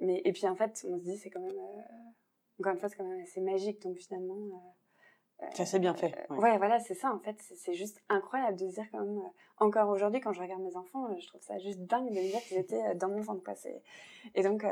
mais 0.00 0.22
et 0.24 0.32
puis 0.32 0.46
en 0.46 0.54
fait, 0.54 0.86
on 0.88 0.98
se 0.98 1.02
dit 1.02 1.16
c'est 1.16 1.30
quand 1.30 1.40
même 1.40 1.58
encore 2.62 2.74
une 2.74 2.78
fois, 2.78 2.88
c'est 2.88 2.96
quand 2.96 3.04
même 3.04 3.20
assez 3.20 3.40
magique. 3.40 3.82
Donc 3.82 3.96
finalement. 3.96 4.36
Euh, 5.42 5.46
ça 5.54 5.66
c'est 5.66 5.80
bien 5.80 5.94
fait. 5.94 6.14
Euh, 6.30 6.36
ouais. 6.36 6.56
voilà, 6.58 6.78
c'est 6.78 6.94
ça 6.94 7.12
en 7.12 7.18
fait. 7.18 7.36
C'est 7.40 7.74
juste 7.74 8.00
incroyable 8.08 8.56
de 8.56 8.68
se 8.68 8.74
dire 8.74 8.86
quand 8.92 9.00
même. 9.00 9.18
Euh, 9.18 9.28
encore 9.58 9.88
aujourd'hui, 9.88 10.20
quand 10.20 10.32
je 10.32 10.40
regarde 10.40 10.62
mes 10.62 10.76
enfants, 10.76 11.08
je 11.18 11.26
trouve 11.26 11.42
ça 11.42 11.58
juste 11.58 11.80
dingue 11.80 12.08
de 12.10 12.14
me 12.14 12.30
dire 12.30 12.40
qu'ils 12.42 12.58
étaient 12.58 12.94
dans 12.94 13.08
mon 13.08 13.20
ventre 13.20 13.42
passé. 13.42 13.82
Et 14.34 14.42
donc. 14.42 14.64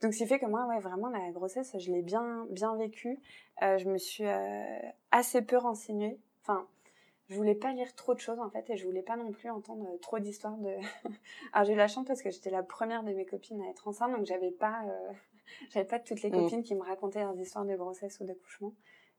Donc, 0.00 0.14
ce 0.14 0.18
qui 0.18 0.26
fait 0.26 0.40
que 0.40 0.46
moi, 0.46 0.66
ouais, 0.66 0.80
vraiment, 0.80 1.08
la 1.10 1.30
grossesse, 1.30 1.76
je 1.78 1.92
l'ai 1.92 2.02
bien, 2.02 2.44
bien 2.50 2.74
vécue. 2.74 3.20
je 3.60 3.88
me 3.88 3.98
suis 3.98 4.24
assez 5.12 5.42
peu 5.42 5.56
renseignée. 5.56 6.18
Enfin, 6.40 6.66
je 7.28 7.36
voulais 7.36 7.54
pas 7.54 7.70
lire 7.70 7.94
trop 7.94 8.12
de 8.12 8.18
choses, 8.18 8.40
en 8.40 8.50
fait, 8.50 8.68
et 8.68 8.76
je 8.76 8.84
voulais 8.84 9.04
pas 9.04 9.16
non 9.16 9.30
plus 9.30 9.48
entendre 9.48 9.96
trop 10.00 10.18
d'histoires 10.18 10.56
de... 10.56 10.74
Alors, 11.52 11.64
j'ai 11.66 11.74
eu 11.74 11.76
la 11.76 11.86
chance 11.86 12.04
parce 12.04 12.20
que 12.20 12.30
j'étais 12.30 12.50
la 12.50 12.64
première 12.64 13.04
de 13.04 13.12
mes 13.12 13.24
copines 13.24 13.62
à 13.62 13.68
être 13.68 13.86
enceinte, 13.86 14.10
donc 14.10 14.26
j'avais 14.26 14.50
pas... 14.50 14.82
J'avais 15.70 15.86
pas 15.86 15.98
toutes 15.98 16.22
les 16.22 16.30
mm. 16.30 16.32
copines 16.32 16.62
qui 16.62 16.74
me 16.74 16.82
racontaient 16.82 17.22
leurs 17.22 17.38
histoires 17.38 17.64
de 17.64 17.74
grossesse 17.76 18.20
ou 18.20 18.24
d'accouchement. 18.24 18.74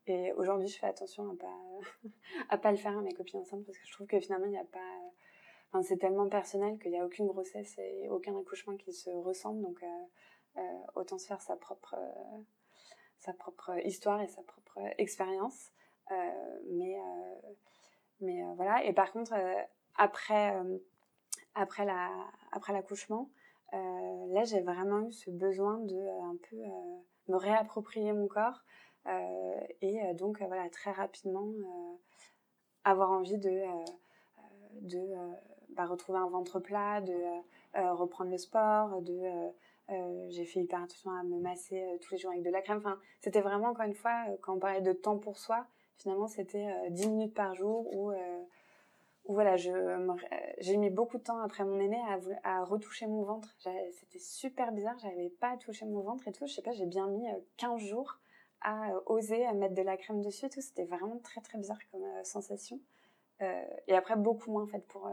Et 0.06 0.34
aujourd'hui, 0.34 0.68
je 0.68 0.78
fais 0.78 0.88
attention 0.88 1.30
à 1.30 1.36
pas, 1.36 1.60
à 2.50 2.58
pas 2.58 2.72
le 2.72 2.78
faire 2.78 2.98
à 2.98 3.02
mes 3.02 3.14
copines 3.14 3.40
enceintes 3.40 3.66
parce 3.66 3.78
que 3.78 3.88
je 3.88 3.92
trouve 3.94 4.08
que 4.08 4.20
finalement, 4.20 4.46
il 4.46 4.52
n'y 4.52 4.58
a 4.58 4.66
pas. 4.66 4.80
Enfin, 5.70 5.82
c'est 5.82 5.98
tellement 5.98 6.28
personnel 6.30 6.78
qu'il 6.80 6.92
n'y 6.92 7.00
a 7.00 7.06
aucune 7.06 7.28
grossesse 7.28 7.78
et 7.80 8.08
aucun 8.10 8.38
accouchement 8.38 8.76
qui 8.78 8.94
se 8.94 9.10
ressemble. 9.10 9.62
Donc, 9.62 9.82
euh, 9.82 9.88
euh, 10.58 10.62
autant 10.96 11.18
se 11.18 11.26
faire 11.26 11.42
sa 11.42 11.56
propre, 11.56 11.96
euh, 11.98 12.42
sa 13.18 13.34
propre 13.34 13.72
histoire 13.86 14.22
et 14.22 14.28
sa 14.28 14.44
propre 14.44 14.80
expérience. 14.98 15.72
mais 16.70 16.96
mais 18.22 18.42
voilà. 18.56 18.86
Et 18.86 18.94
par 18.94 19.12
contre, 19.12 19.34
après, 19.96 20.56
après 21.56 22.74
l'accouchement, 22.74 23.30
euh, 23.32 23.44
là, 23.74 24.44
j'ai 24.44 24.62
vraiment 24.62 25.02
eu 25.08 25.12
ce 25.12 25.30
besoin 25.30 25.78
de 25.80 25.96
euh, 25.96 26.22
un 26.24 26.38
peu 26.50 26.58
euh, 26.58 26.98
me 27.30 27.36
réapproprier 27.36 28.14
mon 28.14 28.28
corps 28.28 28.64
et 29.82 30.00
donc 30.14 30.42
voilà 30.42 30.70
très 30.70 30.92
rapidement 30.92 31.52
avoir 32.86 33.12
envie 33.12 33.38
de 33.38 33.64
de 34.80 34.98
bah, 35.76 35.86
retrouver 35.86 36.20
un 36.20 36.30
ventre 36.30 36.62
plat, 36.62 37.02
de 37.02 37.14
reprendre 37.74 38.32
le 38.32 38.38
sport, 38.38 39.02
de 39.02 39.20
j'ai 40.30 40.46
fait 40.46 40.62
hyper 40.62 40.84
attention 40.84 41.12
à 41.12 41.24
me 41.24 41.38
masser 41.42 41.84
tous 42.00 42.14
les 42.14 42.18
jours 42.18 42.32
avec 42.32 42.44
de 42.44 42.50
la 42.50 42.62
crème. 42.62 42.78
Enfin, 42.78 42.98
c'était 43.20 43.42
vraiment 43.42 43.68
encore 43.68 43.86
une 43.86 43.94
fois 43.94 44.24
quand 44.42 44.56
on 44.56 44.60
parlait 44.60 44.80
de 44.80 44.94
temps 44.94 45.18
pour 45.18 45.38
soi, 45.38 45.66
finalement 45.98 46.28
c'était 46.28 46.66
10 46.92 47.10
minutes 47.10 47.34
par 47.34 47.56
jour 47.56 47.86
où 49.26 49.34
voilà, 49.34 49.56
j'ai 49.56 50.78
mis 50.78 50.90
beaucoup 50.90 51.18
de 51.18 51.24
temps 51.24 51.40
après 51.40 51.64
mon 51.64 51.80
aîné 51.80 51.98
à, 52.44 52.60
à 52.60 52.64
retoucher 52.64 53.08
mon 53.08 53.24
ventre. 53.24 53.56
C'était 53.92 54.20
super 54.20 54.72
bizarre, 54.74 54.98
j'avais 55.00 55.30
pas 55.30 55.56
touché 55.58 55.86
mon 55.86 56.02
ventre 56.02 56.28
et 56.28 56.32
tout. 56.32 56.46
Je 56.46 56.54
sais 56.54 56.62
pas, 56.62 56.74
j'ai 56.74 56.86
bien 56.86 57.08
mis 57.08 57.26
15 57.58 57.82
euh, 57.82 57.86
jours 57.86 58.20
à 58.62 58.92
euh, 58.92 59.00
oser 59.06 59.46
à 59.46 59.54
mettre 59.54 59.76
de 59.76 59.82
la 59.82 59.96
crème 59.96 60.22
dessus 60.22 60.48
et 60.48 60.50
tout. 60.50 60.62
C'était 60.62 60.84
vraiment 60.84 61.20
très 61.20 61.40
très 61.40 61.58
bizarre 61.58 61.80
comme 61.92 62.04
euh, 62.04 62.24
sensation. 62.24 62.80
et 63.88 63.94
après, 63.94 64.18
beaucoup 64.18 64.52
moins 64.52 64.64
en 64.64 64.68
fait 64.68 64.86
pour 64.88 65.10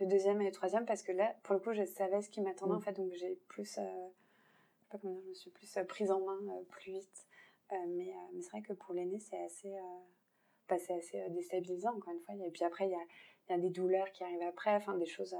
le 0.00 0.06
deuxième 0.06 0.40
et 0.40 0.46
le 0.46 0.52
troisième 0.52 0.86
parce 0.86 1.02
que 1.02 1.12
là, 1.12 1.34
pour 1.42 1.54
le 1.54 1.60
coup, 1.60 1.72
je 1.72 1.84
savais 1.84 2.22
ce 2.22 2.30
qui 2.30 2.40
m'attendait 2.40 2.74
en 2.74 2.78
mm. 2.78 2.82
fait, 2.82 2.92
donc 2.92 3.12
j'ai 3.12 3.38
plus, 3.48 3.64
je 3.64 3.72
sais 3.72 4.86
pas 4.90 4.98
comment 4.98 5.14
dire, 5.14 5.22
je 5.22 5.28
me 5.28 5.34
suis 5.34 5.50
plus 5.50 5.78
prise 5.86 6.10
en 6.10 6.20
main 6.20 6.40
plus 6.70 6.92
vite. 6.92 7.26
mais, 7.70 8.14
mais 8.32 8.40
c'est 8.40 8.50
vrai 8.50 8.62
que 8.62 8.72
pour 8.72 8.94
l'aîné, 8.94 9.18
c'est 9.18 9.38
assez 9.38 9.74
bah, 10.68 10.78
c'est 10.78 10.94
assez 10.94 11.28
déstabilisant 11.30 11.94
encore 11.94 12.12
une 12.12 12.20
fois. 12.20 12.34
Et 12.34 12.50
puis 12.50 12.64
après, 12.64 12.86
il 12.86 12.90
y 12.90 12.94
a, 12.94 13.04
y 13.50 13.52
a, 13.52 13.58
des 13.58 13.70
douleurs 13.70 14.10
qui 14.12 14.24
arrivent 14.24 14.42
après, 14.42 14.74
enfin 14.74 14.96
des 14.96 15.06
choses 15.06 15.36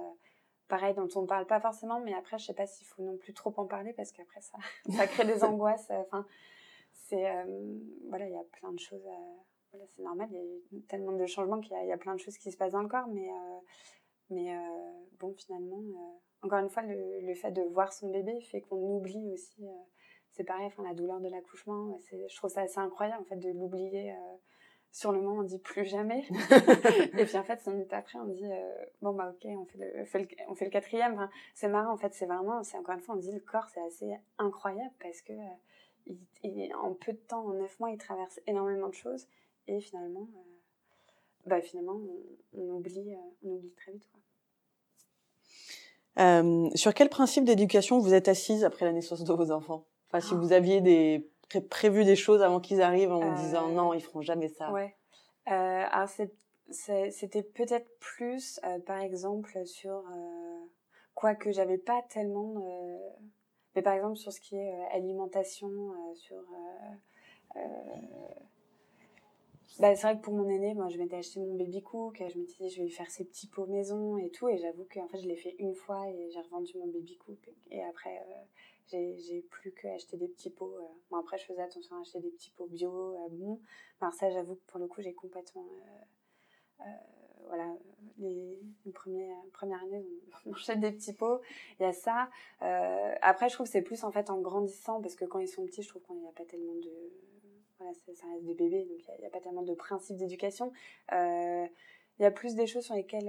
pareil 0.69 0.95
dont 0.95 1.09
on 1.15 1.23
ne 1.23 1.27
parle 1.27 1.47
pas 1.47 1.61
forcément, 1.61 2.01
mais 2.01 2.15
après, 2.15 2.39
je 2.39 2.47
sais 2.47 2.55
pas 2.55 2.67
s'il 2.67 2.87
faut 2.87 3.03
non 3.03 3.17
plus 3.17 3.35
trop 3.35 3.53
en 3.57 3.67
parler 3.67 3.93
parce 3.93 4.13
qu'après, 4.13 4.41
ça, 4.41 4.59
ça 4.97 5.07
crée 5.07 5.25
des 5.25 5.45
angoisses. 5.45 5.91
Enfin, 5.91 6.27
c'est. 6.93 7.25
voilà, 8.09 8.27
il 8.27 8.33
y 8.33 8.37
a 8.37 8.45
plein 8.53 8.73
de 8.73 8.79
choses. 8.79 9.07
voilà, 9.73 9.87
c'est 9.89 10.03
normal, 10.03 10.29
il 10.33 10.79
y 10.79 10.83
a 10.83 10.87
tellement 10.89 11.13
de 11.13 11.27
changements 11.27 11.61
qu'il 11.61 11.77
y, 11.77 11.87
y, 11.87 11.93
a 11.93 11.99
plein 11.99 12.15
de 12.15 12.21
choses 12.21 12.39
qui 12.39 12.51
se 12.51 12.57
passent 12.57 12.73
dans 12.73 12.83
le 12.83 12.89
corps, 12.89 13.09
mais, 13.09 13.29
mais 14.31 14.57
bon, 15.19 15.35
finalement, 15.35 15.83
encore 16.43 16.59
une 16.59 16.71
fois, 16.71 16.83
le, 16.83 17.21
le, 17.21 17.35
fait 17.35 17.51
de 17.51 17.63
voir 17.63 17.93
son 17.93 18.11
bébé 18.11 18.41
fait 18.41 18.61
qu'on 18.63 18.77
oublie 18.77 19.33
aussi. 19.33 19.67
c'est 20.31 20.45
pareil, 20.45 20.67
enfin, 20.67 20.83
la 20.83 20.95
douleur 20.95 21.21
de 21.21 21.29
l'accouchement, 21.29 21.99
je 22.11 22.37
trouve 22.37 22.51
ça 22.51 22.63
assez 22.63 22.79
incroyable 22.79 23.23
en 23.23 23.25
fait 23.27 23.37
de 23.37 23.51
l'oublier 23.51 24.15
sur 24.95 25.11
le 25.11 25.21
moment, 25.21 25.41
on 25.41 25.43
dit 25.43 25.59
plus 25.59 25.85
jamais. 25.85 26.25
et 27.19 27.25
puis 27.25 27.37
en 27.37 27.43
fait, 27.43 27.61
cinq 27.61 27.73
minutes 27.73 27.93
après, 27.93 28.17
on 28.17 28.27
dit 28.27 28.45
euh, 28.45 28.73
bon 29.03 29.13
bah 29.13 29.35
ok, 29.35 29.45
on 29.51 29.65
fait 29.65 29.79
le, 30.21 30.29
on 30.49 30.55
fait 30.55 30.67
le 30.67 30.71
quatrième. 30.71 31.15
Enfin, 31.15 31.29
c'est 31.53 31.67
marrant 31.67 31.93
en 31.93 31.97
fait, 31.97 32.15
c'est 32.15 32.27
vraiment, 32.27 32.63
c'est 32.63 32.79
encore 32.79 32.95
une 32.95 33.01
fois, 33.01 33.17
on 33.17 33.19
dit 33.19 33.33
le 33.33 33.41
corps, 33.41 33.67
c'est 33.75 33.81
assez 33.81 34.17
incroyable 34.39 34.95
parce 35.01 35.21
que 35.21 35.33
euh, 35.33 36.15
il, 36.45 36.73
en 36.77 36.95
peu 36.95 37.11
de 37.11 37.19
temps, 37.19 37.45
en 37.45 37.55
neuf 37.55 37.79
mois, 37.81 37.91
il 37.91 37.99
traverse 37.99 38.39
énormément 38.47 38.87
de 38.87 38.95
choses 38.95 39.27
et 39.67 39.81
finalement, 39.81 40.29
euh, 40.33 40.39
bah 41.47 41.61
finalement, 41.61 42.01
on, 42.57 42.61
oublie, 42.71 43.17
on 43.45 43.49
oublie 43.49 43.73
très 43.73 43.91
vite. 43.91 44.09
Quoi. 46.15 46.43
sur 46.77 46.95
quel 46.95 47.09
principe 47.09 47.45
d'éducation 47.45 47.99
vous 47.99 48.15
êtes 48.15 48.29
assise 48.29 48.63
après 48.63 48.85
la 48.85 48.93
naissance 48.93 49.25
de 49.25 49.33
vos 49.33 49.51
enfants? 49.51 49.87
Enfin, 50.09 50.21
si 50.21 50.35
ah. 50.35 50.37
vous 50.37 50.53
aviez 50.53 50.81
des 50.81 51.29
prévu 51.61 52.05
des 52.05 52.17
choses 52.17 52.43
avant 52.43 52.61
qu'ils 52.61 52.83
arrivent 52.83 53.13
en 53.13 53.35
disant 53.35 53.69
non, 53.69 53.95
ils 53.95 54.03
feront 54.03 54.23
jamais 54.23 54.49
ça. 54.49 54.71
Ouais. 54.73 54.95
Euh, 55.49 55.85
alors 55.91 56.09
c'était 56.71 57.43
peut-être 57.43 57.89
plus, 57.99 58.59
euh, 58.65 58.79
par 58.81 58.99
exemple, 59.01 59.67
sur 59.67 59.99
euh, 59.99 60.65
quoi 61.15 61.35
que 61.35 61.53
j'avais 61.53 61.79
pas 61.79 62.03
tellement, 62.09 62.55
mais 63.75 63.83
par 63.83 63.95
exemple 63.95 64.17
sur 64.17 64.33
ce 64.33 64.41
qui 64.41 64.57
est 64.57 64.75
alimentation, 64.93 65.93
sur 66.15 66.37
bah, 69.81 69.97
c'est 69.97 70.07
vrai 70.07 70.17
que 70.17 70.23
pour 70.23 70.35
mon 70.35 70.49
aîné, 70.49 70.73
moi, 70.73 70.89
je 70.89 70.99
m'étais 70.99 71.17
acheté 71.17 71.41
mon 71.41 71.57
baby 71.57 71.83
cook, 71.83 72.23
je 72.33 72.39
me 72.39 72.45
disais, 72.45 72.69
je 72.69 72.77
vais 72.77 72.85
lui 72.85 72.93
faire 72.93 73.11
ses 73.11 73.25
petits 73.25 73.49
pots 73.49 73.67
maison 73.67 74.19
et 74.19 74.31
tout, 74.31 74.49
et 74.49 74.57
j'avoue 74.57 74.87
qu'en 74.93 75.09
fait, 75.09 75.19
je 75.19 75.27
l'ai 75.27 75.35
fait 75.35 75.57
une 75.59 75.75
fois 75.75 76.09
et 76.09 76.31
j'ai 76.31 76.41
revendu 76.41 76.79
mon 76.79 76.87
baby 76.87 77.17
cook, 77.17 77.51
et 77.73 77.83
après, 77.83 78.23
j'ai 78.89 79.43
plus 79.51 79.73
qu'à 79.73 79.95
acheter 79.95 80.17
des 80.17 80.29
petits 80.29 80.51
pots. 80.51 80.77
Euh. 80.77 80.87
Bon, 81.11 81.19
après, 81.19 81.39
je 81.39 81.45
faisais 81.45 81.63
attention 81.63 81.97
à 81.97 82.01
acheter 82.01 82.21
des 82.21 82.31
petits 82.31 82.51
pots 82.51 82.67
bio, 82.67 82.93
euh, 82.93 83.29
bon. 83.31 83.61
Alors, 84.01 84.13
ça, 84.15 84.31
j'avoue 84.31 84.57
que 84.57 84.65
pour 84.67 84.81
le 84.81 84.87
coup, 84.87 85.01
j'ai 85.01 85.15
complètement. 85.15 85.67
Euh, 86.81 86.85
voilà, 87.47 87.73
les, 88.19 88.59
les 88.85 88.93
premiers, 88.93 89.31
premières 89.53 89.83
années, 89.83 90.05
on, 90.47 90.53
achète 90.53 90.81
des 90.81 90.93
petits 90.93 91.13
pots. 91.13 91.41
Il 91.79 91.83
y 91.83 91.87
a 91.87 91.93
ça. 91.93 92.29
après, 92.61 93.49
je 93.49 93.55
trouve 93.55 93.67
que 93.67 93.73
c'est 93.73 93.83
plus 93.83 94.05
en 94.05 94.11
fait 94.11 94.31
en 94.31 94.41
grandissant, 94.41 95.01
parce 95.01 95.15
que 95.15 95.25
quand 95.25 95.39
ils 95.39 95.49
sont 95.49 95.65
petits, 95.67 95.83
je 95.83 95.89
trouve 95.89 96.03
qu'il 96.03 96.17
n'y 96.17 96.29
a 96.29 96.33
pas 96.33 96.45
tellement 96.45 96.75
de. 96.75 96.91
Voilà, 97.79 97.93
ça, 97.95 98.27
reste 98.33 98.45
des 98.45 98.55
bébés, 98.55 98.85
donc 98.85 98.99
il 99.01 99.19
n'y 99.19 99.25
a, 99.25 99.27
a, 99.27 99.31
pas 99.31 99.41
tellement 99.41 99.63
de 99.63 99.75
principes 99.75 100.17
d'éducation. 100.17 100.73
il 101.11 101.69
y 102.21 102.25
a 102.25 102.31
plus 102.31 102.55
des 102.55 102.67
choses 102.67 102.85
sur 102.85 102.95
lesquelles, 102.95 103.27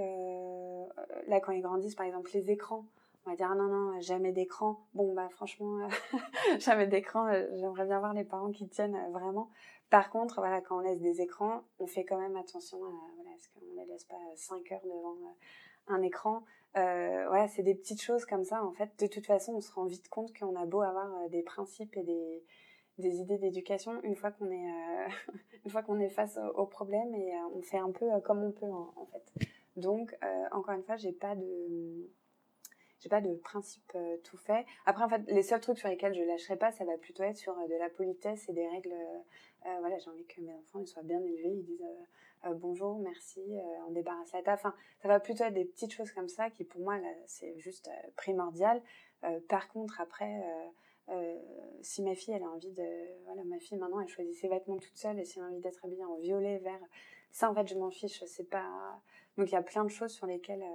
là, 1.27 1.39
quand 1.39 1.51
ils 1.51 1.61
grandissent, 1.61 1.95
par 1.95 2.05
exemple, 2.05 2.31
les 2.33 2.51
écrans 2.51 2.85
on 3.25 3.31
va 3.31 3.35
dire 3.35 3.49
ah 3.51 3.55
non 3.55 3.67
non 3.67 3.99
jamais 4.01 4.31
d'écran. 4.31 4.85
Bon 4.93 5.13
bah 5.13 5.29
franchement 5.29 5.79
euh, 5.79 6.19
jamais 6.59 6.87
d'écran 6.87 7.27
euh, 7.27 7.47
j'aimerais 7.55 7.85
bien 7.85 7.99
voir 7.99 8.13
les 8.13 8.23
parents 8.23 8.51
qui 8.51 8.67
tiennent 8.67 8.95
euh, 8.95 9.09
vraiment. 9.11 9.49
Par 9.89 10.09
contre 10.09 10.35
voilà 10.35 10.61
quand 10.61 10.77
on 10.77 10.81
laisse 10.81 10.99
des 10.99 11.21
écrans 11.21 11.63
on 11.79 11.87
fait 11.87 12.05
quand 12.05 12.19
même 12.19 12.35
attention 12.35 12.77
à 12.83 12.91
voilà 13.15 13.31
est-ce 13.35 13.49
qu'on 13.49 13.65
ne 13.81 13.87
laisse 13.87 14.05
pas 14.05 14.15
5 14.35 14.71
heures 14.71 14.81
devant 14.83 15.15
un 15.87 16.01
écran. 16.01 16.43
Voilà 16.73 17.47
c'est 17.47 17.63
des 17.63 17.75
petites 17.75 18.01
choses 18.01 18.25
comme 18.25 18.43
ça 18.43 18.63
en 18.63 18.73
fait. 18.73 18.91
De 18.99 19.07
toute 19.07 19.25
façon 19.25 19.53
on 19.53 19.61
se 19.61 19.71
rend 19.71 19.85
vite 19.85 20.07
compte 20.09 20.37
qu'on 20.37 20.55
a 20.55 20.65
beau 20.65 20.81
avoir 20.81 21.29
des 21.29 21.41
principes 21.41 21.95
et 21.97 22.03
des 22.03 22.43
des 22.97 23.17
idées 23.17 23.37
d'éducation 23.37 24.01
une 24.03 24.15
fois 24.15 24.31
qu'on 24.31 24.51
est 24.51 24.69
une 25.65 25.71
fois 25.71 25.81
qu'on 25.81 25.99
est 25.99 26.09
face 26.09 26.39
au, 26.55 26.65
problème 26.65 27.13
et 27.15 27.33
on 27.53 27.61
fait 27.61 27.79
un 27.79 27.91
peu 27.91 28.05
comme 28.21 28.43
on 28.43 28.51
peut 28.51 28.71
en 28.71 29.07
fait. 29.11 29.47
Donc 29.77 30.15
encore 30.51 30.75
une 30.75 30.83
fois 30.83 30.97
j'ai 30.97 31.11
pas 31.11 31.35
de 31.35 32.09
j'ai 33.05 33.09
pas 33.09 33.21
de 33.21 33.35
principe 33.35 33.91
euh, 33.93 34.17
tout 34.23 34.37
fait. 34.37 34.65
Après, 34.87 35.03
en 35.03 35.09
fait, 35.09 35.21
les 35.27 35.43
seuls 35.43 35.59
trucs 35.59 35.77
sur 35.77 35.87
lesquels 35.87 36.15
je 36.15 36.23
lâcherai 36.23 36.57
pas, 36.57 36.71
ça 36.71 36.85
va 36.85 36.97
plutôt 36.97 37.21
être 37.21 37.37
sur 37.37 37.53
euh, 37.53 37.67
de 37.67 37.75
la 37.75 37.87
politesse 37.87 38.49
et 38.49 38.53
des 38.53 38.67
règles. 38.67 38.93
Euh, 38.93 39.69
voilà, 39.79 39.99
j'ai 39.99 40.09
envie 40.09 40.25
que 40.25 40.41
mes 40.41 40.51
enfants 40.55 40.83
soient 40.87 41.03
bien 41.03 41.21
élevés, 41.21 41.53
ils 41.53 41.63
disent 41.63 41.85
bonjour, 42.57 42.99
merci, 42.99 43.41
on 43.87 43.91
débarrasse 43.91 44.31
la 44.33 44.43
table. 44.43 44.59
Enfin, 44.59 44.75
ça 45.01 45.07
va 45.07 45.19
plutôt 45.19 45.43
être 45.43 45.53
des 45.53 45.65
petites 45.65 45.91
choses 45.91 46.11
comme 46.11 46.27
ça 46.27 46.51
qui, 46.51 46.63
pour 46.63 46.81
moi, 46.81 46.99
c'est 47.25 47.57
juste 47.57 47.89
primordial. 48.15 48.83
par 49.49 49.67
contre, 49.69 49.99
après. 49.99 50.43
si 51.81 52.03
ma 52.03 52.13
fille 52.13 52.35
elle 52.35 52.43
a 52.43 52.49
envie 52.49 52.71
de 52.71 52.87
voilà 53.25 53.43
ma 53.45 53.59
fille 53.59 53.77
maintenant 53.77 53.99
elle 53.99 54.07
choisit 54.07 54.35
ses 54.35 54.47
vêtements 54.47 54.77
toute 54.77 54.97
seule 54.97 55.19
et 55.19 55.25
si 55.25 55.39
elle 55.39 55.45
a 55.45 55.47
envie 55.47 55.61
d'être 55.61 55.83
habillée 55.85 56.03
en 56.03 56.17
violet 56.17 56.57
vert 56.59 56.81
ça 57.31 57.49
en 57.49 57.53
fait 57.53 57.67
je 57.67 57.75
m'en 57.75 57.91
fiche 57.91 58.23
c'est 58.25 58.49
pas 58.49 58.99
donc 59.37 59.49
il 59.49 59.53
y 59.53 59.57
a 59.57 59.61
plein 59.61 59.83
de 59.83 59.89
choses 59.89 60.11
sur 60.11 60.25
lesquelles 60.25 60.65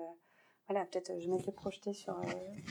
voilà, 0.71 0.87
peut-être 0.87 1.19
je 1.19 1.29
m'étais 1.29 1.51
projetée 1.51 1.93
sur 1.93 2.17
euh, 2.17 2.23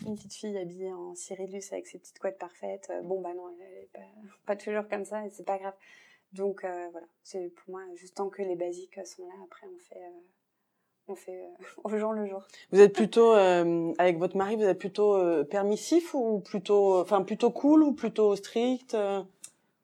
une 0.07 0.15
petite 0.15 0.33
fille 0.33 0.57
habillée 0.57 0.93
en 0.93 1.15
Cyrillus 1.15 1.63
avec 1.73 1.85
ses 1.85 1.99
petites 1.99 2.17
couettes 2.17 2.37
parfaites. 2.37 2.87
Euh, 2.89 3.01
bon, 3.01 3.19
bah 3.19 3.33
non, 3.35 3.49
elle 3.49 3.57
n'est 3.57 3.89
pas, 4.45 4.55
toujours 4.55 4.87
comme 4.87 5.03
ça 5.03 5.25
et 5.25 5.29
c'est 5.29 5.45
pas 5.45 5.57
grave. 5.57 5.73
Donc 6.31 6.63
euh, 6.63 6.87
voilà, 6.93 7.07
c'est 7.23 7.49
pour 7.49 7.71
moi, 7.71 7.81
juste 7.95 8.15
tant 8.15 8.29
que 8.29 8.41
les 8.41 8.55
basiques 8.55 9.05
sont 9.05 9.27
là, 9.27 9.33
après 9.43 9.67
on 9.67 9.79
fait, 9.79 10.01
on 11.09 11.15
fait 11.15 11.43
au 11.83 11.97
jour 11.97 12.13
le 12.13 12.25
jour. 12.25 12.41
Vous 12.71 12.79
êtes 12.79 12.93
plutôt, 12.93 13.31
avec 13.31 14.17
votre 14.17 14.37
mari, 14.37 14.55
vous 14.55 14.63
êtes 14.63 14.79
plutôt 14.79 15.43
permissif 15.45 16.13
ou 16.13 16.39
plutôt, 16.39 17.01
enfin 17.01 17.21
plutôt 17.23 17.51
cool 17.51 17.83
ou 17.83 17.91
plutôt 17.91 18.33
strict 18.37 18.95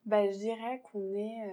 bah, 0.05 0.25
Je 0.31 0.37
dirais 0.37 0.81
qu'on 0.89 1.13
est 1.15 1.51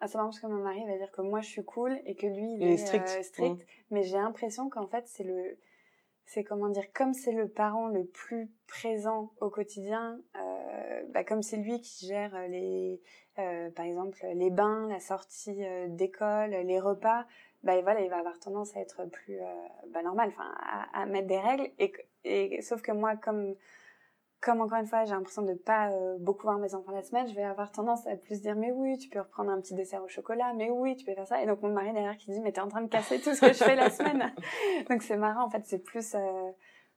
ah, 0.00 0.06
c'est 0.06 0.16
marrant 0.16 0.28
parce 0.28 0.40
que 0.40 0.46
mon 0.46 0.62
mari 0.62 0.84
va 0.86 0.96
dire 0.96 1.10
que 1.10 1.22
moi 1.22 1.40
je 1.40 1.48
suis 1.48 1.64
cool 1.64 2.00
et 2.04 2.14
que 2.14 2.26
lui 2.26 2.52
il, 2.54 2.62
est, 2.62 2.76
strict. 2.76 3.08
Euh, 3.08 3.22
strict. 3.22 3.66
Mais 3.90 4.02
j'ai 4.04 4.16
l'impression 4.16 4.70
qu'en 4.70 4.86
fait 4.86 5.04
c'est 5.08 5.24
le, 5.24 5.58
c'est 6.24 6.44
comment 6.44 6.68
dire, 6.68 6.92
comme 6.92 7.14
c'est 7.14 7.32
le 7.32 7.48
parent 7.48 7.88
le 7.88 8.04
plus 8.04 8.50
présent 8.68 9.32
au 9.40 9.50
quotidien, 9.50 10.20
euh, 10.36 11.02
bah, 11.10 11.24
comme 11.24 11.42
c'est 11.42 11.56
lui 11.56 11.80
qui 11.80 12.06
gère 12.06 12.48
les, 12.48 13.00
euh, 13.38 13.70
par 13.70 13.86
exemple 13.86 14.18
les 14.34 14.50
bains, 14.50 14.86
la 14.88 15.00
sortie 15.00 15.64
d'école, 15.88 16.50
les 16.50 16.78
repas, 16.78 17.26
bah 17.64 17.80
voilà 17.82 18.00
il 18.00 18.08
va 18.08 18.18
avoir 18.18 18.38
tendance 18.38 18.76
à 18.76 18.80
être 18.80 19.04
plus 19.06 19.38
bah, 19.88 20.02
normal, 20.02 20.28
enfin 20.28 20.54
à, 20.60 21.02
à, 21.02 21.06
mettre 21.06 21.26
des 21.26 21.40
règles 21.40 21.70
et, 21.80 21.92
et 22.22 22.62
sauf 22.62 22.82
que 22.82 22.92
moi 22.92 23.16
comme 23.16 23.56
comme 24.40 24.60
encore 24.60 24.78
une 24.78 24.86
fois, 24.86 25.04
j'ai 25.04 25.12
l'impression 25.12 25.42
de 25.42 25.54
pas 25.54 25.90
euh, 25.90 26.16
beaucoup 26.20 26.42
voir 26.42 26.58
mes 26.58 26.74
enfants 26.74 26.92
la 26.92 27.02
semaine, 27.02 27.26
je 27.28 27.34
vais 27.34 27.42
avoir 27.42 27.72
tendance 27.72 28.06
à 28.06 28.16
plus 28.16 28.40
dire 28.40 28.54
mais 28.54 28.70
oui, 28.70 28.96
tu 28.96 29.08
peux 29.08 29.18
reprendre 29.18 29.50
un 29.50 29.60
petit 29.60 29.74
dessert 29.74 30.02
au 30.02 30.08
chocolat, 30.08 30.52
mais 30.54 30.70
oui, 30.70 30.94
tu 30.96 31.04
peux 31.04 31.14
faire 31.14 31.26
ça. 31.26 31.42
Et 31.42 31.46
donc 31.46 31.60
mon 31.62 31.70
mari 31.70 31.92
derrière 31.92 32.16
qui 32.16 32.30
dit 32.30 32.40
mais 32.40 32.52
t'es 32.52 32.60
en 32.60 32.68
train 32.68 32.82
de 32.82 32.88
casser 32.88 33.20
tout 33.20 33.34
ce 33.34 33.40
que 33.40 33.48
je 33.48 33.64
fais 33.64 33.74
la 33.74 33.90
semaine. 33.90 34.32
donc 34.88 35.02
c'est 35.02 35.16
marrant 35.16 35.44
en 35.44 35.50
fait, 35.50 35.62
c'est 35.64 35.80
plus, 35.80 36.14
euh, 36.14 36.50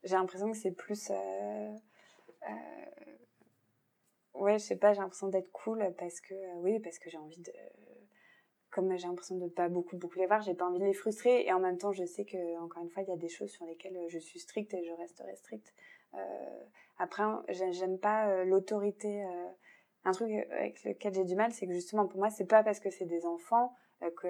j'ai 0.04 0.14
l'impression 0.14 0.50
que 0.52 0.56
c'est 0.56 0.70
plus, 0.70 1.10
euh, 1.10 1.74
ouais, 4.34 4.58
je 4.58 4.64
sais 4.64 4.76
pas, 4.76 4.92
j'ai 4.92 5.00
l'impression 5.00 5.28
d'être 5.28 5.50
cool 5.50 5.92
parce 5.98 6.20
que 6.20 6.34
oui, 6.58 6.78
parce 6.78 7.00
que 7.00 7.10
j'ai 7.10 7.18
envie 7.18 7.40
de, 7.40 7.52
comme 8.70 8.96
j'ai 8.96 9.08
l'impression 9.08 9.36
de 9.36 9.48
pas 9.48 9.68
beaucoup 9.68 9.96
beaucoup 9.96 10.18
les 10.20 10.26
voir, 10.26 10.42
j'ai 10.42 10.54
pas 10.54 10.66
envie 10.66 10.78
de 10.78 10.84
les 10.84 10.94
frustrer 10.94 11.44
et 11.44 11.52
en 11.52 11.58
même 11.58 11.76
temps 11.76 11.92
je 11.92 12.04
sais 12.04 12.24
que 12.24 12.60
encore 12.60 12.84
une 12.84 12.90
fois 12.90 13.02
il 13.02 13.08
y 13.08 13.12
a 13.12 13.16
des 13.16 13.28
choses 13.28 13.50
sur 13.50 13.66
lesquelles 13.66 13.98
je 14.06 14.18
suis 14.20 14.38
stricte 14.38 14.72
et 14.74 14.84
je 14.84 14.92
resterai 14.92 15.34
stricte. 15.34 15.74
Après, 17.02 17.24
j'aime 17.48 17.98
pas 17.98 18.28
euh, 18.28 18.44
l'autorité. 18.44 19.24
Euh, 19.24 19.48
un 20.04 20.12
truc 20.12 20.30
avec 20.52 20.84
lequel 20.84 21.12
j'ai 21.12 21.24
du 21.24 21.34
mal, 21.34 21.52
c'est 21.52 21.66
que 21.66 21.72
justement, 21.72 22.06
pour 22.06 22.20
moi, 22.20 22.30
c'est 22.30 22.44
pas 22.44 22.62
parce 22.62 22.78
que 22.78 22.90
c'est 22.90 23.06
des 23.06 23.26
enfants 23.26 23.74
euh, 24.02 24.10
que 24.16 24.28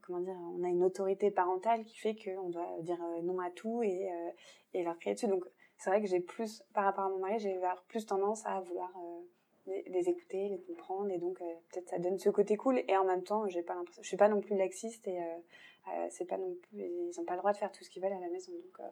comment 0.00 0.20
dire, 0.20 0.36
on 0.58 0.62
a 0.64 0.68
une 0.68 0.82
autorité 0.82 1.30
parentale 1.30 1.84
qui 1.84 1.98
fait 1.98 2.14
qu'on 2.14 2.48
doit 2.48 2.80
dire 2.80 2.98
non 3.22 3.38
à 3.40 3.50
tout 3.50 3.82
et, 3.82 4.08
et 4.72 4.84
leur 4.84 4.96
crier 4.98 5.14
dessus. 5.14 5.26
Donc, 5.26 5.44
c'est 5.78 5.90
vrai 5.90 6.00
que 6.00 6.06
j'ai 6.06 6.20
plus, 6.20 6.62
par 6.74 6.84
rapport 6.84 7.04
à 7.04 7.08
mon 7.08 7.18
mari, 7.18 7.38
j'ai 7.40 7.58
plus 7.88 8.06
tendance 8.06 8.46
à 8.46 8.60
vouloir 8.60 8.92
les, 9.66 10.08
écouter, 10.08 10.48
les 10.48 10.60
comprendre, 10.60 11.10
et 11.10 11.18
donc 11.18 11.38
peut-être 11.38 11.88
ça 11.88 11.98
donne 11.98 12.18
ce 12.18 12.30
côté 12.30 12.56
cool. 12.56 12.84
Et 12.86 12.96
en 12.96 13.04
même 13.04 13.24
temps, 13.24 13.48
j'ai 13.48 13.62
pas 13.62 13.74
l'impression, 13.74 14.00
je 14.02 14.06
suis 14.06 14.16
pas 14.16 14.28
non 14.28 14.40
plus 14.40 14.56
laxiste 14.56 15.08
et 15.08 15.18
c'est 16.10 16.26
pas 16.26 16.38
non 16.38 16.54
plus, 16.54 16.82
ils 16.82 17.18
ont 17.18 17.24
pas 17.24 17.34
le 17.34 17.40
droit 17.40 17.52
de 17.52 17.56
faire 17.56 17.72
tout 17.72 17.82
ce 17.82 17.90
qu'ils 17.90 18.02
veulent 18.02 18.12
à 18.12 18.20
la 18.20 18.28
maison. 18.28 18.52
Donc, 18.52 18.86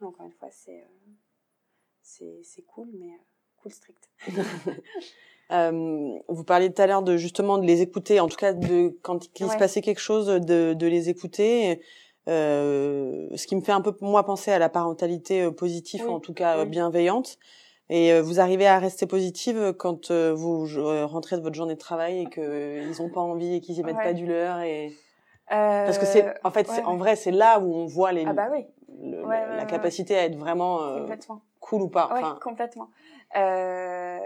encore 0.00 0.26
une 0.26 0.32
fois, 0.32 0.50
c'est 0.50 0.84
c'est 2.04 2.62
cool, 2.66 2.88
mais 2.98 3.06
euh, 3.06 3.22
cool 3.62 3.72
strict. 3.72 4.10
Euh, 5.52 6.18
vous 6.28 6.42
parliez 6.42 6.72
tout 6.72 6.80
à 6.80 6.86
l'heure 6.86 7.02
de 7.02 7.18
justement 7.18 7.58
de 7.58 7.66
les 7.66 7.82
écouter, 7.82 8.18
en 8.18 8.28
tout 8.28 8.36
cas 8.36 8.54
de 8.54 8.98
quand 9.02 9.28
il 9.38 9.50
se 9.50 9.58
passait 9.58 9.82
quelque 9.82 10.00
chose, 10.00 10.26
de, 10.26 10.72
de 10.72 10.86
les 10.86 11.10
écouter. 11.10 11.82
Euh, 12.28 13.28
ce 13.36 13.46
qui 13.46 13.54
me 13.54 13.60
fait 13.60 13.72
un 13.72 13.82
peu 13.82 13.94
moi 14.00 14.24
penser 14.24 14.50
à 14.52 14.58
la 14.58 14.70
parentalité 14.70 15.42
euh, 15.42 15.50
positive, 15.50 16.08
en 16.08 16.18
tout 16.18 16.32
cas 16.32 16.64
bienveillante. 16.64 17.38
Et 17.90 18.18
vous 18.20 18.40
arrivez 18.40 18.66
à 18.66 18.78
rester 18.78 19.04
positive 19.04 19.74
quand 19.78 20.10
vous 20.10 20.66
rentrez 21.04 21.36
de 21.36 21.42
votre 21.42 21.54
journée 21.54 21.74
de 21.74 21.78
travail 21.78 22.22
et 22.22 22.24
qu'ils 22.30 23.02
n'ont 23.02 23.10
pas 23.10 23.20
envie 23.20 23.56
et 23.56 23.60
qu'ils 23.60 23.76
y 23.76 23.82
mettent 23.82 23.96
pas 23.96 24.14
du 24.14 24.24
leur 24.24 24.60
et 24.60 24.90
parce 25.50 25.98
que 25.98 26.06
c'est 26.06 26.34
en 26.42 26.50
fait 26.50 26.66
en 26.86 26.96
vrai 26.96 27.16
c'est 27.16 27.30
là 27.30 27.60
où 27.60 27.70
on 27.74 27.84
voit 27.84 28.12
les 28.12 28.24
ah 28.26 28.32
bah 28.32 28.48
oui. 28.50 28.64
la 29.02 29.66
capacité 29.66 30.16
à 30.16 30.24
être 30.24 30.36
vraiment 30.36 30.80
cool 31.64 31.82
ou 31.82 31.88
pas. 31.88 32.08
Enfin... 32.12 32.38
complètement. 32.42 32.90
Euh, 33.36 34.18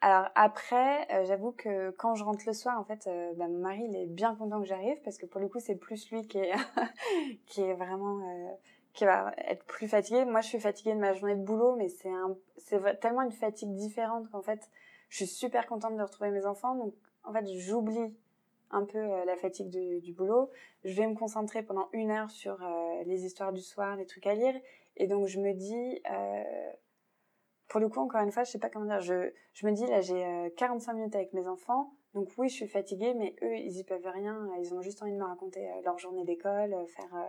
alors 0.00 0.28
après, 0.34 1.06
euh, 1.12 1.24
j'avoue 1.24 1.52
que 1.52 1.90
quand 1.92 2.14
je 2.14 2.24
rentre 2.24 2.44
le 2.46 2.52
soir, 2.52 2.78
en 2.78 2.84
fait, 2.84 3.06
euh, 3.06 3.32
bah, 3.36 3.48
mon 3.48 3.60
mari 3.60 3.86
il 3.88 3.96
est 3.96 4.06
bien 4.06 4.34
content 4.34 4.60
que 4.60 4.66
j'arrive 4.66 5.00
parce 5.02 5.16
que 5.16 5.24
pour 5.24 5.40
le 5.40 5.48
coup, 5.48 5.60
c'est 5.60 5.76
plus 5.76 6.10
lui 6.10 6.26
qui 6.26 6.38
est 6.38 6.52
qui 7.46 7.62
est 7.62 7.74
vraiment 7.74 8.18
euh, 8.18 8.50
qui 8.92 9.04
va 9.04 9.32
être 9.38 9.64
plus 9.64 9.88
fatigué. 9.88 10.24
Moi, 10.24 10.40
je 10.40 10.48
suis 10.48 10.60
fatiguée 10.60 10.94
de 10.94 10.98
ma 10.98 11.14
journée 11.14 11.36
de 11.36 11.42
boulot, 11.42 11.76
mais 11.76 11.88
c'est 11.88 12.10
un 12.10 12.36
c'est 12.58 13.00
tellement 13.00 13.22
une 13.22 13.32
fatigue 13.32 13.74
différente 13.74 14.28
qu'en 14.30 14.42
fait, 14.42 14.68
je 15.08 15.18
suis 15.18 15.26
super 15.26 15.66
contente 15.66 15.96
de 15.96 16.02
retrouver 16.02 16.30
mes 16.30 16.44
enfants. 16.44 16.74
Donc, 16.74 16.92
en 17.22 17.32
fait, 17.32 17.46
j'oublie 17.56 18.14
un 18.70 18.84
peu 18.84 18.98
la 19.24 19.36
fatigue 19.36 19.70
du 20.02 20.12
boulot. 20.12 20.50
Je 20.84 20.92
vais 20.94 21.06
me 21.06 21.14
concentrer 21.14 21.62
pendant 21.62 21.88
une 21.92 22.10
heure 22.10 22.30
sur 22.30 22.58
les 23.06 23.24
histoires 23.24 23.52
du 23.52 23.62
soir, 23.62 23.96
les 23.96 24.04
trucs 24.04 24.26
à 24.26 24.34
lire, 24.34 24.54
et 24.96 25.06
donc 25.06 25.26
je 25.26 25.40
me 25.40 25.52
dis 25.52 26.00
pour 27.74 27.80
le 27.80 27.88
coup, 27.88 27.98
encore 27.98 28.20
une 28.20 28.30
fois, 28.30 28.44
je 28.44 28.52
sais 28.52 28.60
pas 28.60 28.68
comment 28.68 28.84
dire, 28.84 29.00
je, 29.00 29.66
me 29.66 29.72
dis, 29.72 29.84
là, 29.86 30.00
j'ai 30.00 30.52
45 30.56 30.92
euh, 30.92 30.94
minutes 30.94 31.16
avec 31.16 31.32
mes 31.32 31.48
enfants, 31.48 31.92
donc 32.14 32.28
oui, 32.38 32.48
je 32.48 32.54
suis 32.54 32.68
fatiguée, 32.68 33.14
mais 33.14 33.34
eux, 33.42 33.56
ils 33.56 33.78
y 33.78 33.82
peuvent 33.82 34.06
rien, 34.06 34.48
ils 34.60 34.72
ont 34.74 34.80
juste 34.80 35.02
envie 35.02 35.10
de 35.10 35.16
me 35.16 35.24
raconter 35.24 35.68
euh, 35.68 35.82
leur 35.84 35.98
journée 35.98 36.24
d'école, 36.24 36.72
euh, 36.72 36.86
faire 36.86 37.28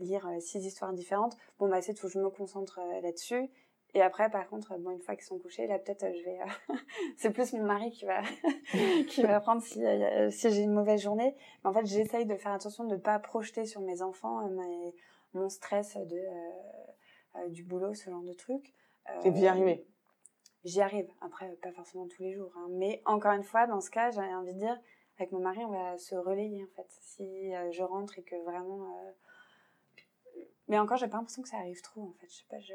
lire 0.00 0.26
six 0.38 0.64
histoires 0.64 0.92
différentes. 0.92 1.36
Bon, 1.58 1.68
bah, 1.68 1.82
c'est 1.82 1.94
tout, 1.94 2.08
je 2.08 2.18
me 2.18 2.30
concentre 2.30 2.80
là-dessus. 3.02 3.50
Et 3.92 4.00
après, 4.00 4.30
par 4.30 4.48
contre, 4.48 4.78
bon, 4.78 4.90
une 4.90 5.00
fois 5.00 5.16
qu'ils 5.16 5.24
sont 5.24 5.38
couchés, 5.38 5.66
là, 5.66 5.78
peut-être, 5.78 6.06
je 6.14 6.24
vais. 6.24 6.38
c'est 7.18 7.30
plus 7.30 7.52
mon 7.52 7.64
mari 7.64 7.90
qui 7.90 8.06
va 8.06 8.22
qui 9.08 9.22
va 9.22 9.40
prendre 9.40 9.62
si, 9.62 9.82
si 10.30 10.50
j'ai 10.50 10.62
une 10.62 10.72
mauvaise 10.72 11.02
journée. 11.02 11.34
Mais 11.62 11.70
en 11.70 11.72
fait, 11.74 11.84
j'essaye 11.84 12.24
de 12.24 12.36
faire 12.36 12.52
attention 12.52 12.84
de 12.84 12.94
ne 12.94 13.00
pas 13.00 13.18
projeter 13.18 13.66
sur 13.66 13.82
mes 13.82 14.00
enfants 14.00 14.48
mon 15.36 15.48
stress 15.48 15.96
de 15.96 16.20
du 17.50 17.62
boulot, 17.64 17.92
ce 17.94 18.10
genre 18.10 18.22
de 18.22 18.32
trucs. 18.32 18.74
Et 19.24 19.30
vous 19.30 19.42
y 19.42 19.46
arrivez 19.46 19.86
J'y 20.64 20.80
arrive. 20.80 21.08
Après, 21.20 21.48
pas 21.62 21.70
forcément 21.70 22.08
tous 22.08 22.22
les 22.22 22.32
jours. 22.32 22.50
Hein. 22.56 22.66
Mais 22.70 23.00
encore 23.04 23.32
une 23.32 23.44
fois, 23.44 23.68
dans 23.68 23.80
ce 23.80 23.88
cas, 23.88 24.10
j'ai 24.10 24.20
envie 24.20 24.52
de 24.52 24.58
dire, 24.58 24.76
avec 25.18 25.30
mon 25.32 25.38
mari, 25.38 25.64
on 25.64 25.70
va 25.70 25.96
se 25.96 26.16
relayer 26.16 26.62
en 26.62 26.74
fait. 26.74 26.88
Si 27.00 27.54
euh, 27.54 27.70
je 27.70 27.82
rentre 27.82 28.18
et 28.18 28.22
que 28.22 28.36
vraiment. 28.44 28.84
Euh, 28.84 30.42
mais 30.68 30.78
encore, 30.78 30.96
j'ai 30.96 31.08
pas 31.08 31.18
l'impression 31.18 31.42
que 31.42 31.48
ça 31.48 31.58
arrive 31.58 31.80
trop 31.82 32.02
en 32.02 32.12
fait. 32.14 32.26
Je 32.28 32.34
sais 32.34 32.46
pas, 32.48 32.58
je. 32.58 32.74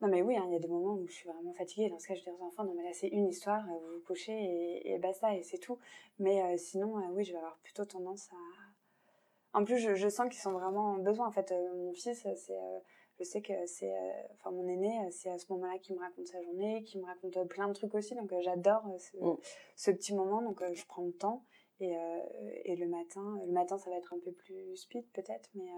Non 0.00 0.08
mais 0.08 0.22
oui, 0.22 0.36
hein, 0.36 0.44
il 0.46 0.52
y 0.52 0.56
a 0.56 0.60
des 0.60 0.68
moments 0.68 0.94
où 0.94 1.06
je 1.08 1.12
suis 1.12 1.28
vraiment 1.28 1.52
fatiguée. 1.52 1.90
Dans 1.90 1.98
ce 1.98 2.06
cas, 2.06 2.14
je 2.14 2.22
dis 2.22 2.30
aux 2.30 2.42
enfants, 2.42 2.64
non 2.64 2.72
mais 2.74 2.84
là 2.84 2.92
c'est 2.94 3.08
une 3.08 3.28
histoire, 3.28 3.66
vous 3.66 3.96
vous 3.96 4.00
couchez 4.06 4.32
et, 4.32 4.92
et 4.92 4.98
basta, 4.98 5.36
et 5.36 5.42
c'est 5.42 5.58
tout. 5.58 5.78
Mais 6.18 6.40
euh, 6.40 6.56
sinon, 6.56 6.94
oui, 7.10 7.24
je 7.24 7.32
vais 7.32 7.38
avoir 7.38 7.58
plutôt 7.58 7.84
tendance 7.84 8.30
à... 8.32 8.69
En 9.52 9.64
plus, 9.64 9.78
je, 9.78 9.94
je 9.94 10.08
sens 10.08 10.28
qu'ils 10.28 10.40
sont 10.40 10.52
vraiment 10.52 10.92
en 10.92 10.98
besoin. 10.98 11.26
En 11.26 11.32
fait, 11.32 11.52
mon 11.74 11.92
fils, 11.92 12.22
c'est 12.22 12.52
je 13.20 13.24
sais 13.24 13.42
que 13.42 13.52
c'est, 13.66 13.92
euh, 13.92 14.22
enfin 14.34 14.50
mon 14.50 14.66
aîné, 14.66 14.98
euh, 15.00 15.10
c'est 15.10 15.28
à 15.28 15.38
ce 15.38 15.44
moment-là 15.52 15.78
qu'il 15.78 15.94
me 15.94 16.00
raconte 16.00 16.26
sa 16.26 16.42
journée, 16.42 16.82
qu'il 16.84 17.02
me 17.02 17.06
raconte 17.06 17.36
euh, 17.36 17.44
plein 17.44 17.68
de 17.68 17.74
trucs 17.74 17.94
aussi, 17.94 18.14
donc 18.14 18.32
j'adore 18.40 18.82
ce, 18.98 19.16
mm. 19.18 19.36
ce, 19.76 19.90
petit 19.90 20.14
moment, 20.14 20.40
donc 20.40 20.62
je 20.72 20.86
prends 20.86 21.04
le 21.04 21.12
temps. 21.12 21.44
Et, 21.80 21.96
et, 22.66 22.76
le 22.76 22.86
matin, 22.86 23.40
le 23.46 23.52
matin 23.52 23.78
ça 23.78 23.88
va 23.88 23.96
être 23.96 24.12
un 24.12 24.18
peu 24.18 24.32
plus 24.32 24.76
speed 24.76 25.10
peut-être, 25.12 25.48
mais 25.54 25.70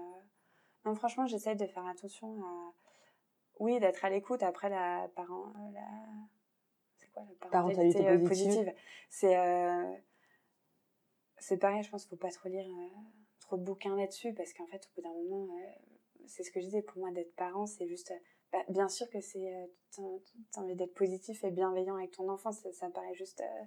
non 0.83 0.95
franchement 0.95 1.25
j'essaie 1.25 1.55
de 1.55 1.65
faire 1.65 1.87
attention 1.87 2.43
à, 2.43 2.73
oui 3.61 3.79
d'être 3.79 4.03
à 4.03 4.09
l'écoute. 4.09 4.43
Après 4.43 4.67
la 4.67 5.09
parent, 5.15 5.53
la, 5.73 5.87
c'est 6.97 7.09
quoi 7.09 7.23
la 7.23 7.47
parentalité, 7.47 8.03
positive, 8.03 8.27
positive. 8.27 8.73
C'est 9.09 9.37
c'est 11.37 11.57
pareil, 11.57 11.83
je 11.83 11.89
pense 11.89 12.03
qu'il 12.03 12.09
faut 12.09 12.17
pas 12.17 12.31
trop 12.31 12.49
lire 12.49 12.65
trop 13.43 13.57
de 13.57 13.63
bouquins 13.63 13.95
là-dessus 13.95 14.33
parce 14.33 14.53
qu'en 14.53 14.67
fait 14.67 14.87
au 14.87 14.95
bout 14.95 15.01
d'un 15.01 15.13
moment 15.13 15.47
c'est 16.27 16.43
ce 16.43 16.51
que 16.51 16.59
je 16.59 16.65
disais, 16.65 16.81
pour 16.81 16.99
moi, 16.99 17.11
d'être 17.11 17.35
parent, 17.35 17.65
c'est 17.65 17.87
juste. 17.87 18.13
Bah, 18.51 18.63
bien 18.69 18.87
sûr 18.87 19.09
que 19.09 19.19
c'est. 19.19 19.55
Euh, 19.55 19.65
tu 19.93 20.01
as 20.55 20.61
envie 20.61 20.75
d'être 20.75 20.93
positif 20.93 21.43
et 21.43 21.51
bienveillant 21.51 21.95
avec 21.95 22.11
ton 22.11 22.29
enfant, 22.29 22.51
ça, 22.51 22.71
ça 22.71 22.89
paraît 22.89 23.15
juste 23.15 23.41
euh, 23.41 23.63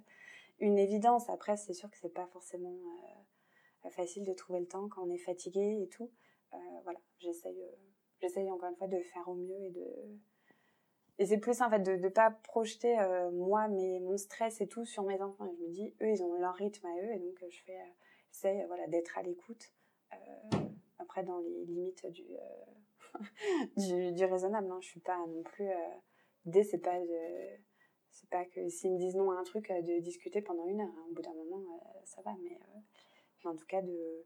une 0.59 0.77
évidence. 0.77 1.29
Après, 1.29 1.57
c'est 1.57 1.73
sûr 1.73 1.89
que 1.89 1.97
c'est 1.97 2.13
pas 2.13 2.27
forcément 2.27 2.75
euh, 3.85 3.89
facile 3.89 4.23
de 4.23 4.33
trouver 4.33 4.59
le 4.59 4.67
temps 4.67 4.87
quand 4.89 5.03
on 5.03 5.09
est 5.09 5.17
fatigué 5.17 5.79
et 5.81 5.87
tout. 5.87 6.11
voilà, 6.83 6.99
j'essaye, 7.19 7.63
j'essaye 8.21 8.49
encore 8.51 8.69
une 8.69 8.75
fois 8.75 8.87
de 8.87 8.99
faire 8.99 9.27
au 9.27 9.35
mieux 9.35 9.63
et 9.63 9.71
de. 9.71 9.85
Et 11.19 11.25
c'est 11.25 11.39
plus 11.39 11.61
en 11.61 11.69
fait 11.69 11.79
de 11.79 11.93
ne 11.93 12.09
pas 12.09 12.29
projeter 12.29 12.95
moi 13.33 13.67
mais 13.69 13.99
mon 14.01 14.17
stress 14.17 14.61
et 14.61 14.67
tout 14.67 14.85
sur 14.85 15.03
mes 15.03 15.19
enfants. 15.19 15.45
Et 15.45 15.55
je 15.55 15.63
me 15.63 15.69
dis, 15.69 15.95
eux, 16.01 16.09
ils 16.09 16.21
ont 16.21 16.33
leur 16.35 16.53
rythme 16.53 16.85
à 16.85 16.95
eux 17.01 17.11
et 17.13 17.19
donc 17.19 17.43
je 17.49 17.63
fais, 17.63 17.79
j'essaye 18.37 18.63
voilà, 18.67 18.87
d'être 18.87 19.17
à 19.17 19.23
l'écoute 19.23 19.73
après 20.99 21.23
dans 21.23 21.39
les 21.39 21.65
limites 21.65 22.05
du, 22.07 22.23
euh, 22.23 23.19
du, 23.77 24.11
du, 24.13 24.25
raisonnable. 24.25 24.69
Hein. 24.71 24.79
Je 24.81 24.87
suis 24.87 24.99
pas 24.99 25.17
non 25.17 25.43
plus. 25.43 25.69
Euh, 25.69 26.61
c'est 26.63 26.77
pas 26.79 26.97
c'est 28.11 28.29
pas 28.29 28.45
que 28.45 28.67
s'ils 28.69 28.93
me 28.93 28.97
disent 28.97 29.15
non 29.15 29.31
à 29.31 29.35
un 29.35 29.43
truc, 29.43 29.69
euh, 29.69 29.81
de 29.81 29.99
discuter 29.99 30.41
pendant 30.41 30.65
une 30.65 30.81
heure. 30.81 30.93
Hein. 30.97 31.05
Au 31.09 31.13
bout 31.13 31.21
d'un 31.21 31.33
moment, 31.33 31.59
euh, 31.59 31.99
ça 32.05 32.21
va. 32.23 32.35
Mais, 32.41 32.57
en 33.43 33.55
tout 33.55 33.65
cas, 33.65 33.81
de, 33.81 34.25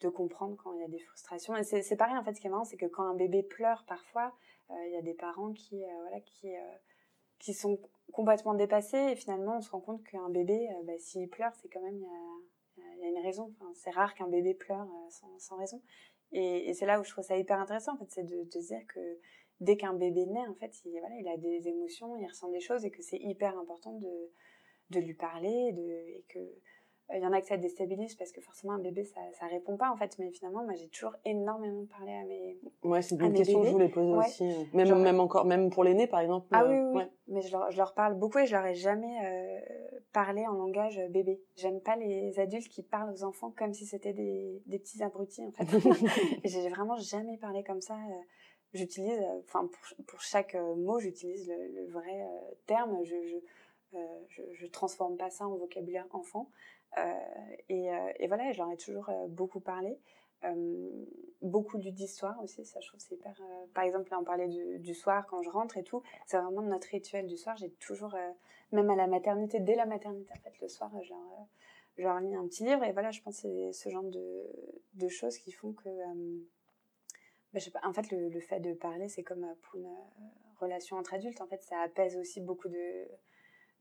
de 0.00 0.08
comprendre 0.08 0.56
quand 0.56 0.72
il 0.74 0.80
y 0.80 0.84
a 0.84 0.88
des 0.88 0.98
frustrations. 0.98 1.56
Et 1.56 1.64
c'est 1.64 1.96
pareil, 1.96 2.16
en 2.16 2.22
fait, 2.22 2.34
ce 2.34 2.40
qui 2.40 2.46
est 2.46 2.50
marrant, 2.50 2.64
c'est 2.64 2.76
que 2.76 2.86
quand 2.86 3.02
un 3.02 3.14
bébé 3.14 3.42
pleure, 3.42 3.84
parfois, 3.86 4.32
il 4.70 4.92
y 4.92 4.96
a 4.96 5.02
des 5.02 5.14
parents 5.14 5.52
qui, 5.52 5.82
voilà, 6.02 6.20
qui, 6.20 6.52
qui 7.40 7.52
sont 7.52 7.80
complètement 8.12 8.54
dépassés. 8.54 9.12
Et 9.12 9.16
finalement, 9.16 9.56
on 9.56 9.60
se 9.60 9.70
rend 9.70 9.80
compte 9.80 10.04
qu'un 10.04 10.28
bébé, 10.28 10.68
bah, 10.84 10.92
s'il 10.98 11.28
pleure, 11.28 11.52
c'est 11.56 11.68
quand 11.68 11.82
même 11.82 12.04
une 13.08 13.22
raison. 13.22 13.52
c'est 13.74 13.90
rare 13.90 14.14
qu'un 14.14 14.28
bébé 14.28 14.54
pleure 14.54 14.86
euh, 14.86 15.28
sans, 15.38 15.56
raison. 15.56 15.82
Et, 16.32 16.72
c'est 16.74 16.86
là 16.86 17.00
où 17.00 17.04
je 17.04 17.10
trouve 17.10 17.24
ça 17.24 17.36
hyper 17.36 17.58
intéressant, 17.60 17.94
en 17.94 17.98
fait, 17.98 18.10
c'est 18.10 18.24
de, 18.24 18.42
dire 18.42 18.86
que 18.88 19.18
dès 19.60 19.76
qu'un 19.76 19.94
bébé 19.94 20.26
naît, 20.26 20.46
en 20.46 20.54
fait, 20.54 20.72
il, 20.84 21.00
il 21.20 21.28
a 21.28 21.36
des 21.36 21.68
émotions, 21.68 22.16
il 22.16 22.26
ressent 22.26 22.50
des 22.50 22.60
choses 22.60 22.84
et 22.84 22.90
que 22.90 23.02
c'est 23.02 23.18
hyper 23.18 23.56
important 23.58 23.92
de, 23.92 25.00
lui 25.00 25.14
parler 25.14 25.74
et 25.76 26.24
que 26.28 26.38
il 27.12 27.22
y 27.22 27.26
en 27.26 27.32
a 27.32 27.40
que 27.40 27.46
ça 27.46 27.56
déstabilise 27.56 28.14
parce 28.14 28.32
que 28.32 28.40
forcément 28.40 28.72
un 28.72 28.78
bébé 28.78 29.04
ça, 29.04 29.20
ça 29.38 29.46
répond 29.46 29.76
pas 29.76 29.90
en 29.90 29.96
fait. 29.96 30.16
Mais 30.18 30.30
finalement 30.30 30.64
moi 30.64 30.74
j'ai 30.74 30.88
toujours 30.88 31.14
énormément 31.24 31.84
parlé 31.86 32.12
à 32.12 32.24
mes 32.24 32.58
ouais 32.82 33.02
c'est 33.02 33.14
une 33.16 33.34
question 33.34 33.60
que 33.60 33.66
je 33.66 33.72
voulais 33.72 33.88
poser 33.88 34.12
aussi 34.12 34.44
euh. 34.44 34.64
même 34.72 35.02
même 35.02 35.20
encore 35.20 35.44
même 35.44 35.70
pour 35.70 35.84
l'aîné 35.84 36.06
par 36.06 36.20
exemple 36.20 36.46
ah 36.52 36.64
oui, 36.66 36.76
oui, 36.78 37.02
mais 37.28 37.42
je 37.42 37.52
leur, 37.52 37.70
je 37.70 37.76
leur, 37.76 37.94
parle 37.94 38.14
beaucoup 38.14 38.38
et 38.38 38.46
je 38.46 38.54
leur 38.54 38.64
ai 38.64 38.74
jamais 38.74 39.18
euh, 39.24 39.60
parlé 40.12 40.46
en 40.46 40.54
langage 40.54 41.00
bébé. 41.10 41.40
J'aime 41.56 41.80
pas 41.80 41.96
les 41.96 42.38
adultes 42.38 42.68
qui 42.68 42.82
parlent 42.82 43.12
aux 43.12 43.24
enfants 43.24 43.52
comme 43.56 43.74
si 43.74 43.86
c'était 43.86 44.12
des, 44.12 44.62
des 44.66 44.78
petits 44.78 45.02
abrutis 45.02 45.44
en 45.44 45.52
fait. 45.52 45.64
J'ai 46.44 46.68
vraiment 46.68 46.96
jamais 46.96 47.36
parlé 47.36 47.62
comme 47.64 47.80
ça 47.82 47.94
euh. 47.94 48.22
j'utilise 48.72 49.20
enfin 49.44 49.66
pour, 49.66 50.04
pour, 50.06 50.20
chaque 50.20 50.54
mot 50.76 50.98
j'utilise 50.98 51.48
le, 51.48 51.82
le, 51.82 51.90
vrai 51.92 52.26
terme. 52.66 52.98
Je, 53.04 53.14
je 53.14 53.36
je, 54.28 54.42
je 54.52 54.66
transforme 54.66 55.16
pas 55.16 55.30
ça 55.30 55.46
en 55.46 55.56
vocabulaire 55.56 56.06
enfant. 56.12 56.50
Euh, 56.98 57.12
et, 57.68 57.90
euh, 57.90 58.12
et, 58.18 58.28
voilà, 58.28 58.52
je 58.52 58.58
leur 58.58 58.70
ai 58.70 58.76
toujours 58.76 59.08
euh, 59.08 59.26
beaucoup 59.28 59.60
parlé. 59.60 59.98
beaucoup 61.40 61.78
lu 61.78 61.90
d'histoire 61.90 62.38
aussi, 62.42 62.64
ça 62.66 62.78
je 62.80 62.88
trouve 62.88 63.00
c'est 63.00 63.14
hyper. 63.14 63.34
par 63.72 63.84
exemple, 63.84 64.10
là 64.10 64.18
on 64.20 64.24
parlait 64.24 64.48
du, 64.78 64.94
soir 64.94 65.26
quand 65.26 65.42
je 65.42 65.48
rentre 65.48 65.78
et 65.78 65.82
tout, 65.84 66.02
c'est 66.26 66.38
vraiment 66.38 66.60
notre 66.62 66.88
rituel 66.88 67.26
du 67.26 67.38
soir. 67.38 67.56
J'ai 67.56 67.70
toujours, 67.70 68.14
même 68.72 68.90
à 68.90 68.96
la 68.96 69.06
maternité, 69.06 69.58
dès 69.60 69.74
la 69.74 69.86
maternité 69.86 70.30
en 70.32 70.40
fait, 70.42 70.60
le 70.60 70.68
soir, 70.68 70.90
je 71.02 71.10
leur, 71.10 71.46
je 71.96 72.26
lis 72.26 72.34
un 72.34 72.46
petit 72.46 72.64
livre 72.64 72.84
et 72.84 72.92
voilà, 72.92 73.10
je 73.10 73.22
pense 73.22 73.40
que 73.40 73.48
c'est 73.48 73.72
ce 73.72 73.88
genre 73.88 74.04
de, 74.04 74.46
de, 74.94 75.08
choses 75.08 75.38
qui 75.38 75.50
font 75.52 75.72
que. 75.72 75.88
Bah, 77.52 77.60
je 77.60 77.64
sais 77.64 77.70
pas, 77.70 77.80
en 77.84 77.92
fait, 77.94 78.10
le, 78.10 78.28
le 78.28 78.40
fait 78.40 78.60
de 78.60 78.74
parler, 78.74 79.08
c'est 79.08 79.22
comme 79.22 79.46
pour 79.62 79.76
une 79.76 79.88
relation 80.60 80.98
entre 80.98 81.14
adultes, 81.14 81.40
en 81.40 81.46
fait, 81.46 81.62
ça 81.62 81.80
apaise 81.80 82.16
aussi 82.16 82.40
beaucoup 82.40 82.68
de 82.68 83.08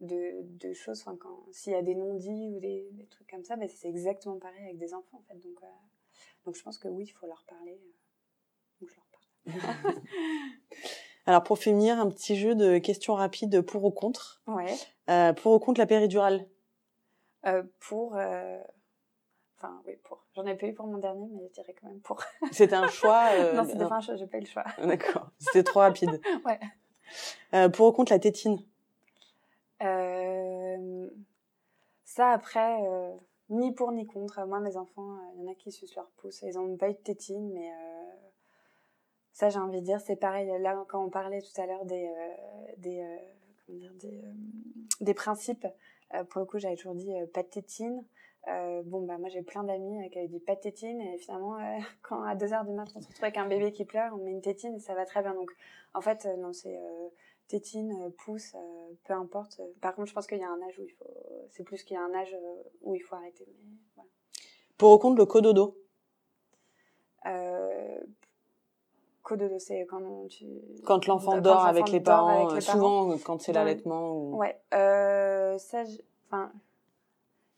de, 0.02 0.42
de 0.42 0.74
choses. 0.74 1.02
Enfin, 1.02 1.18
quand 1.20 1.46
s'il 1.52 1.74
y 1.74 1.76
a 1.76 1.82
des 1.82 1.96
non-dits 1.96 2.50
ou 2.50 2.60
des, 2.60 2.90
des, 2.92 3.06
trucs 3.08 3.30
comme 3.30 3.44
ça, 3.44 3.56
ben, 3.56 3.68
c'est 3.68 3.90
exactement 3.90 4.38
pareil 4.38 4.64
avec 4.64 4.78
des 4.78 4.94
enfants 4.94 5.18
en 5.18 5.24
fait. 5.24 5.40
Donc, 5.40 5.62
euh, 5.64 5.68
donc 6.46 6.56
je 6.56 6.64
pense 6.64 6.78
que 6.78 6.88
oui, 6.88 7.06
il 7.06 7.12
faut 7.12 7.28
leur 7.28 7.44
parler. 7.48 7.80
Euh, 7.82 8.82
donc 8.82 8.90
je 8.90 8.96
leur 8.96 9.06
parle. 9.08 10.02
Alors 11.26 11.44
pour 11.44 11.58
finir, 11.58 12.00
un 12.00 12.10
petit 12.10 12.36
jeu 12.36 12.54
de 12.54 12.78
questions 12.80 13.14
rapides 13.14 13.62
pour 13.62 13.86
ou 13.86 13.92
contre. 13.92 14.42
Ouais. 14.48 14.76
Euh, 15.10 15.34
pour 15.34 15.54
ou 15.54 15.60
contre 15.60 15.80
la 15.80 15.86
péridurale? 15.86 16.46
Euh, 17.46 17.64
Pour. 17.80 18.14
Enfin, 18.14 19.82
oui, 19.86 19.96
pour. 20.04 20.26
J'en 20.36 20.46
ai 20.46 20.56
pas 20.56 20.66
eu 20.66 20.74
pour 20.74 20.88
mon 20.88 20.98
dernier, 20.98 21.28
mais 21.32 21.48
je 21.48 21.54
dirais 21.54 21.74
quand 21.80 21.88
même 21.88 22.02
pour. 22.02 22.22
C'était 22.52 22.76
un 22.76 22.90
choix 22.90 23.30
Non, 23.54 23.64
c'était 23.64 23.88
pas 23.88 23.96
un 23.96 24.02
choix, 24.02 24.16
j'ai 24.16 24.28
pas 24.28 24.38
eu 24.38 24.42
le 24.42 24.48
choix. 24.48 24.66
D'accord. 24.84 25.30
C'était 25.40 25.64
trop 25.64 25.80
rapide. 25.80 26.20
ouais. 26.44 27.70
pour 27.70 27.88
ou 27.88 27.92
contre 27.94 28.12
la 28.12 28.20
tétine? 28.20 28.60
Euh, 29.84 31.10
ça, 32.04 32.30
après, 32.32 32.82
euh, 32.88 33.16
ni 33.50 33.74
pour 33.74 33.92
ni 33.92 34.06
contre. 34.06 34.46
Moi, 34.46 34.60
mes 34.60 34.78
enfants, 34.78 35.18
il 35.36 35.42
y 35.44 35.48
en 35.48 35.52
a 35.52 35.56
qui 35.56 35.72
sucent 35.72 35.96
leur 35.96 36.10
pouce. 36.18 36.42
Ils 36.42 36.56
n'ont 36.56 36.78
pas 36.78 36.90
eu 36.90 36.94
de 36.94 36.98
tétine, 36.98 37.52
mais 37.54 37.70
ça, 39.32 39.50
j'ai 39.50 39.60
envie 39.60 39.82
de 39.82 39.86
dire, 39.86 40.00
c'est 40.02 40.16
pareil. 40.16 40.52
Là, 40.60 40.84
quand 40.88 41.04
on 41.04 41.10
parlait 41.10 41.42
tout 41.42 41.62
à 41.62 41.66
l'heure 41.66 41.86
des, 41.86 42.10
des, 45.02 45.14
principes, 45.14 45.68
pour 46.30 46.40
le 46.40 46.46
coup, 46.46 46.60
j'avais 46.60 46.76
toujours 46.76 46.96
dit 46.96 47.14
pas 47.34 47.44
de 47.44 47.48
tétine. 47.48 48.04
bon, 48.86 49.02
bah, 49.02 49.18
moi, 49.18 49.30
j'ai 49.30 49.42
plein 49.42 49.64
d'amis 49.64 50.10
qui 50.12 50.20
avaient 50.20 50.28
dit 50.28 50.40
pas 50.40 50.56
de 50.56 50.62
tétine. 50.62 51.02
Et 51.02 51.18
finalement, 51.18 51.58
quand 52.02 52.24
à 52.24 52.36
2h 52.36 52.66
du 52.66 52.74
matin, 52.74 52.94
on 52.96 53.02
se 53.02 53.08
retrouve 53.08 53.24
avec 53.24 53.38
un 53.38 53.48
bébé 53.48 53.72
qui 53.72 53.86
pleure, 53.86 54.14
on 54.14 54.24
met 54.24 54.32
une 54.32 54.42
tétine 54.42 54.80
ça 54.80 54.94
va 54.94 55.06
très 55.06 55.22
bien. 55.22 55.34
Donc, 55.34 55.52
en 55.94 56.02
fait, 56.02 56.26
non, 56.38 56.54
c'est 56.54 56.80
tétine, 57.48 58.12
pouce, 58.18 58.56
peu 59.06 59.14
importe. 59.14 59.62
Par 59.82 59.96
contre, 59.96 60.08
je 60.10 60.14
pense 60.14 60.28
qu'il 60.28 60.40
y 60.40 60.44
a 60.44 60.50
un 60.50 60.62
âge 60.62 60.80
où 60.80 60.84
il 60.84 60.92
faut. 60.92 61.48
C'est 61.50 61.64
plus 61.64 61.84
qu'il 61.84 61.96
y 61.96 61.98
a 61.98 62.04
un 62.04 62.14
âge 62.14 62.36
où 62.82 62.96
il 62.96 63.02
faut 63.02 63.16
arrêter. 63.16 63.46
Mais, 63.48 63.78
voilà. 63.96 64.10
Pour 64.78 65.14
le 65.14 65.26
cododo? 65.26 65.78
Euh, 67.26 68.00
Cododo, 69.24 69.58
c'est 69.58 69.86
quand 69.90 70.28
tu. 70.28 70.46
Quand 70.84 71.08
l'enfant 71.08 71.40
dort, 71.40 71.66
avec 71.66 71.90
les, 71.90 72.02
parents, 72.02 72.60
souvent 72.60 73.18
quand 73.20 73.42
c'est 73.42 73.54
l'allaitement. 73.54 74.12
Ou... 74.12 74.36
Ouais, 74.36 74.60
euh, 74.74 75.58
ça, 75.58 75.84
enfin, 76.28 76.52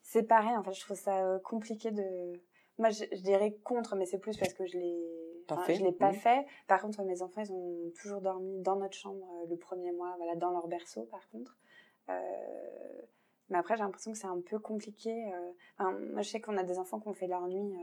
c'est 0.04 0.24
pareil. 0.24 0.56
En 0.56 0.64
fait, 0.64 0.74
je 0.74 0.82
trouve 0.82 0.98
ça 0.98 1.40
compliqué 1.44 1.90
de. 1.90 2.04
Moi, 2.78 2.90
je, 2.90 3.06
dirais 3.24 3.58
contre, 3.64 3.96
mais 3.96 4.06
c'est 4.06 4.20
plus 4.20 4.38
parce 4.38 4.54
que 4.54 4.66
je 4.68 4.78
l'ai. 4.78 5.25
Je 5.48 5.84
l'ai 5.84 5.92
pas 5.92 6.14
fait. 6.14 6.46
Par 6.68 6.82
contre, 6.82 7.02
mes 7.04 7.22
enfants, 7.22 7.42
ils 7.42 7.52
ont 7.52 7.92
toujours 8.02 8.22
dormi 8.22 8.62
dans 8.62 8.76
notre 8.76 8.96
chambre 8.96 9.26
le 9.50 9.58
premier 9.58 9.92
mois, 9.92 10.14
voilà, 10.18 10.36
dans 10.36 10.52
leur 10.52 10.68
berceau, 10.68 11.04
par 11.04 11.28
contre. 11.30 11.58
Euh, 12.10 13.02
mais 13.50 13.58
après, 13.58 13.76
j'ai 13.78 13.84
l'impression 13.84 14.12
que 14.12 14.18
c'est 14.18 14.28
un 14.28 14.42
peu 14.42 14.60
compliqué. 14.60 15.32
Enfin, 15.78 15.92
moi, 16.12 16.22
je 16.22 16.30
sais 16.30 16.42
qu'on 16.42 16.58
a 16.58 16.64
des 16.64 16.80
enfants 16.80 17.00
qui 17.00 17.08
ont 17.08 17.14
fait 17.14 17.28
leur 17.28 17.48
nuit 17.48 17.76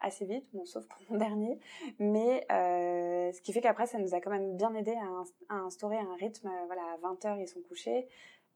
assez 0.00 0.24
vite, 0.24 0.46
bon, 0.52 0.64
sauf 0.64 0.86
pour 0.86 1.00
mon 1.10 1.18
dernier. 1.18 1.58
Mais 1.98 2.46
euh, 2.50 3.32
ce 3.32 3.40
qui 3.40 3.52
fait 3.52 3.60
qu'après, 3.60 3.86
ça 3.86 3.98
nous 3.98 4.14
a 4.14 4.20
quand 4.20 4.30
même 4.30 4.56
bien 4.56 4.74
aidé 4.74 4.94
à, 5.48 5.54
instaurer 5.54 5.98
un 5.98 6.14
rythme. 6.16 6.48
Euh, 6.48 6.66
voilà, 6.66 6.82
à 6.82 6.96
20h, 6.98 7.40
ils 7.40 7.48
sont 7.48 7.60
couchés. 7.60 8.08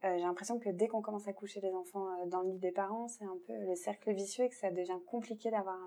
Euh, 0.04 0.16
j'ai 0.16 0.24
l'impression 0.24 0.58
que 0.58 0.68
dès 0.68 0.88
qu'on 0.88 1.02
commence 1.02 1.28
à 1.28 1.32
coucher 1.32 1.60
les 1.60 1.72
enfants 1.72 2.08
dans 2.26 2.42
le 2.42 2.50
lit 2.50 2.58
des 2.58 2.72
parents, 2.72 3.06
c'est 3.08 3.24
un 3.24 3.38
peu 3.46 3.52
le 3.52 3.74
cercle 3.76 4.12
vicieux 4.12 4.44
et 4.44 4.48
que 4.48 4.56
ça 4.56 4.70
devient 4.70 4.98
compliqué 5.06 5.50
d'avoir. 5.50 5.78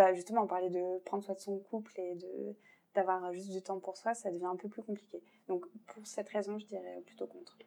Bah, 0.00 0.14
justement, 0.14 0.44
on 0.44 0.46
parlait 0.46 0.70
de 0.70 0.98
prendre 1.00 1.22
soin 1.22 1.34
de 1.34 1.40
son 1.40 1.58
couple 1.58 1.92
et 2.00 2.14
de 2.14 2.56
d'avoir 2.94 3.32
juste 3.34 3.50
du 3.50 3.60
temps 3.60 3.78
pour 3.78 3.98
soi, 3.98 4.14
ça 4.14 4.30
devient 4.30 4.46
un 4.46 4.56
peu 4.56 4.68
plus 4.68 4.82
compliqué. 4.82 5.22
Donc, 5.46 5.66
pour 5.86 6.06
cette 6.06 6.28
raison, 6.30 6.58
je 6.58 6.64
dirais 6.64 7.02
plutôt 7.06 7.26
contre. 7.26 7.58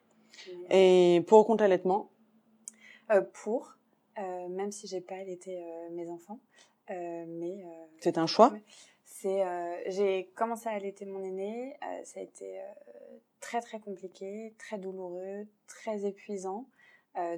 Et 0.68 1.24
pour 1.28 1.38
au 1.38 1.44
compte 1.44 1.62
allaitement 1.62 2.10
Pour, 3.32 3.78
même 4.18 4.72
si 4.72 4.88
j'ai 4.88 5.00
pas 5.00 5.14
allaité 5.14 5.62
mes 5.92 6.10
enfants. 6.10 6.40
Euh, 6.90 7.24
mais 7.28 7.64
euh, 7.64 7.86
c'est 8.00 8.18
un 8.18 8.26
choix? 8.26 8.52
C'est 9.04 9.46
euh, 9.46 9.76
j'ai 9.86 10.30
commencé 10.34 10.68
à 10.68 10.72
allaiter 10.72 11.06
mon 11.06 11.22
aîné. 11.22 11.76
ça 12.02 12.18
a 12.18 12.22
été 12.22 12.60
très 13.40 13.60
très 13.60 13.78
compliqué, 13.78 14.54
très 14.58 14.78
douloureux, 14.78 15.46
très 15.66 16.04
épuisant. 16.04 16.66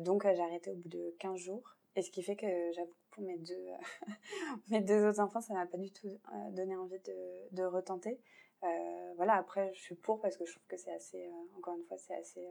donc 0.00 0.22
j'ai 0.24 0.40
arrêté 0.40 0.70
au 0.70 0.74
bout 0.74 0.88
de 0.88 1.14
15 1.18 1.36
jours. 1.36 1.75
Et 1.96 2.02
ce 2.02 2.10
qui 2.10 2.22
fait 2.22 2.36
que 2.36 2.46
j'avoue 2.72 2.94
pour 3.10 3.24
mes 3.24 3.38
deux, 3.38 3.66
mes 4.70 4.80
deux 4.80 5.06
autres 5.06 5.20
enfants, 5.20 5.40
ça 5.40 5.54
m'a 5.54 5.66
pas 5.66 5.78
du 5.78 5.90
tout 5.90 6.20
donné 6.52 6.76
envie 6.76 7.00
de, 7.00 7.56
de 7.56 7.62
retenter. 7.64 8.20
Euh, 8.62 9.12
voilà, 9.16 9.34
après, 9.34 9.72
je 9.74 9.80
suis 9.80 9.94
pour 9.94 10.20
parce 10.20 10.36
que 10.36 10.44
je 10.44 10.52
trouve 10.52 10.66
que 10.66 10.76
c'est 10.76 10.92
assez, 10.92 11.30
encore 11.56 11.74
une 11.76 11.84
fois, 11.84 11.96
c'est 11.98 12.16
assez 12.16 12.46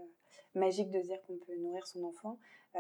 magique 0.55 0.89
de 0.89 0.99
dire 0.99 1.21
qu'on 1.27 1.37
peut 1.37 1.55
nourrir 1.57 1.85
son 1.87 2.03
enfant. 2.03 2.39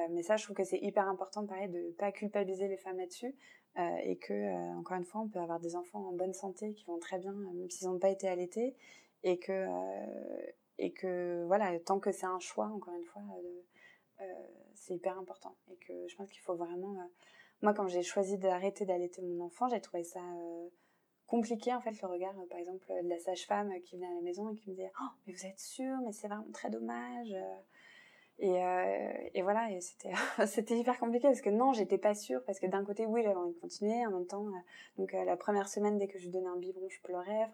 mais 0.09 0.23
ça, 0.23 0.37
je 0.37 0.43
trouve 0.43 0.55
que 0.55 0.63
c'est 0.63 0.79
hyper 0.79 1.07
important, 1.07 1.45
pareil, 1.45 1.69
de 1.69 1.79
ne 1.79 1.91
pas 1.91 2.11
culpabiliser 2.11 2.67
les 2.67 2.77
femmes 2.77 2.97
là-dessus. 2.97 3.35
Euh, 3.77 3.97
et 4.03 4.15
que, 4.17 4.33
euh, 4.33 4.77
encore 4.77 4.95
une 4.97 5.03
fois, 5.03 5.21
on 5.21 5.27
peut 5.27 5.39
avoir 5.39 5.59
des 5.59 5.75
enfants 5.75 6.07
en 6.07 6.13
bonne 6.13 6.33
santé 6.33 6.73
qui 6.73 6.85
vont 6.85 6.97
très 6.97 7.19
bien, 7.19 7.33
euh, 7.33 7.53
même 7.53 7.69
s'ils 7.69 7.87
n'ont 7.89 7.99
pas 7.99 8.09
été 8.09 8.27
allaités, 8.29 8.73
et 9.23 9.37
que, 9.37 9.67
et 10.77 10.93
que 10.93 11.43
voilà, 11.47 11.77
tant 11.79 11.99
que 11.99 12.11
c'est 12.11 12.25
un 12.25 12.39
choix, 12.39 12.67
encore 12.67 12.93
une 12.93 13.03
fois, 13.05 13.23
c'est 14.73 14.95
hyper 14.95 15.17
important. 15.17 15.55
Et 15.69 15.75
que 15.77 16.07
je 16.07 16.15
pense 16.15 16.29
qu'il 16.31 16.41
faut 16.41 16.55
vraiment. 16.55 16.95
moi, 17.61 17.73
quand 17.73 17.87
j'ai 17.87 18.03
choisi 18.03 18.37
d'arrêter 18.37 18.85
d'allaiter 18.85 19.21
mon 19.21 19.45
enfant, 19.45 19.67
j'ai 19.67 19.81
trouvé 19.81 20.03
ça 20.03 20.21
compliqué 21.27 21.73
en 21.73 21.81
fait 21.81 21.99
le 21.99 22.07
regard 22.07 22.35
par 22.51 22.59
exemple 22.59 22.85
de 23.03 23.09
la 23.09 23.17
sage-femme 23.17 23.73
qui 23.81 23.95
venait 23.95 24.05
à 24.05 24.13
la 24.13 24.21
maison 24.21 24.51
et 24.51 24.55
qui 24.55 24.69
me 24.69 24.75
disait 24.75 24.91
oh 25.01 25.07
mais 25.25 25.33
vous 25.33 25.43
êtes 25.47 25.59
sûre 25.59 25.97
mais 26.05 26.11
c'est 26.11 26.27
vraiment 26.27 26.45
très 26.53 26.69
dommage 26.69 27.35
et, 28.37 28.63
euh, 28.63 29.13
et 29.33 29.41
voilà, 29.43 29.69
c'était 29.79 30.11
c'était 30.47 30.77
hyper 30.77 30.99
compliqué 30.99 31.27
parce 31.27 31.41
que 31.41 31.49
non, 31.49 31.73
j'étais 31.73 31.97
pas 31.97 32.15
sûre 32.15 32.41
parce 32.45 32.59
que 32.59 32.67
d'un 32.67 32.83
côté 32.83 33.05
oui, 33.05 33.21
j'avais 33.23 33.35
envie 33.35 33.53
de 33.53 33.59
continuer, 33.59 34.05
en 34.05 34.11
même 34.11 34.27
temps, 34.27 34.47
euh, 34.47 34.51
donc 34.97 35.13
euh, 35.13 35.23
la 35.23 35.37
première 35.37 35.69
semaine 35.69 35.97
dès 35.97 36.07
que 36.07 36.19
je 36.19 36.29
donnais 36.29 36.47
un 36.47 36.57
biberon, 36.57 36.87
je 36.89 37.01
pleurais. 37.01 37.47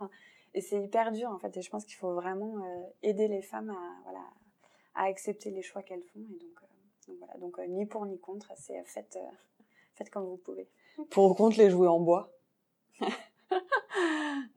Et 0.54 0.62
c'est 0.62 0.82
hyper 0.82 1.12
dur 1.12 1.30
en 1.30 1.38
fait. 1.38 1.56
Et 1.56 1.62
je 1.62 1.70
pense 1.70 1.86
qu'il 1.86 1.96
faut 1.96 2.14
vraiment 2.14 2.56
aider 3.04 3.28
les 3.28 3.42
femmes 3.42 3.70
à 3.70 4.02
voilà 4.04 4.24
à 4.96 5.04
accepter 5.04 5.52
les 5.52 5.62
choix 5.62 5.84
qu'elles 5.84 6.04
font. 6.04 6.20
Et 6.20 6.40
donc, 6.40 6.62
donc 7.08 7.18
voilà, 7.18 7.34
donc 7.40 7.60
ni 7.70 7.86
pour 7.86 8.06
ni 8.06 8.20
contre, 8.20 8.52
c'est 8.56 8.84
faites 8.86 9.18
faites 9.96 10.10
comme 10.10 10.26
vous 10.26 10.38
pouvez. 10.38 10.70
Pour 11.10 11.32
ou 11.32 11.34
contre 11.34 11.58
les 11.58 11.70
jouets 11.70 11.88
en 11.88 12.00
bois? 12.00 12.32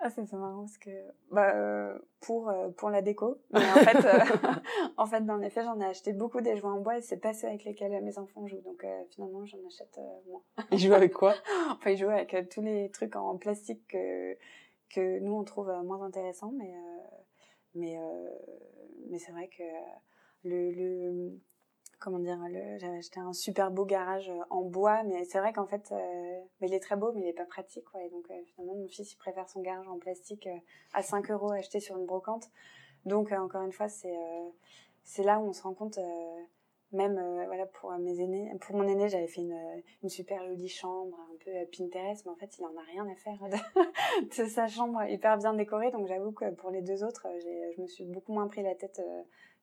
Ah, 0.00 0.10
c'est 0.10 0.30
marrant 0.34 0.60
parce 0.60 0.78
que 0.78 0.90
bah, 1.30 1.54
euh, 1.54 1.98
pour 2.20 2.48
euh, 2.50 2.68
pour 2.70 2.90
la 2.90 3.00
déco, 3.02 3.38
mais 3.52 3.60
en 3.60 3.76
fait 3.76 4.04
euh, 4.04 4.18
en 4.98 5.06
fait 5.06 5.22
dans 5.22 5.36
les 5.36 5.50
faits 5.50 5.64
j'en 5.64 5.80
ai 5.80 5.86
acheté 5.86 6.12
beaucoup 6.12 6.40
des 6.42 6.56
jouets 6.56 6.70
en 6.70 6.80
bois 6.80 6.98
et 6.98 7.00
c'est 7.00 7.16
pas 7.16 7.32
ceux 7.32 7.48
avec 7.48 7.64
lesquels 7.64 8.02
mes 8.02 8.18
enfants 8.18 8.46
jouent 8.46 8.60
donc 8.60 8.86
finalement 9.10 9.44
j'en 9.46 9.58
achète 9.66 9.98
moins. 10.28 10.42
Ils 10.70 10.78
jouent 10.78 10.92
avec 10.92 11.14
quoi? 11.14 11.34
Enfin 11.70 11.90
ils 11.90 11.96
jouent 11.96 12.10
avec 12.10 12.36
tous 12.50 12.60
les 12.60 12.90
trucs 12.90 13.16
en 13.16 13.36
plastique 13.38 13.86
que 13.88 14.36
que 14.90 15.18
nous 15.20 15.32
on 15.32 15.44
trouve 15.44 15.72
moins 15.84 16.02
intéressants 16.02 16.52
mais 16.56 16.74
mais 17.74 17.98
mais 19.10 19.18
c'est 19.18 19.32
vrai 19.32 19.48
que 19.48 19.62
le, 20.44 20.70
le 20.72 21.40
comment 22.04 22.18
dire, 22.18 22.38
j'avais 22.78 22.98
acheté 22.98 23.18
un 23.18 23.32
super 23.32 23.70
beau 23.70 23.86
garage 23.86 24.28
euh, 24.28 24.38
en 24.50 24.60
bois, 24.60 25.02
mais 25.04 25.24
c'est 25.24 25.38
vrai 25.38 25.54
qu'en 25.54 25.66
fait, 25.66 25.90
euh, 25.90 26.40
mais 26.60 26.68
il 26.68 26.74
est 26.74 26.80
très 26.80 26.96
beau, 26.96 27.12
mais 27.12 27.22
il 27.22 27.28
est 27.28 27.32
pas 27.32 27.46
pratique, 27.46 27.86
donc, 28.12 28.30
euh, 28.30 28.34
finalement, 28.54 28.74
mon 28.74 28.88
fils, 28.88 29.12
il 29.12 29.16
préfère 29.16 29.48
son 29.48 29.62
garage 29.62 29.88
en 29.88 29.98
plastique 29.98 30.46
à 30.92 31.02
5 31.02 31.30
euros 31.30 31.52
acheté 31.52 31.80
sur 31.80 31.96
une 31.96 32.04
brocante. 32.04 32.50
Donc, 33.06 33.32
encore 33.32 33.62
une 33.62 33.72
fois, 33.72 33.88
c'est 33.88 34.14
c'est 35.02 35.22
là 35.22 35.38
où 35.38 35.48
on 35.48 35.52
se 35.52 35.62
rend 35.62 35.74
compte, 35.74 35.98
même 36.92 37.20
voilà 37.46 37.66
pour 37.66 37.90
mes 37.98 38.20
aînés, 38.20 38.50
pour 38.60 38.76
mon 38.76 38.88
aîné, 38.88 39.08
j'avais 39.10 39.26
fait 39.26 39.42
une, 39.42 40.08
super 40.08 40.42
jolie 40.46 40.68
chambre, 40.68 41.18
un 41.32 41.36
peu 41.44 41.50
Pinterest, 41.76 42.24
mais 42.24 42.32
en 42.32 42.36
fait, 42.36 42.56
il 42.58 42.64
en 42.64 42.76
a 42.76 42.82
rien 42.86 43.06
à 43.06 43.14
faire 43.16 43.38
de, 44.22 44.42
de 44.42 44.48
sa 44.48 44.66
chambre 44.68 45.02
hyper 45.08 45.36
bien 45.36 45.52
décorée. 45.52 45.90
Donc, 45.90 46.06
j'avoue 46.06 46.32
que 46.32 46.50
pour 46.52 46.70
les 46.70 46.80
deux 46.80 47.04
autres, 47.04 47.26
je 47.76 47.80
me 47.82 47.86
suis 47.86 48.04
beaucoup 48.04 48.32
moins 48.32 48.48
pris 48.48 48.62
la 48.62 48.74
tête 48.74 49.02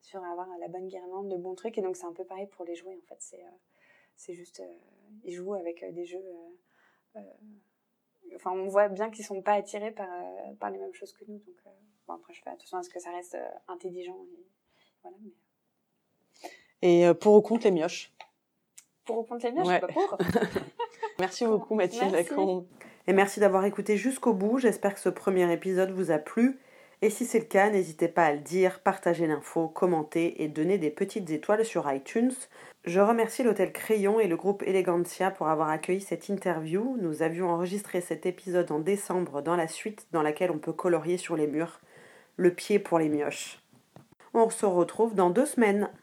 sur 0.02 0.22
avoir 0.24 0.48
la 0.58 0.68
bonne 0.68 0.88
guirlande, 0.88 1.28
de 1.28 1.36
bons 1.36 1.54
trucs. 1.54 1.78
Et 1.78 1.82
donc, 1.82 1.96
c'est 1.96 2.04
un 2.04 2.12
peu 2.12 2.24
pareil 2.24 2.46
pour 2.48 2.64
les 2.64 2.74
jouets, 2.74 2.96
en 2.96 3.06
fait. 3.08 3.16
C'est, 3.20 3.40
euh, 3.40 3.58
c'est 4.16 4.34
juste, 4.34 4.60
euh, 4.60 4.74
ils 5.24 5.32
jouent 5.32 5.54
avec 5.54 5.82
euh, 5.82 5.92
des 5.92 6.04
jeux. 6.04 6.24
enfin, 8.34 8.50
on 8.50 8.66
voit 8.68 8.88
bien 8.88 9.10
qu'ils 9.10 9.24
sont 9.24 9.42
pas 9.42 9.54
attirés 9.54 9.92
par, 9.92 10.08
par 10.58 10.70
les 10.70 10.78
mêmes 10.78 10.92
choses 10.92 11.12
que 11.12 11.24
nous. 11.26 11.38
Donc, 11.38 11.56
bon, 12.06 12.14
après, 12.14 12.34
je 12.34 12.42
fais 12.42 12.50
attention 12.50 12.78
à 12.78 12.82
ce 12.82 12.90
que 12.90 12.98
ça 12.98 13.12
reste 13.12 13.36
intelligent. 13.68 14.18
Et, 14.36 14.46
voilà, 15.02 15.16
et 16.82 17.14
pour 17.20 17.34
ou 17.34 17.42
contre 17.42 17.64
les 17.64 17.70
mioches? 17.70 18.12
Pour 19.04 19.18
ou 19.18 19.22
contre 19.22 19.46
les 19.46 19.52
mioches, 19.52 19.68
je 19.68 19.72
suis 19.72 19.80
pas 19.80 19.88
pour. 19.88 20.18
merci 21.20 21.46
beaucoup, 21.46 21.74
Mathilde. 21.74 22.14
Et 23.06 23.12
merci 23.12 23.40
d'avoir 23.40 23.64
écouté 23.64 23.96
jusqu'au 23.96 24.32
bout. 24.32 24.58
J'espère 24.58 24.94
que 24.94 25.00
ce 25.00 25.08
premier 25.08 25.52
épisode 25.52 25.90
vous 25.90 26.10
a 26.10 26.18
plu. 26.18 26.60
Et 27.04 27.10
si 27.10 27.24
c'est 27.24 27.40
le 27.40 27.46
cas, 27.46 27.68
n'hésitez 27.68 28.06
pas 28.06 28.26
à 28.26 28.32
le 28.32 28.38
dire, 28.38 28.78
partager 28.78 29.26
l'info, 29.26 29.66
commenter 29.66 30.40
et 30.44 30.46
donner 30.46 30.78
des 30.78 30.90
petites 30.90 31.28
étoiles 31.30 31.64
sur 31.64 31.92
iTunes. 31.92 32.32
Je 32.84 33.00
remercie 33.00 33.42
l'hôtel 33.42 33.72
Crayon 33.72 34.20
et 34.20 34.28
le 34.28 34.36
groupe 34.36 34.62
Elegantia 34.62 35.32
pour 35.32 35.48
avoir 35.48 35.68
accueilli 35.68 36.00
cette 36.00 36.28
interview. 36.28 36.96
Nous 37.00 37.22
avions 37.22 37.50
enregistré 37.50 38.00
cet 38.00 38.24
épisode 38.24 38.70
en 38.70 38.78
décembre 38.78 39.42
dans 39.42 39.56
la 39.56 39.66
suite 39.66 40.06
dans 40.12 40.22
laquelle 40.22 40.52
on 40.52 40.58
peut 40.58 40.72
colorier 40.72 41.16
sur 41.16 41.34
les 41.34 41.48
murs 41.48 41.80
le 42.36 42.54
pied 42.54 42.78
pour 42.78 43.00
les 43.00 43.08
mioches. 43.08 43.58
On 44.32 44.48
se 44.48 44.64
retrouve 44.64 45.16
dans 45.16 45.30
deux 45.30 45.46
semaines. 45.46 45.90